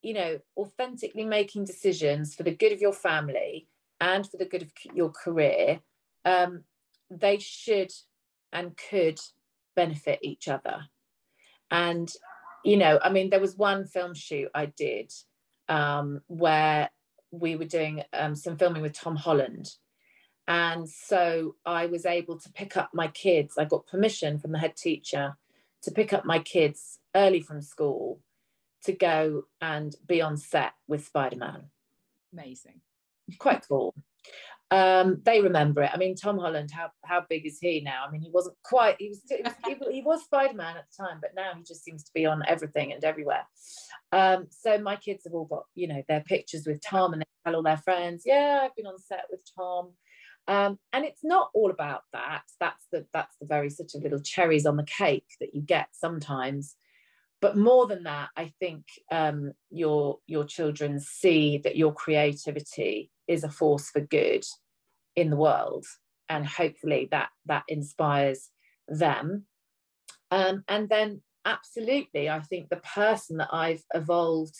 you 0.01 0.13
know 0.13 0.39
authentically 0.57 1.23
making 1.23 1.63
decisions 1.63 2.35
for 2.35 2.43
the 2.43 2.55
good 2.55 2.73
of 2.73 2.81
your 2.81 2.93
family 2.93 3.67
and 4.01 4.27
for 4.27 4.37
the 4.37 4.45
good 4.45 4.61
of 4.61 4.71
your 4.93 5.09
career 5.09 5.79
um, 6.25 6.63
they 7.09 7.39
should 7.39 7.91
and 8.51 8.77
could 8.89 9.19
benefit 9.75 10.19
each 10.21 10.47
other. 10.47 10.85
And 11.71 12.11
you 12.63 12.77
know 12.77 12.99
i 13.01 13.09
mean 13.09 13.29
there 13.29 13.39
was 13.39 13.55
one 13.55 13.85
film 13.85 14.13
shoot 14.13 14.49
i 14.53 14.65
did 14.65 15.11
um, 15.67 16.21
where 16.27 16.89
we 17.31 17.55
were 17.55 17.65
doing 17.65 18.03
um, 18.13 18.35
some 18.35 18.57
filming 18.57 18.81
with 18.81 18.93
Tom 18.93 19.15
Holland. 19.15 19.69
And 20.47 20.89
so 20.89 21.55
I 21.65 21.85
was 21.85 22.05
able 22.05 22.39
to 22.39 22.51
pick 22.51 22.75
up 22.75 22.89
my 22.93 23.07
kids. 23.09 23.55
I 23.57 23.65
got 23.65 23.87
permission 23.87 24.39
from 24.39 24.51
the 24.51 24.59
head 24.59 24.75
teacher 24.75 25.37
to 25.83 25.91
pick 25.91 26.11
up 26.11 26.25
my 26.25 26.39
kids 26.39 26.99
early 27.15 27.41
from 27.41 27.61
school 27.61 28.19
to 28.83 28.93
go 28.93 29.43
and 29.61 29.95
be 30.07 30.21
on 30.21 30.37
set 30.37 30.73
with 30.87 31.05
Spider 31.05 31.35
Man. 31.35 31.65
Amazing. 32.33 32.81
Quite 33.37 33.67
cool 33.67 33.93
um, 34.71 35.21
they 35.25 35.41
remember 35.41 35.81
it. 35.81 35.91
I 35.91 35.97
mean, 35.97 36.15
Tom 36.15 36.37
Holland, 36.37 36.69
how 36.71 36.91
how 37.03 37.25
big 37.27 37.45
is 37.45 37.57
he 37.59 37.81
now? 37.81 38.03
I 38.07 38.11
mean, 38.11 38.21
he 38.21 38.29
wasn't 38.31 38.55
quite. 38.63 38.97
He 38.99 39.09
was 39.09 39.21
he, 39.65 39.75
he 39.91 40.01
was 40.01 40.23
Spider 40.23 40.53
Man 40.53 40.77
at 40.77 40.85
the 40.89 41.03
time, 41.03 41.17
but 41.21 41.31
now 41.35 41.53
he 41.55 41.63
just 41.63 41.83
seems 41.83 42.03
to 42.03 42.11
be 42.13 42.25
on 42.27 42.43
everything 42.47 42.93
and 42.93 43.03
everywhere. 43.03 43.47
Um, 44.11 44.47
so 44.51 44.77
my 44.77 44.95
kids 44.95 45.23
have 45.23 45.33
all 45.33 45.45
got 45.45 45.63
you 45.73 45.87
know 45.87 46.03
their 46.07 46.21
pictures 46.21 46.67
with 46.67 46.81
Tom, 46.85 47.13
and 47.13 47.21
they 47.21 47.25
tell 47.43 47.55
all 47.55 47.63
their 47.63 47.77
friends, 47.77 48.23
"Yeah, 48.25 48.59
I've 48.63 48.75
been 48.75 48.85
on 48.85 48.99
set 48.99 49.25
with 49.31 49.41
Tom." 49.57 49.93
Um, 50.47 50.79
and 50.93 51.05
it's 51.05 51.23
not 51.23 51.49
all 51.53 51.71
about 51.71 52.01
that. 52.13 52.43
That's 52.59 52.85
the 52.91 53.07
that's 53.11 53.35
the 53.39 53.47
very 53.47 53.71
sort 53.71 53.95
of 53.95 54.03
little 54.03 54.21
cherries 54.21 54.67
on 54.67 54.77
the 54.77 54.83
cake 54.83 55.27
that 55.39 55.55
you 55.55 55.61
get 55.61 55.87
sometimes. 55.93 56.75
But 57.41 57.57
more 57.57 57.87
than 57.87 58.03
that, 58.03 58.29
I 58.35 58.51
think 58.59 58.85
um, 59.11 59.53
your 59.71 60.19
your 60.27 60.43
children 60.43 60.99
see 60.99 61.57
that 61.59 61.75
your 61.75 61.93
creativity 61.93 63.09
is 63.29 63.45
a 63.45 63.49
force 63.49 63.89
for 63.89 64.01
good 64.01 64.43
in 65.15 65.29
the 65.29 65.37
world. 65.37 65.85
And 66.27 66.45
hopefully 66.45 67.07
that 67.11 67.29
that 67.45 67.63
inspires 67.69 68.49
them. 68.89 69.45
Um, 70.31 70.63
and 70.67 70.89
then 70.89 71.21
absolutely 71.45 72.29
i 72.29 72.39
think 72.39 72.69
the 72.69 72.77
person 72.95 73.37
that 73.37 73.49
i've 73.51 73.83
evolved 73.93 74.55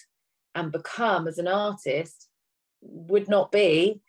and 0.55 0.71
become 0.71 1.27
as 1.27 1.37
an 1.37 1.47
artist 1.47 2.29
would 2.81 3.27
not 3.27 3.51
be 3.51 4.01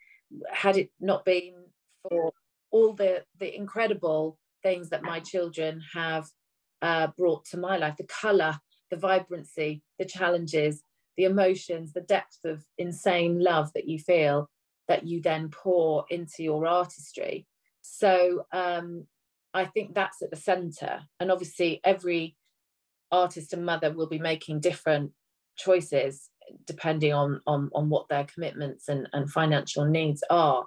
had 0.50 0.76
it 0.76 0.90
not 1.00 1.24
been 1.24 1.54
for 2.02 2.32
all 2.70 2.92
the 2.92 3.24
the 3.38 3.54
incredible 3.54 4.38
things 4.62 4.90
that 4.90 5.02
my 5.02 5.18
children 5.20 5.82
have 5.94 6.26
uh, 6.82 7.08
brought 7.18 7.44
to 7.44 7.58
my 7.58 7.76
life 7.76 7.96
the 7.98 8.04
color 8.04 8.58
the 8.90 8.96
vibrancy 8.96 9.82
the 9.98 10.04
challenges 10.04 10.82
the 11.16 11.24
emotions, 11.24 11.92
the 11.92 12.00
depth 12.00 12.38
of 12.44 12.64
insane 12.78 13.40
love 13.40 13.70
that 13.74 13.88
you 13.88 13.98
feel, 13.98 14.48
that 14.88 15.06
you 15.06 15.20
then 15.20 15.48
pour 15.50 16.04
into 16.10 16.42
your 16.42 16.66
artistry. 16.66 17.46
So 17.82 18.46
um, 18.52 19.06
I 19.52 19.64
think 19.64 19.94
that's 19.94 20.22
at 20.22 20.30
the 20.30 20.36
center. 20.36 21.02
And 21.18 21.30
obviously, 21.30 21.80
every 21.84 22.36
artist 23.12 23.52
and 23.52 23.66
mother 23.66 23.92
will 23.92 24.06
be 24.06 24.18
making 24.18 24.60
different 24.60 25.12
choices 25.56 26.30
depending 26.66 27.12
on 27.12 27.40
on, 27.46 27.70
on 27.74 27.88
what 27.88 28.08
their 28.08 28.24
commitments 28.24 28.88
and, 28.88 29.08
and 29.12 29.30
financial 29.30 29.84
needs 29.84 30.22
are. 30.30 30.66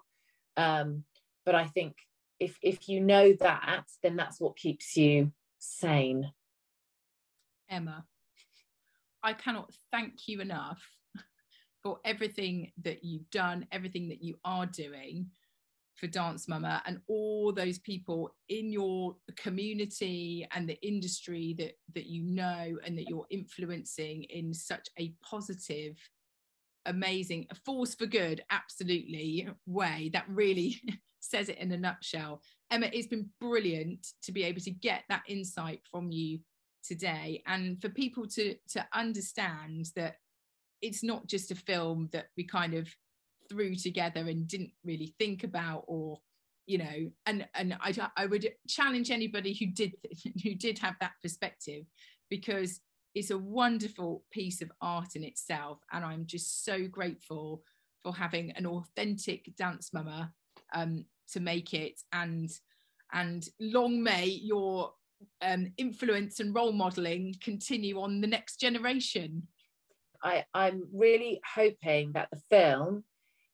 Um, 0.57 1.03
but 1.45 1.55
I 1.55 1.65
think 1.65 1.95
if 2.39 2.57
if 2.61 2.87
you 2.89 3.01
know 3.01 3.33
that, 3.39 3.85
then 4.01 4.15
that's 4.15 4.39
what 4.39 4.57
keeps 4.57 4.95
you 4.95 5.31
sane. 5.59 6.31
Emma, 7.69 8.05
I 9.23 9.33
cannot 9.33 9.71
thank 9.89 10.27
you 10.27 10.41
enough 10.41 10.81
for 11.81 11.99
everything 12.05 12.71
that 12.83 13.03
you've 13.03 13.29
done, 13.29 13.65
everything 13.71 14.09
that 14.09 14.21
you 14.21 14.37
are 14.43 14.65
doing 14.65 15.27
for 15.95 16.07
Dance 16.07 16.47
Mama 16.47 16.81
and 16.85 16.99
all 17.07 17.53
those 17.53 17.79
people 17.79 18.35
in 18.49 18.71
your 18.71 19.15
community 19.37 20.47
and 20.53 20.67
the 20.67 20.81
industry 20.85 21.55
that 21.57 21.73
that 21.93 22.07
you 22.07 22.23
know 22.23 22.77
and 22.85 22.97
that 22.97 23.07
you're 23.07 23.27
influencing 23.29 24.23
in 24.23 24.53
such 24.53 24.89
a 24.99 25.13
positive 25.21 25.97
amazing 26.87 27.45
a 27.51 27.55
force 27.55 27.95
for 27.95 28.05
good 28.05 28.43
absolutely 28.49 29.47
way. 29.65 30.09
That 30.13 30.25
really 30.27 30.81
says 31.19 31.47
it 31.47 31.59
in 31.59 31.71
a 31.71 31.77
nutshell. 31.77 32.41
Emma 32.71 32.89
it's 32.91 33.07
been 33.07 33.29
brilliant 33.39 34.07
to 34.23 34.31
be 34.31 34.43
able 34.43 34.61
to 34.61 34.71
get 34.71 35.03
that 35.09 35.23
insight 35.27 35.81
from 35.89 36.11
you 36.11 36.39
today 36.83 37.41
and 37.47 37.81
for 37.81 37.89
people 37.89 38.27
to 38.27 38.55
to 38.69 38.85
understand 38.93 39.87
that 39.95 40.17
it's 40.81 41.03
not 41.03 41.27
just 41.27 41.51
a 41.51 41.55
film 41.55 42.09
that 42.11 42.27
we 42.37 42.43
kind 42.43 42.73
of 42.73 42.87
threw 43.49 43.75
together 43.75 44.21
and 44.21 44.47
didn't 44.47 44.71
really 44.83 45.13
think 45.19 45.43
about 45.43 45.83
or 45.87 46.19
you 46.65 46.77
know 46.77 47.11
and 47.25 47.47
and 47.55 47.75
I, 47.81 47.93
I 48.17 48.25
would 48.25 48.47
challenge 48.67 49.11
anybody 49.11 49.53
who 49.53 49.67
did 49.67 49.93
who 50.43 50.55
did 50.55 50.79
have 50.79 50.95
that 50.99 51.13
perspective 51.21 51.85
because 52.29 52.79
it's 53.15 53.31
a 53.31 53.37
wonderful 53.37 54.23
piece 54.31 54.61
of 54.61 54.71
art 54.81 55.15
in 55.15 55.23
itself 55.23 55.79
and 55.91 56.03
i'm 56.03 56.25
just 56.25 56.65
so 56.65 56.87
grateful 56.87 57.63
for 58.03 58.13
having 58.13 58.51
an 58.51 58.65
authentic 58.65 59.55
dance 59.55 59.91
mama 59.93 60.31
um, 60.73 61.05
to 61.31 61.39
make 61.39 61.73
it. 61.73 62.01
And 62.11 62.51
and 63.11 63.47
long 63.59 64.01
may 64.01 64.25
your 64.25 64.91
um, 65.41 65.67
influence 65.77 66.39
and 66.39 66.55
role 66.55 66.71
modeling 66.71 67.35
continue 67.41 67.99
on 67.99 68.21
the 68.21 68.27
next 68.27 68.59
generation 68.59 69.47
I, 70.23 70.45
i'm 70.53 70.87
really 70.93 71.41
hoping 71.55 72.13
that 72.13 72.29
the 72.31 72.41
film 72.49 73.03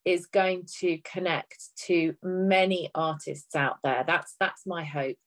is 0.06 0.26
going 0.26 0.66
to 0.80 0.98
connect 1.00 1.70
to 1.86 2.16
many 2.24 2.90
artists 2.96 3.56
out 3.56 3.78
there. 3.84 4.04
That's 4.08 4.36
that's 4.40 4.66
my 4.66 4.84
hope. 4.84 5.18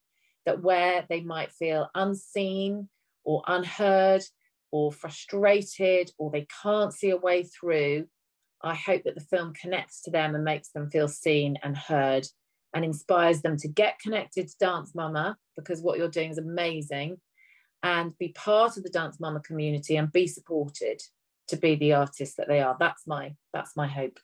That 0.47 0.62
where 0.62 1.05
they 1.09 1.20
might 1.20 1.53
feel 1.53 1.88
unseen 1.95 2.88
or 3.24 3.43
unheard 3.47 4.22
or 4.72 4.90
frustrated 4.90 6.11
or 6.18 6.30
they 6.30 6.47
can't 6.62 6.93
see 6.93 7.11
a 7.11 7.16
way 7.16 7.45
through, 7.45 8.07
I 8.62 8.74
hope 8.74 9.05
that 9.05 9.14
the 9.14 9.20
film 9.20 9.53
connects 9.55 10.03
to 10.03 10.11
them 10.11 10.34
and 10.34 10.43
makes 10.43 10.70
them 10.70 10.90
feel 10.90 11.09
seen 11.09 11.59
and 11.62 11.76
heard 11.76 12.26
and 12.75 12.85
inspires 12.85 13.43
them 13.43 13.57
to 13.59 13.68
get 13.68 13.99
connected 13.99 14.49
to 14.49 14.57
Dance 14.59 14.95
Mama 14.95 15.37
because 15.57 15.83
what 15.83 15.99
you're 15.99 16.09
doing 16.09 16.31
is 16.31 16.39
amazing 16.39 17.18
and 17.83 18.16
be 18.18 18.29
part 18.29 18.77
of 18.77 18.83
the 18.83 18.91
Dance 18.91 19.18
Mama 19.20 19.41
community 19.41 19.97
and 19.97 20.12
be 20.12 20.27
supported 20.27 21.01
to 21.49 21.57
be 21.57 21.75
the 21.75 21.93
artist 21.93 22.37
that 22.37 22.49
they 22.49 22.61
are. 22.61 22.77
That's 22.79 23.07
my 23.07 23.35
that's 23.53 23.77
my 23.77 23.87
hope. 23.87 24.18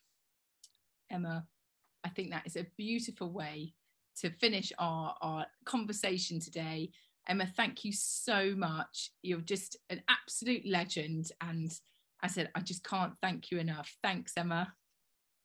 Emma. 1.11 1.45
I 2.05 2.11
think 2.11 2.31
that 2.31 2.47
is 2.47 2.57
a 2.57 2.67
beautiful 2.77 3.31
way 3.33 3.75
to 4.21 4.31
finish 4.31 4.73
our, 4.79 5.15
our 5.21 5.47
conversation 5.65 6.41
today. 6.41 6.91
Emma, 7.29 7.47
thank 7.57 7.85
you 7.85 7.93
so 7.93 8.55
much. 8.57 9.11
You're 9.23 9.41
just 9.41 9.77
an 9.91 10.03
absolute 10.09 10.67
legend. 10.67 11.31
And 11.41 11.71
I 12.23 12.29
said, 12.29 12.51
I 12.55 12.61
just 12.61 12.85
can't 12.85 13.13
thank 13.21 13.51
you 13.51 13.59
enough. 13.59 13.95
Thanks, 14.03 14.33
Emma. 14.37 14.73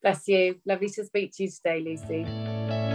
Bless 0.02 0.28
you. 0.28 0.60
Lovely 0.66 0.90
to 0.90 1.06
speak 1.06 1.32
to 1.36 1.44
you 1.44 1.50
today, 1.50 1.82
Lucy. 1.82 2.93